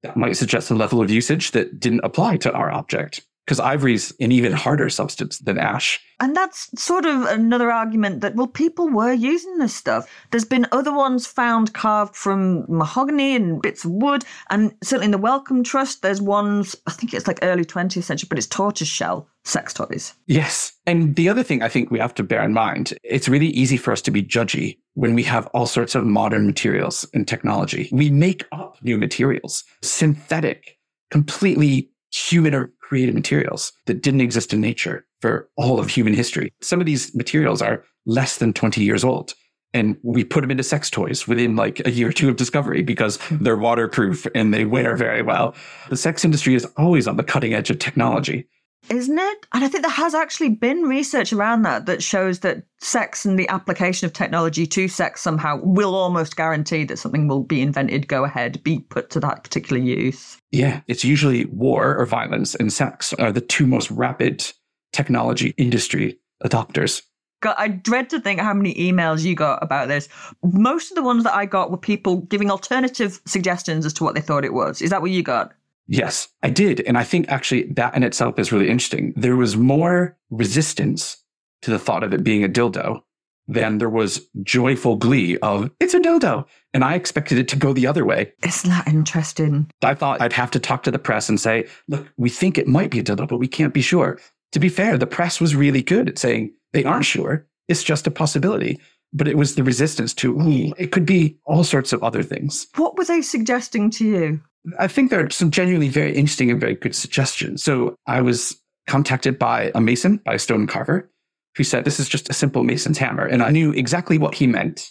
That 0.04 0.18
might 0.18 0.36
suggest 0.36 0.70
a 0.70 0.76
level 0.76 1.02
of 1.02 1.10
usage 1.10 1.52
that 1.52 1.80
didn't 1.80 2.02
apply 2.04 2.38
to 2.38 2.52
our 2.52 2.72
object 2.72 3.26
because 3.46 3.60
ivory's 3.60 4.14
an 4.20 4.32
even 4.32 4.54
harder 4.54 4.90
substance 4.90 5.40
than 5.40 5.58
ash. 5.58 6.00
And 6.20 6.36
that's 6.36 6.70
sort 6.82 7.06
of 7.06 7.24
another 7.24 7.72
argument 7.72 8.22
that, 8.22 8.36
well, 8.36 8.48
people 8.48 8.90
were 8.90 9.12
using 9.12 9.58
this 9.58 9.76
stuff. 9.76 10.10
There's 10.32 10.46
been 10.46 10.66
other 10.72 10.94
ones 10.94 11.28
found 11.28 11.74
carved 11.74 12.16
from 12.16 12.66
mahogany 12.70 13.36
and 13.36 13.62
bits 13.62 13.84
of 13.84 13.92
wood. 13.92 14.24
And 14.50 14.74
certainly 14.82 15.06
in 15.06 15.12
the 15.12 15.18
Wellcome 15.18 15.64
Trust, 15.64 16.02
there's 16.02 16.22
ones, 16.22 16.76
I 16.88 16.92
think 16.92 17.14
it's 17.14 17.28
like 17.28 17.40
early 17.42 17.66
20th 17.66 18.04
century, 18.04 18.28
but 18.30 18.38
it's 18.38 18.48
tortoise 18.48 18.88
shell 18.88 19.28
sex 19.44 19.74
toys. 19.74 20.14
Yes. 20.26 20.72
And 20.86 21.16
the 21.18 21.28
other 21.28 21.44
thing 21.44 21.62
I 21.62 21.68
think 21.68 21.92
we 21.92 22.00
have 22.00 22.14
to 22.16 22.24
bear 22.24 22.44
in 22.44 22.54
mind, 22.54 22.94
it's 23.04 23.28
really 23.28 23.48
easy 23.48 23.76
for 23.76 23.92
us 23.92 24.02
to 24.04 24.12
be 24.12 24.24
judgy 24.24 24.78
when 24.96 25.16
we 25.16 25.24
have 25.24 25.48
all 25.48 25.66
sorts 25.66 25.96
of 25.96 26.06
modern 26.06 26.46
materials 26.46 27.06
and 27.14 27.28
technology. 27.28 27.89
We 27.91 28.10
make 28.10 28.46
up 28.52 28.78
new 28.84 28.98
materials, 28.98 29.64
synthetic, 29.82 30.78
completely 31.10 31.89
human 32.12 32.54
or 32.54 32.72
created 32.82 33.16
materials 33.16 33.74
that 33.86 34.02
didn't 34.02 34.22
exist 34.22 34.54
in 34.54 34.62
nature 34.62 35.06
for 35.20 35.50
all 35.58 35.80
of 35.80 35.89
human 35.89 36.14
history. 36.14 36.54
Some 36.62 36.80
of 36.80 36.86
these 36.86 37.16
materials 37.16 37.62
are 37.62 37.84
less 38.06 38.38
than 38.38 38.54
20 38.54 38.84
years 38.84 39.04
old. 39.04 39.34
And 39.76 39.98
we 40.04 40.24
put 40.24 40.41
them 40.41 40.52
into 40.52 40.62
sex 40.62 40.91
toys 40.91 41.28
within 41.28 41.56
like 41.56 41.82
a 41.88 41.89
year 41.89 42.10
or 42.10 42.12
two 42.12 42.30
of 42.30 42.36
discovery 42.36 42.84
because 42.84 43.18
they're 43.32 43.58
waterproof 43.58 44.28
and 44.36 44.54
they 44.54 44.66
wear 44.66 44.96
very 44.96 45.24
well. 45.24 45.56
The 45.89 45.98
sex 45.98 46.24
industry 46.24 46.54
is 46.54 46.66
always 46.78 47.08
on 47.08 47.18
the 47.18 47.24
cutting 47.24 47.56
edge 47.56 47.72
of 47.72 47.80
technology. 47.80 48.48
Isn't 48.90 49.18
it? 49.18 49.48
And 49.54 49.64
I 49.64 49.68
think 49.68 49.84
there 49.84 49.92
has 49.92 50.14
actually 50.14 50.50
been 50.50 50.84
research 50.84 51.32
around 51.32 51.62
that 51.64 51.86
that 51.86 52.04
shows 52.04 52.40
that 52.40 52.64
sex 52.80 53.26
and 53.26 53.40
the 53.40 53.48
application 53.50 54.06
of 54.06 54.14
technology 54.14 54.68
to 54.68 54.88
sex 54.88 55.22
somehow 55.22 55.60
will 55.64 55.96
almost 55.96 56.36
guarantee 56.36 56.84
that 56.86 57.00
something 57.00 57.28
will 57.28 57.44
be 57.44 57.62
invented, 57.62 58.08
go 58.08 58.24
ahead, 58.24 58.62
be 58.64 58.80
put 58.80 59.10
to 59.12 59.20
that 59.22 59.44
particular 59.44 59.82
use. 59.82 60.38
Yeah, 60.52 60.82
it's 60.88 61.06
usually 61.06 61.46
war 61.46 61.96
or 61.96 62.06
violence 62.06 62.56
and 62.56 62.72
sex 62.72 63.14
are 63.14 63.32
the 63.32 63.42
two 63.42 63.66
most 63.66 63.90
rapid 63.90 64.46
technology 64.92 65.54
industry 65.58 66.20
adopters. 66.44 67.02
God, 67.42 67.56
I 67.58 67.68
dread 67.68 68.10
to 68.12 68.22
think 68.22 68.40
how 68.40 68.54
many 68.54 68.74
emails 68.76 69.24
you 69.24 69.36
got 69.36 69.62
about 69.62 69.90
this. 69.90 70.08
Most 70.44 70.92
of 70.92 70.96
the 70.96 71.04
ones 71.04 71.26
that 71.26 71.36
I 71.36 71.46
got 71.46 71.72
were 71.72 71.78
people 71.78 72.22
giving 72.22 72.50
alternative 72.50 73.22
suggestions 73.26 73.86
as 73.86 73.92
to 73.94 74.04
what 74.06 74.16
they 74.16 74.22
thought 74.22 74.46
it 74.46 74.54
was. 74.54 74.82
Is 74.82 74.92
that 74.92 75.02
what 75.02 75.12
you 75.12 75.24
got? 75.24 75.52
Yes, 75.88 76.30
I 76.42 76.50
did. 76.50 76.82
And 76.82 76.98
I 76.98 77.04
think 77.04 77.30
actually 77.30 77.64
that 77.74 77.96
in 77.96 78.04
itself 78.04 78.40
is 78.40 78.52
really 78.52 78.70
interesting. 78.70 79.14
There 79.16 79.36
was 79.36 79.58
more 79.58 80.18
resistance 80.30 81.18
to 81.62 81.72
the 81.72 81.80
thought 81.80 82.04
of 82.04 82.14
it 82.14 82.24
being 82.24 82.44
a 82.44 82.50
dildo 82.50 83.02
than 83.48 83.78
there 83.78 83.90
was 83.90 84.26
joyful 84.44 84.96
glee 84.96 85.38
of 85.40 85.70
it's 85.82 85.94
a 85.94 86.00
dildo. 86.00 86.46
And 86.74 86.84
I 86.84 86.96
expected 86.96 87.38
it 87.38 87.50
to 87.50 87.58
go 87.58 87.74
the 87.74 87.88
other 87.88 88.06
way. 88.06 88.32
Isn't 88.46 88.70
that 88.70 88.88
interesting? 88.88 89.70
I 89.82 89.94
thought 89.94 90.22
I'd 90.22 90.34
have 90.34 90.52
to 90.52 90.60
talk 90.60 90.84
to 90.84 90.92
the 90.92 91.00
press 91.00 91.28
and 91.28 91.40
say, 91.40 91.68
look, 91.90 92.08
we 92.18 92.30
think 92.30 92.58
it 92.58 92.68
might 92.68 92.92
be 92.92 93.00
a 93.00 93.04
dildo, 93.04 93.28
but 93.28 93.38
we 93.38 93.48
can't 93.48 93.74
be 93.74 93.82
sure. 93.82 94.20
To 94.54 94.60
be 94.60 94.70
fair, 94.70 94.98
the 94.98 95.08
press 95.08 95.42
was 95.42 95.56
really 95.56 95.82
good 95.82 96.08
at 96.08 96.18
saying 96.18 96.54
they 96.72 96.86
aren't 96.86 97.06
sure. 97.06 97.46
It's 97.68 97.84
just 97.84 98.08
a 98.08 98.12
possibility. 98.12 98.80
But 99.12 99.28
it 99.28 99.38
was 99.38 99.56
the 99.56 99.64
resistance 99.64 100.14
to, 100.16 100.40
"Ooh, 100.42 100.74
it 100.78 100.92
could 100.92 101.06
be 101.06 101.38
all 101.46 101.64
sorts 101.64 101.94
of 101.94 102.04
other 102.04 102.24
things. 102.24 102.66
What 102.78 102.98
were 102.98 103.06
they 103.06 103.22
suggesting 103.22 103.92
to 103.92 104.06
you? 104.06 104.42
I 104.80 104.88
think 104.88 105.09
there 105.09 105.26
are 105.26 105.30
some 105.30 105.51
genuinely 105.51 105.89
very 105.89 106.16
interesting 106.16 106.49
and 106.49 106.59
very 106.59 106.76
good 106.76 106.95
suggestions. 106.95 107.64
So 107.64 107.95
I 108.07 108.22
was 108.22 108.59
contacted 108.88 109.38
by 109.38 109.72
a 109.76 109.82
mason, 109.82 110.18
by 110.26 110.36
a 110.36 110.39
stone 110.39 110.68
carver, 110.68 111.09
who 111.55 111.64
said 111.64 111.86
this 111.86 111.99
is 111.99 112.09
just 112.09 112.30
a 112.30 112.34
simple 112.34 112.64
mason's 112.64 112.97
hammer, 112.97 113.26
and 113.26 113.43
I 113.43 113.51
knew 113.51 113.72
exactly 113.72 114.18
what 114.18 114.36
he 114.36 114.47
meant 114.47 114.89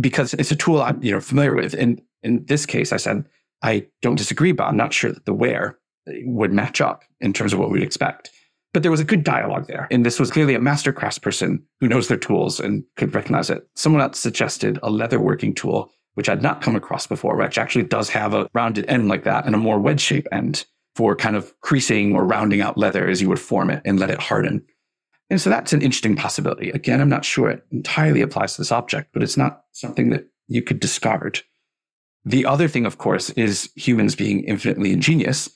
because 0.00 0.34
it's 0.34 0.50
a 0.50 0.56
tool 0.56 0.82
I'm 0.82 1.02
you 1.02 1.12
know 1.12 1.20
familiar 1.20 1.54
with. 1.54 1.74
And 1.74 2.00
in 2.22 2.44
this 2.46 2.66
case, 2.66 2.92
I 2.92 2.96
said 2.98 3.24
I 3.62 3.86
don't 4.02 4.16
disagree, 4.16 4.52
but 4.52 4.64
I'm 4.64 4.76
not 4.76 4.92
sure 4.92 5.12
that 5.12 5.24
the 5.24 5.34
wear 5.34 5.78
would 6.24 6.52
match 6.52 6.80
up 6.80 7.02
in 7.20 7.32
terms 7.32 7.52
of 7.52 7.58
what 7.58 7.70
we'd 7.70 7.82
expect. 7.82 8.30
But 8.72 8.82
there 8.82 8.90
was 8.90 9.00
a 9.00 9.04
good 9.04 9.24
dialogue 9.24 9.68
there. 9.68 9.86
And 9.90 10.04
this 10.04 10.18
was 10.18 10.30
clearly 10.30 10.54
a 10.54 10.60
master 10.60 10.92
craftsperson 10.92 11.62
who 11.80 11.88
knows 11.88 12.08
their 12.08 12.18
tools 12.18 12.58
and 12.58 12.84
could 12.96 13.14
recognize 13.14 13.48
it. 13.48 13.66
Someone 13.76 14.02
else 14.02 14.18
suggested 14.18 14.78
a 14.82 14.90
leather 14.90 15.20
working 15.20 15.54
tool, 15.54 15.90
which 16.14 16.28
I'd 16.28 16.42
not 16.42 16.62
come 16.62 16.76
across 16.76 17.06
before, 17.06 17.36
which 17.36 17.58
actually 17.58 17.84
does 17.84 18.08
have 18.10 18.34
a 18.34 18.48
rounded 18.54 18.86
end 18.88 19.08
like 19.08 19.24
that 19.24 19.46
and 19.46 19.54
a 19.54 19.58
more 19.58 19.78
wedge 19.78 20.00
shape 20.00 20.26
end 20.32 20.64
for 20.94 21.16
kind 21.16 21.36
of 21.36 21.52
creasing 21.60 22.14
or 22.14 22.24
rounding 22.24 22.60
out 22.60 22.78
leather 22.78 23.08
as 23.08 23.20
you 23.20 23.28
would 23.28 23.40
form 23.40 23.70
it 23.70 23.82
and 23.84 23.98
let 23.98 24.10
it 24.10 24.20
harden. 24.20 24.64
And 25.30 25.40
so 25.40 25.50
that's 25.50 25.72
an 25.72 25.82
interesting 25.82 26.16
possibility. 26.16 26.70
Again, 26.70 27.00
I'm 27.00 27.08
not 27.08 27.24
sure 27.24 27.50
it 27.50 27.64
entirely 27.72 28.20
applies 28.20 28.54
to 28.54 28.60
this 28.60 28.70
object, 28.70 29.10
but 29.12 29.22
it's 29.22 29.36
not 29.36 29.64
something 29.72 30.10
that 30.10 30.28
you 30.46 30.62
could 30.62 30.80
discard. 30.80 31.40
The 32.24 32.46
other 32.46 32.68
thing, 32.68 32.86
of 32.86 32.98
course, 32.98 33.30
is 33.30 33.70
humans 33.74 34.14
being 34.14 34.44
infinitely 34.44 34.92
ingenious. 34.92 35.50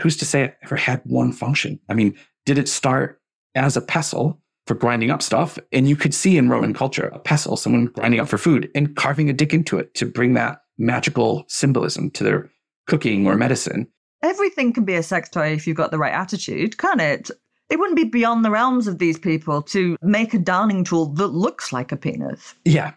Who's 0.00 0.16
to 0.18 0.24
say 0.24 0.44
it 0.44 0.56
ever 0.62 0.76
had 0.76 1.00
one 1.04 1.32
function? 1.32 1.80
I 1.88 1.94
mean, 1.94 2.16
did 2.46 2.58
it 2.58 2.68
start 2.68 3.20
as 3.54 3.76
a 3.76 3.80
pestle 3.80 4.40
for 4.66 4.74
grinding 4.74 5.10
up 5.10 5.22
stuff? 5.22 5.58
And 5.72 5.88
you 5.88 5.96
could 5.96 6.14
see 6.14 6.36
in 6.36 6.48
Roman 6.48 6.74
culture 6.74 7.08
a 7.08 7.18
pestle, 7.18 7.56
someone 7.56 7.86
grinding 7.86 8.20
up 8.20 8.28
for 8.28 8.38
food 8.38 8.70
and 8.74 8.94
carving 8.96 9.28
a 9.28 9.32
dick 9.32 9.52
into 9.52 9.78
it 9.78 9.94
to 9.94 10.06
bring 10.06 10.34
that 10.34 10.62
magical 10.78 11.44
symbolism 11.48 12.10
to 12.12 12.24
their 12.24 12.50
cooking 12.86 13.26
or 13.26 13.36
medicine. 13.36 13.86
Everything 14.22 14.72
can 14.72 14.84
be 14.84 14.94
a 14.94 15.02
sex 15.02 15.28
toy 15.28 15.52
if 15.52 15.66
you've 15.66 15.76
got 15.76 15.90
the 15.90 15.98
right 15.98 16.12
attitude, 16.12 16.78
can't 16.78 17.00
it? 17.00 17.30
It 17.70 17.78
wouldn't 17.78 17.96
be 17.96 18.04
beyond 18.04 18.44
the 18.44 18.50
realms 18.50 18.86
of 18.86 18.98
these 18.98 19.18
people 19.18 19.62
to 19.62 19.96
make 20.02 20.34
a 20.34 20.38
darning 20.38 20.84
tool 20.84 21.06
that 21.14 21.28
looks 21.28 21.72
like 21.72 21.92
a 21.92 21.96
penis. 21.96 22.54
Yeah. 22.64 22.92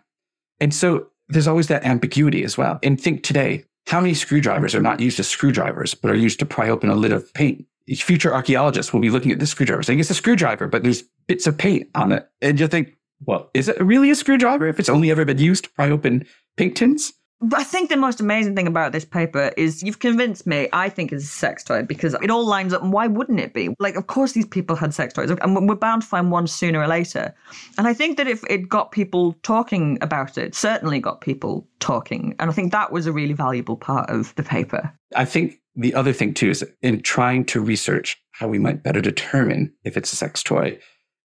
And 0.60 0.74
so 0.74 1.08
there's 1.30 1.48
always 1.48 1.68
that 1.68 1.86
ambiguity 1.86 2.44
as 2.44 2.58
well. 2.58 2.80
And 2.84 3.00
think 3.00 3.24
today, 3.24 3.64
how 3.88 4.02
many 4.02 4.14
screwdrivers 4.14 4.76
are 4.76 4.82
not 4.82 5.00
used 5.00 5.20
as 5.20 5.28
screwdrivers, 5.28 5.94
but 5.94 6.12
are 6.12 6.16
used 6.16 6.40
to 6.40 6.46
pry 6.46 6.70
open 6.70 6.90
a 6.90 6.96
lid 6.96 7.12
of 7.12 7.34
paint? 7.34 7.66
Future 7.96 8.34
archaeologists 8.34 8.92
will 8.92 9.00
be 9.00 9.10
looking 9.10 9.32
at 9.32 9.40
this 9.40 9.52
screwdriver 9.52 9.84
saying 9.84 10.00
it's 10.00 10.10
a 10.10 10.14
screwdriver, 10.14 10.68
but 10.68 10.84
there's 10.84 11.04
bits 11.28 11.48
of 11.48 11.58
paint 11.58 11.90
on 11.96 12.12
it. 12.12 12.30
And 12.42 12.60
you 12.60 12.68
think, 12.68 12.96
well, 13.26 13.50
is 13.54 13.68
it 13.68 13.80
really 13.82 14.10
a 14.10 14.16
screwdriver 14.16 14.68
if 14.68 14.80
it's 14.80 14.90
only 14.90 15.12
ever 15.12 15.26
been 15.26 15.40
used 15.40 15.66
to 15.66 15.70
pry 15.72 15.90
open 15.90 16.26
paint 16.56 16.78
tins? 16.78 17.14
But 17.40 17.60
I 17.60 17.64
think 17.64 17.90
the 17.90 17.98
most 17.98 18.20
amazing 18.20 18.56
thing 18.56 18.66
about 18.66 18.94
this 18.94 19.06
paper 19.06 19.52
is 19.58 19.84
you've 19.84 20.00
convinced 20.00 20.48
me 20.48 20.70
I 20.74 20.90
think 20.90 21.12
it's 21.12 21.24
a 21.24 21.28
sex 21.28 21.64
toy 21.64 21.84
because 21.84 22.16
it 22.16 22.32
all 22.32 22.46
lines 22.46 22.74
up. 22.74 22.82
And 22.82 22.92
why 22.92 23.06
wouldn't 23.06 23.40
it 23.40 23.54
be? 23.54 23.76
Like, 23.80 23.96
of 23.96 24.08
course, 24.08 24.32
these 24.32 24.48
people 24.48 24.76
had 24.76 24.92
sex 24.92 25.14
toys, 25.14 25.30
and 25.30 25.70
we're 25.70 25.76
bound 25.76 26.02
to 26.02 26.08
find 26.08 26.32
one 26.32 26.48
sooner 26.48 26.80
or 26.80 26.88
later. 26.88 27.36
And 27.78 27.88
I 27.88 27.94
think 27.94 28.18
that 28.18 28.28
if 28.28 28.44
it 28.50 28.68
got 28.68 28.92
people 28.92 29.34
talking 29.44 30.00
about 30.02 30.38
it, 30.40 30.56
certainly 30.56 31.00
got 31.00 31.22
people 31.22 31.68
talking. 31.80 32.36
And 32.40 32.50
I 32.50 32.54
think 32.54 32.72
that 32.72 32.92
was 32.92 33.06
a 33.06 33.12
really 33.12 33.34
valuable 33.34 33.78
part 33.78 34.10
of 34.10 34.34
the 34.34 34.44
paper. 34.44 34.92
I 35.16 35.26
think 35.26 35.60
the 35.76 35.94
other 35.94 36.14
thing 36.14 36.34
too 36.34 36.50
is 36.50 36.66
in 36.82 37.04
trying 37.04 37.46
to 37.46 37.62
research 37.62 38.20
how 38.32 38.48
we 38.48 38.58
might 38.58 38.82
better 38.82 39.02
determine 39.02 39.72
if 39.84 39.96
it's 39.96 40.12
a 40.12 40.16
sex 40.16 40.42
toy, 40.42 40.80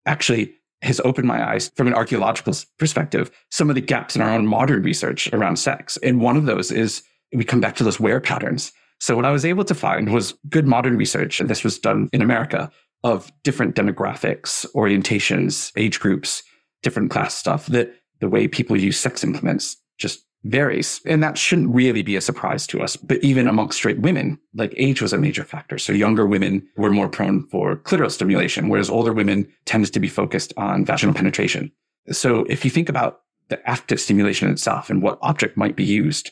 actually 0.06 0.54
has 0.82 1.00
opened 1.00 1.26
my 1.26 1.46
eyes 1.46 1.70
from 1.74 1.86
an 1.86 1.94
archaeological 1.94 2.54
perspective, 2.78 3.30
some 3.50 3.68
of 3.68 3.74
the 3.74 3.80
gaps 3.80 4.14
in 4.14 4.22
our 4.22 4.30
own 4.30 4.46
modern 4.46 4.82
research 4.82 5.32
around 5.32 5.56
sex. 5.56 5.96
And 6.02 6.20
one 6.20 6.36
of 6.36 6.44
those 6.44 6.70
is 6.70 7.02
we 7.32 7.44
come 7.44 7.60
back 7.60 7.76
to 7.76 7.84
those 7.84 7.98
wear 7.98 8.20
patterns. 8.20 8.72
So 9.00 9.16
what 9.16 9.24
I 9.24 9.30
was 9.30 9.44
able 9.44 9.64
to 9.64 9.74
find 9.74 10.12
was 10.12 10.34
good 10.48 10.66
modern 10.66 10.96
research, 10.96 11.40
and 11.40 11.50
this 11.50 11.64
was 11.64 11.78
done 11.78 12.08
in 12.12 12.22
America, 12.22 12.70
of 13.04 13.30
different 13.42 13.74
demographics, 13.74 14.66
orientations, 14.74 15.70
age 15.76 16.00
groups, 16.00 16.42
different 16.82 17.10
class 17.10 17.34
stuff, 17.34 17.66
that 17.66 17.94
the 18.20 18.28
way 18.28 18.48
people 18.48 18.76
use 18.76 18.98
sex 18.98 19.22
implements 19.22 19.76
just 19.98 20.25
varies. 20.50 21.00
And 21.04 21.22
that 21.22 21.38
shouldn't 21.38 21.74
really 21.74 22.02
be 22.02 22.16
a 22.16 22.20
surprise 22.20 22.66
to 22.68 22.82
us. 22.82 22.96
But 22.96 23.22
even 23.22 23.48
amongst 23.48 23.78
straight 23.78 24.00
women, 24.00 24.38
like 24.54 24.74
age 24.76 25.02
was 25.02 25.12
a 25.12 25.18
major 25.18 25.44
factor. 25.44 25.78
So 25.78 25.92
younger 25.92 26.26
women 26.26 26.66
were 26.76 26.90
more 26.90 27.08
prone 27.08 27.46
for 27.48 27.76
clitoral 27.76 28.10
stimulation, 28.10 28.68
whereas 28.68 28.90
older 28.90 29.12
women 29.12 29.50
tended 29.64 29.92
to 29.92 30.00
be 30.00 30.08
focused 30.08 30.52
on 30.56 30.84
vaginal 30.84 31.14
penetration. 31.14 31.72
So 32.10 32.44
if 32.48 32.64
you 32.64 32.70
think 32.70 32.88
about 32.88 33.20
the 33.48 33.68
act 33.68 33.92
of 33.92 34.00
stimulation 34.00 34.50
itself 34.50 34.90
and 34.90 35.02
what 35.02 35.18
object 35.22 35.56
might 35.56 35.76
be 35.76 35.84
used, 35.84 36.30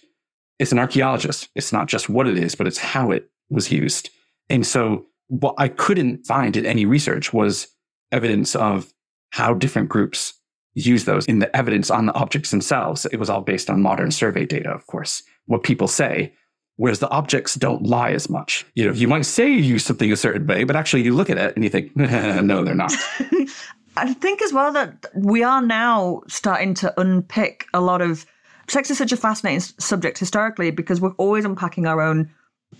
it's 0.58 0.72
an 0.72 0.78
archaeologist. 0.78 1.48
It's 1.54 1.72
not 1.72 1.88
just 1.88 2.08
what 2.08 2.26
it 2.26 2.38
is, 2.38 2.54
but 2.54 2.66
it's 2.66 2.78
how 2.78 3.10
it 3.10 3.28
was 3.50 3.72
used. 3.72 4.10
And 4.48 4.66
so 4.66 5.06
what 5.28 5.54
I 5.58 5.68
couldn't 5.68 6.26
find 6.26 6.56
in 6.56 6.66
any 6.66 6.84
research 6.86 7.32
was 7.32 7.68
evidence 8.12 8.54
of 8.54 8.92
how 9.30 9.54
different 9.54 9.88
groups 9.88 10.34
use 10.74 11.04
those 11.04 11.26
in 11.26 11.38
the 11.38 11.54
evidence 11.56 11.90
on 11.90 12.06
the 12.06 12.14
objects 12.14 12.50
themselves. 12.50 13.06
It 13.06 13.16
was 13.16 13.30
all 13.30 13.40
based 13.40 13.70
on 13.70 13.82
modern 13.82 14.10
survey 14.10 14.44
data, 14.44 14.70
of 14.70 14.86
course, 14.86 15.22
what 15.46 15.62
people 15.62 15.88
say. 15.88 16.34
Whereas 16.76 16.98
the 16.98 17.08
objects 17.10 17.54
don't 17.54 17.84
lie 17.84 18.10
as 18.10 18.28
much. 18.28 18.66
You 18.74 18.86
know, 18.86 18.92
you 18.92 19.06
might 19.06 19.26
say 19.26 19.48
you 19.48 19.58
use 19.58 19.84
something 19.84 20.10
a 20.10 20.16
certain 20.16 20.44
way, 20.46 20.64
but 20.64 20.74
actually 20.74 21.02
you 21.02 21.14
look 21.14 21.30
at 21.30 21.38
it 21.38 21.54
and 21.54 21.62
you 21.62 21.70
think, 21.70 21.94
no, 21.96 22.64
they're 22.64 22.74
not. 22.74 22.92
I 23.96 24.12
think 24.14 24.42
as 24.42 24.52
well 24.52 24.72
that 24.72 25.06
we 25.14 25.44
are 25.44 25.62
now 25.62 26.22
starting 26.26 26.74
to 26.74 27.00
unpick 27.00 27.66
a 27.72 27.80
lot 27.80 28.02
of 28.02 28.26
sex 28.68 28.90
is 28.90 28.98
such 28.98 29.12
a 29.12 29.16
fascinating 29.16 29.60
subject 29.60 30.18
historically 30.18 30.72
because 30.72 31.00
we're 31.00 31.12
always 31.12 31.44
unpacking 31.44 31.86
our 31.86 32.00
own 32.00 32.30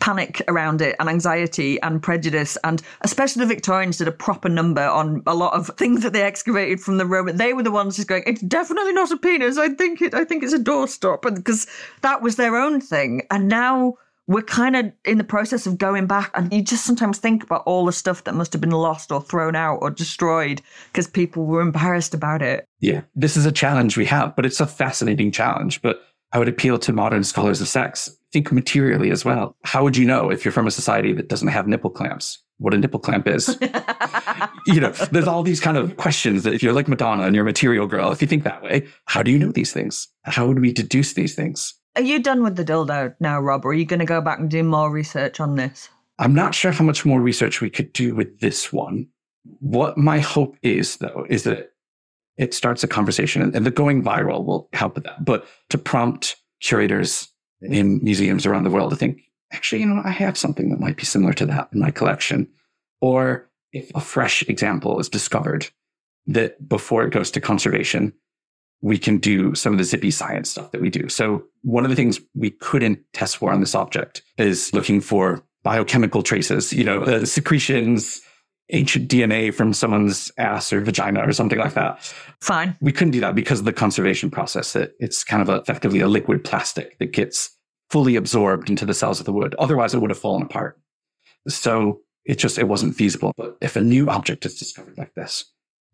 panic 0.00 0.42
around 0.48 0.80
it 0.80 0.96
and 0.98 1.08
anxiety 1.08 1.80
and 1.82 2.02
prejudice. 2.02 2.56
And 2.64 2.82
especially 3.02 3.40
the 3.40 3.54
Victorians 3.54 3.98
did 3.98 4.08
a 4.08 4.12
proper 4.12 4.48
number 4.48 4.82
on 4.82 5.22
a 5.26 5.34
lot 5.34 5.54
of 5.54 5.68
things 5.76 6.02
that 6.02 6.12
they 6.12 6.22
excavated 6.22 6.80
from 6.80 6.98
the 6.98 7.06
Roman. 7.06 7.36
They 7.36 7.52
were 7.52 7.62
the 7.62 7.70
ones 7.70 7.96
just 7.96 8.08
going 8.08 8.22
it's 8.26 8.42
definitely 8.42 8.92
not 8.92 9.10
a 9.10 9.16
penis. 9.16 9.58
I 9.58 9.70
think 9.70 10.02
it 10.02 10.14
I 10.14 10.24
think 10.24 10.42
it's 10.42 10.52
a 10.52 10.58
doorstop. 10.58 11.22
Because 11.22 11.66
that 12.02 12.22
was 12.22 12.36
their 12.36 12.56
own 12.56 12.80
thing. 12.80 13.22
And 13.30 13.48
now 13.48 13.94
we're 14.26 14.42
kind 14.42 14.74
of 14.76 14.90
in 15.04 15.18
the 15.18 15.24
process 15.24 15.66
of 15.66 15.76
going 15.76 16.06
back 16.06 16.30
and 16.34 16.52
you 16.52 16.62
just 16.62 16.86
sometimes 16.86 17.18
think 17.18 17.42
about 17.42 17.62
all 17.66 17.84
the 17.84 17.92
stuff 17.92 18.24
that 18.24 18.34
must 18.34 18.52
have 18.52 18.60
been 18.60 18.70
lost 18.70 19.12
or 19.12 19.20
thrown 19.20 19.54
out 19.54 19.78
or 19.82 19.90
destroyed 19.90 20.62
because 20.92 21.06
people 21.06 21.44
were 21.44 21.60
embarrassed 21.60 22.14
about 22.14 22.40
it. 22.40 22.64
Yeah 22.80 23.02
this 23.14 23.36
is 23.36 23.44
a 23.44 23.52
challenge 23.52 23.96
we 23.96 24.06
have 24.06 24.34
but 24.34 24.46
it's 24.46 24.60
a 24.60 24.66
fascinating 24.66 25.30
challenge 25.30 25.82
but 25.82 26.02
I 26.32 26.38
would 26.38 26.48
appeal 26.48 26.78
to 26.80 26.92
modern 26.92 27.22
scholars 27.22 27.60
of 27.60 27.68
sex. 27.68 28.16
Think 28.34 28.50
materially 28.50 29.12
as 29.12 29.24
well. 29.24 29.56
How 29.62 29.84
would 29.84 29.96
you 29.96 30.04
know 30.04 30.28
if 30.28 30.44
you're 30.44 30.50
from 30.50 30.66
a 30.66 30.72
society 30.72 31.12
that 31.12 31.28
doesn't 31.28 31.46
have 31.46 31.68
nipple 31.68 31.88
clamps? 31.88 32.42
What 32.58 32.74
a 32.74 32.76
nipple 32.76 32.98
clamp 32.98 33.28
is. 33.28 33.56
you 34.66 34.80
know, 34.80 34.90
there's 35.12 35.28
all 35.28 35.44
these 35.44 35.60
kind 35.60 35.76
of 35.76 35.96
questions 35.98 36.42
that 36.42 36.52
if 36.52 36.60
you're 36.60 36.72
like 36.72 36.88
Madonna 36.88 37.22
and 37.22 37.36
you're 37.36 37.44
a 37.44 37.46
material 37.46 37.86
girl, 37.86 38.10
if 38.10 38.20
you 38.20 38.26
think 38.26 38.42
that 38.42 38.60
way, 38.60 38.88
how 39.04 39.22
do 39.22 39.30
you 39.30 39.38
know 39.38 39.52
these 39.52 39.72
things? 39.72 40.08
How 40.24 40.48
would 40.48 40.58
we 40.58 40.72
deduce 40.72 41.12
these 41.12 41.36
things? 41.36 41.74
Are 41.94 42.02
you 42.02 42.18
done 42.18 42.42
with 42.42 42.56
the 42.56 42.64
dildo 42.64 43.14
now, 43.20 43.40
Rob? 43.40 43.64
Or 43.64 43.68
are 43.68 43.74
you 43.74 43.84
going 43.84 44.00
to 44.00 44.04
go 44.04 44.20
back 44.20 44.40
and 44.40 44.50
do 44.50 44.64
more 44.64 44.90
research 44.90 45.38
on 45.38 45.54
this? 45.54 45.88
I'm 46.18 46.34
not 46.34 46.56
sure 46.56 46.72
how 46.72 46.84
much 46.84 47.04
more 47.06 47.20
research 47.20 47.60
we 47.60 47.70
could 47.70 47.92
do 47.92 48.16
with 48.16 48.40
this 48.40 48.72
one. 48.72 49.06
What 49.60 49.96
my 49.96 50.18
hope 50.18 50.56
is, 50.60 50.96
though, 50.96 51.24
is 51.30 51.44
that 51.44 51.70
it 52.36 52.52
starts 52.52 52.82
a 52.82 52.88
conversation 52.88 53.42
and 53.42 53.64
the 53.64 53.70
going 53.70 54.02
viral 54.02 54.44
will 54.44 54.68
help 54.72 54.96
with 54.96 55.04
that. 55.04 55.24
But 55.24 55.46
to 55.70 55.78
prompt 55.78 56.34
curators 56.60 57.28
in 57.64 58.02
museums 58.02 58.46
around 58.46 58.64
the 58.64 58.70
world 58.70 58.90
to 58.90 58.96
think, 58.96 59.20
actually, 59.52 59.80
you 59.80 59.86
know, 59.86 60.02
I 60.04 60.10
have 60.10 60.36
something 60.38 60.70
that 60.70 60.80
might 60.80 60.96
be 60.96 61.04
similar 61.04 61.32
to 61.34 61.46
that 61.46 61.68
in 61.72 61.80
my 61.80 61.90
collection. 61.90 62.48
Or 63.00 63.50
if 63.72 63.90
a 63.94 64.00
fresh 64.00 64.42
example 64.48 64.98
is 65.00 65.08
discovered 65.08 65.68
that 66.26 66.68
before 66.68 67.04
it 67.04 67.12
goes 67.12 67.30
to 67.32 67.40
conservation, 67.40 68.12
we 68.80 68.98
can 68.98 69.18
do 69.18 69.54
some 69.54 69.72
of 69.72 69.78
the 69.78 69.84
zippy 69.84 70.10
science 70.10 70.50
stuff 70.50 70.70
that 70.72 70.80
we 70.80 70.90
do. 70.90 71.08
So 71.08 71.44
one 71.62 71.84
of 71.84 71.90
the 71.90 71.96
things 71.96 72.20
we 72.34 72.50
couldn't 72.50 73.00
test 73.12 73.38
for 73.38 73.52
on 73.52 73.60
this 73.60 73.74
object 73.74 74.22
is 74.36 74.72
looking 74.74 75.00
for 75.00 75.42
biochemical 75.62 76.22
traces, 76.22 76.72
you 76.72 76.84
know, 76.84 77.02
uh, 77.02 77.24
secretions, 77.24 78.20
ancient 78.70 79.10
DNA 79.10 79.52
from 79.52 79.72
someone's 79.72 80.30
ass 80.38 80.72
or 80.72 80.80
vagina 80.80 81.26
or 81.26 81.32
something 81.32 81.58
like 81.58 81.74
that. 81.74 82.02
Fine. 82.40 82.76
We 82.80 82.92
couldn't 82.92 83.12
do 83.12 83.20
that 83.20 83.34
because 83.34 83.58
of 83.58 83.64
the 83.64 83.72
conservation 83.72 84.30
process. 84.30 84.76
It, 84.76 84.94
it's 84.98 85.24
kind 85.24 85.42
of 85.42 85.48
a, 85.48 85.56
effectively 85.56 86.00
a 86.00 86.08
liquid 86.08 86.44
plastic 86.44 86.98
that 86.98 87.12
gets 87.12 87.53
fully 87.94 88.16
absorbed 88.16 88.68
into 88.68 88.84
the 88.84 88.92
cells 88.92 89.20
of 89.20 89.24
the 89.24 89.32
wood. 89.32 89.54
Otherwise, 89.56 89.94
it 89.94 90.00
would 90.00 90.10
have 90.10 90.18
fallen 90.18 90.42
apart. 90.42 90.76
So 91.46 92.00
it 92.24 92.38
just 92.38 92.58
it 92.58 92.66
wasn't 92.66 92.96
feasible. 92.96 93.32
But 93.36 93.56
if 93.60 93.76
a 93.76 93.80
new 93.80 94.08
object 94.08 94.44
is 94.44 94.58
discovered 94.58 94.98
like 94.98 95.14
this, 95.14 95.44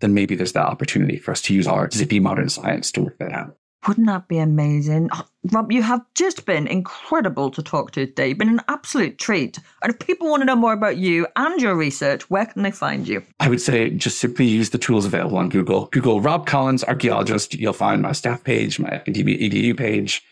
then 0.01 0.15
maybe 0.15 0.35
there's 0.35 0.55
that 0.55 0.65
opportunity 0.65 1.19
for 1.19 1.33
us 1.33 1.43
to 1.43 1.55
use 1.55 1.67
our 1.67 1.91
zippy 1.91 2.19
modern 2.19 2.49
science 2.49 2.91
to 2.93 3.03
work 3.03 3.19
that 3.19 3.33
out. 3.33 3.55
Wouldn't 3.87 4.07
that 4.07 4.29
be 4.29 4.39
amazing? 4.39 5.11
Oh, 5.13 5.27
Rob, 5.53 5.71
you 5.71 5.83
have 5.83 6.01
just 6.15 6.47
been 6.47 6.67
incredible 6.67 7.51
to 7.51 7.63
talk 7.63 7.91
to 7.91 8.07
today. 8.07 8.29
You've 8.29 8.39
been 8.39 8.49
an 8.49 8.63
absolute 8.69 9.19
treat. 9.19 9.59
And 9.83 9.93
if 9.93 9.99
people 9.99 10.31
want 10.31 10.41
to 10.41 10.47
know 10.47 10.57
more 10.57 10.73
about 10.73 10.97
you 10.97 11.27
and 11.37 11.61
your 11.61 11.75
research, 11.75 12.31
where 12.31 12.47
can 12.47 12.63
they 12.63 12.71
find 12.71 13.07
you? 13.07 13.23
I 13.41 13.51
would 13.51 13.61
say 13.61 13.91
just 13.91 14.21
simply 14.21 14.47
use 14.47 14.71
the 14.71 14.79
tools 14.79 15.05
available 15.05 15.37
on 15.37 15.51
Google. 15.51 15.87
Google 15.93 16.23
Rob 16.23 16.47
Collins, 16.47 16.83
archaeologist. 16.83 17.53
You'll 17.53 17.75
find 17.75 18.01
my 18.01 18.13
staff 18.13 18.43
page, 18.43 18.79
my 18.79 18.89
academia 18.89 19.37
edu 19.37 19.77
page. 19.77 20.25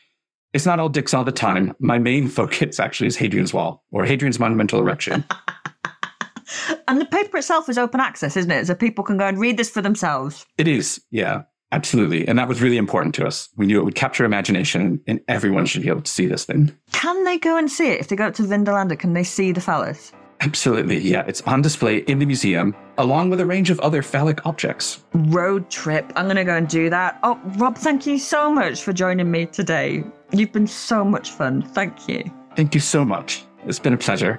It's 0.55 0.65
not 0.65 0.81
all 0.81 0.89
dicks 0.89 1.13
all 1.13 1.25
the 1.25 1.33
time. 1.33 1.75
My 1.79 1.99
main 1.99 2.29
focus 2.29 2.81
actually 2.81 3.09
is 3.09 3.17
Hadrian's 3.17 3.53
Wall 3.53 3.85
or 3.91 4.05
Hadrian's 4.05 4.39
Monumental 4.39 4.81
Erection. 4.81 5.25
and 6.89 7.01
the 7.01 7.07
paper 7.07 7.39
itself 7.39 7.69
is 7.69 7.77
open 7.77 8.01
access, 8.01 8.37
isn't 8.37 8.51
it? 8.51 8.67
So 8.67 8.75
people 8.75 9.05
can 9.05 9.19
go 9.19 9.27
and 9.27 9.39
read 9.39 9.57
this 9.57 9.71
for 9.71 9.83
themselves. 9.83 10.47
It 10.57 10.69
is, 10.69 11.01
yeah. 11.11 11.43
Absolutely. 11.71 12.27
And 12.27 12.39
that 12.39 12.49
was 12.49 12.63
really 12.63 12.79
important 12.79 13.15
to 13.17 13.27
us. 13.27 13.51
We 13.57 13.67
knew 13.67 13.79
it 13.79 13.85
would 13.85 13.95
capture 13.95 14.25
imagination 14.25 15.03
and 15.07 15.21
everyone 15.29 15.67
should 15.67 15.83
be 15.83 15.89
able 15.89 16.01
to 16.01 16.11
see 16.11 16.25
this 16.25 16.47
thing. 16.47 16.75
Can 16.93 17.25
they 17.25 17.39
go 17.39 17.59
and 17.59 17.71
see 17.71 17.89
it? 17.89 18.01
If 18.01 18.09
they 18.09 18.17
go 18.17 18.27
up 18.29 18.35
to 18.37 18.43
Vindolanda, 18.43 18.99
can 18.99 19.13
they 19.13 19.23
see 19.23 19.53
the 19.53 19.61
phallus? 19.61 20.13
Absolutely. 20.41 20.99
Yeah. 20.99 21.25
It's 21.27 21.43
on 21.43 21.61
display 21.61 21.99
in 21.99 22.21
the 22.21 22.27
museum 22.27 22.75
along 22.97 23.29
with 23.29 23.41
a 23.41 23.45
range 23.45 23.69
of 23.69 23.79
other 23.81 24.01
phallic 24.03 24.47
objects. 24.47 25.05
Road 25.13 25.69
trip. 25.69 26.11
I'm 26.17 26.25
going 26.25 26.37
to 26.37 26.45
go 26.45 26.57
and 26.57 26.67
do 26.67 26.89
that. 26.89 27.19
Oh, 27.23 27.39
Rob, 27.59 27.77
thank 27.77 28.07
you 28.07 28.19
so 28.19 28.51
much 28.51 28.83
for 28.83 28.95
joining 28.95 29.31
me 29.31 29.45
today. 29.45 30.05
You've 30.31 30.53
been 30.53 30.67
so 30.67 31.05
much 31.05 31.31
fun. 31.31 31.63
Thank 31.63 32.07
you. 32.07 32.31
Thank 32.55 32.75
you 32.75 32.81
so 32.81 33.05
much. 33.05 33.45
It's 33.65 33.79
been 33.79 33.95
a 33.95 33.99
pleasure. 33.99 34.39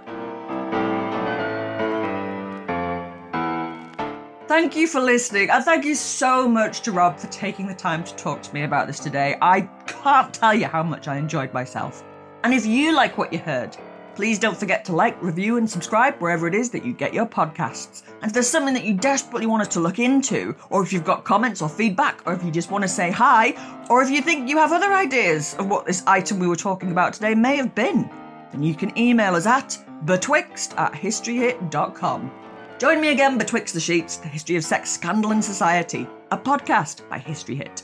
Thank 4.48 4.76
you 4.76 4.88
for 4.88 5.00
listening, 5.00 5.50
and 5.50 5.64
thank 5.64 5.86
you 5.86 5.96
so 5.96 6.48
much 6.48 6.82
to 6.82 6.92
Rob 6.92 7.18
for 7.18 7.28
taking 7.28 7.66
the 7.66 7.74
time 7.74 8.04
to 8.04 8.16
talk 8.16 8.42
to 8.44 8.54
me 8.54 8.64
about 8.64 8.88
this 8.88 9.00
today. 9.00 9.38
I 9.42 9.62
can't 9.88 10.34
tell 10.34 10.54
you 10.54 10.66
how 10.66 10.84
much 10.84 11.08
I 11.08 11.18
enjoyed 11.18 11.54
myself. 11.54 12.04
And 12.44 12.54
if 12.54 12.66
you 12.66 12.94
like 12.94 13.18
what 13.18 13.32
you 13.32 13.40
heard, 13.40 13.78
please 14.20 14.38
don't 14.38 14.58
forget 14.58 14.84
to 14.84 14.92
like, 14.94 15.16
review, 15.24 15.56
and 15.56 15.70
subscribe 15.70 16.14
wherever 16.20 16.46
it 16.46 16.54
is 16.54 16.70
that 16.70 16.84
you 16.84 16.92
get 16.92 17.14
your 17.14 17.26
podcasts. 17.26 18.04
And 18.22 18.26
if 18.26 18.34
there's 18.34 18.50
something 18.50 18.74
that 18.74 18.84
you 18.84 18.94
desperately 18.94 19.46
want 19.46 19.62
us 19.62 19.70
to 19.70 19.80
look 19.80 19.98
into, 19.98 20.54
or 20.70 20.84
if 20.84 20.92
you've 20.92 21.06
got 21.06 21.24
comments 21.24 21.62
or 21.62 21.70
feedback, 21.70 22.22
or 22.26 22.34
if 22.34 22.44
you 22.44 22.52
just 22.52 22.70
want 22.70 22.82
to 22.82 22.90
say 22.90 23.12
hi, 23.12 23.54
or 23.90 24.04
if 24.04 24.10
you 24.10 24.22
think 24.22 24.50
you 24.50 24.58
have 24.58 24.74
other 24.74 24.92
ideas 24.92 25.56
of 25.58 25.70
what 25.70 25.86
this 25.86 26.04
item 26.06 26.38
we 26.38 26.50
were 26.50 26.58
talking 26.58 26.92
about 26.92 27.14
today 27.14 27.34
may 27.34 27.56
have 27.56 27.74
been, 27.74 28.10
then 28.52 28.62
you 28.62 28.76
can 28.76 28.92
email 28.98 29.36
us 29.36 29.46
at 29.46 29.78
betwixt 30.04 30.74
at 30.76 30.92
historyhit.com. 30.92 32.30
Join 32.78 33.00
me 33.00 33.14
again 33.14 33.38
betwixt 33.38 33.74
the 33.74 33.80
sheets, 33.80 34.18
the 34.18 34.28
history 34.28 34.58
of 34.58 34.66
sex, 34.66 34.92
scandal, 34.92 35.32
and 35.32 35.42
society, 35.42 36.06
a 36.32 36.38
podcast 36.38 37.08
by 37.08 37.20
History 37.20 37.56
Hit. 37.56 37.84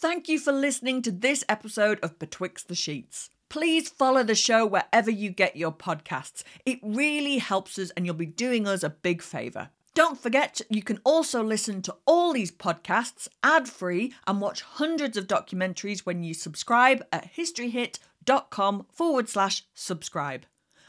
Thank 0.00 0.30
you 0.30 0.38
for 0.38 0.50
listening 0.50 1.02
to 1.02 1.10
this 1.10 1.44
episode 1.46 2.00
of 2.02 2.18
Betwixt 2.18 2.68
the 2.68 2.74
Sheets. 2.74 3.28
Please 3.50 3.90
follow 3.90 4.22
the 4.22 4.34
show 4.34 4.64
wherever 4.64 5.10
you 5.10 5.28
get 5.28 5.56
your 5.58 5.72
podcasts. 5.72 6.42
It 6.64 6.78
really 6.82 7.36
helps 7.36 7.78
us 7.78 7.90
and 7.90 8.06
you'll 8.06 8.14
be 8.14 8.24
doing 8.24 8.66
us 8.66 8.82
a 8.82 8.88
big 8.88 9.20
favour. 9.20 9.68
Don't 9.92 10.18
forget, 10.18 10.62
you 10.70 10.82
can 10.82 11.00
also 11.04 11.42
listen 11.42 11.82
to 11.82 11.94
all 12.06 12.32
these 12.32 12.50
podcasts 12.50 13.28
ad 13.42 13.68
free 13.68 14.14
and 14.26 14.40
watch 14.40 14.62
hundreds 14.62 15.18
of 15.18 15.26
documentaries 15.26 16.06
when 16.06 16.22
you 16.22 16.32
subscribe 16.32 17.04
at 17.12 17.34
historyhit.com 17.34 18.86
forward 18.90 19.28
slash 19.28 19.64
subscribe. 19.74 20.46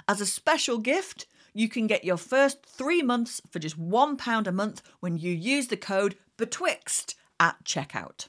As 0.08 0.22
a 0.22 0.26
special 0.26 0.78
gift, 0.78 1.26
you 1.54 1.68
can 1.68 1.86
get 1.86 2.06
your 2.06 2.16
first 2.16 2.66
three 2.66 3.02
months 3.02 3.42
for 3.52 3.60
just 3.60 3.78
£1 3.78 4.48
a 4.48 4.52
month 4.54 4.82
when 5.02 5.18
you 5.18 5.34
use 5.34 5.68
the 5.68 5.76
code 5.76 6.16
BETWIXT 6.38 7.16
at 7.42 7.62
checkout. 7.66 8.28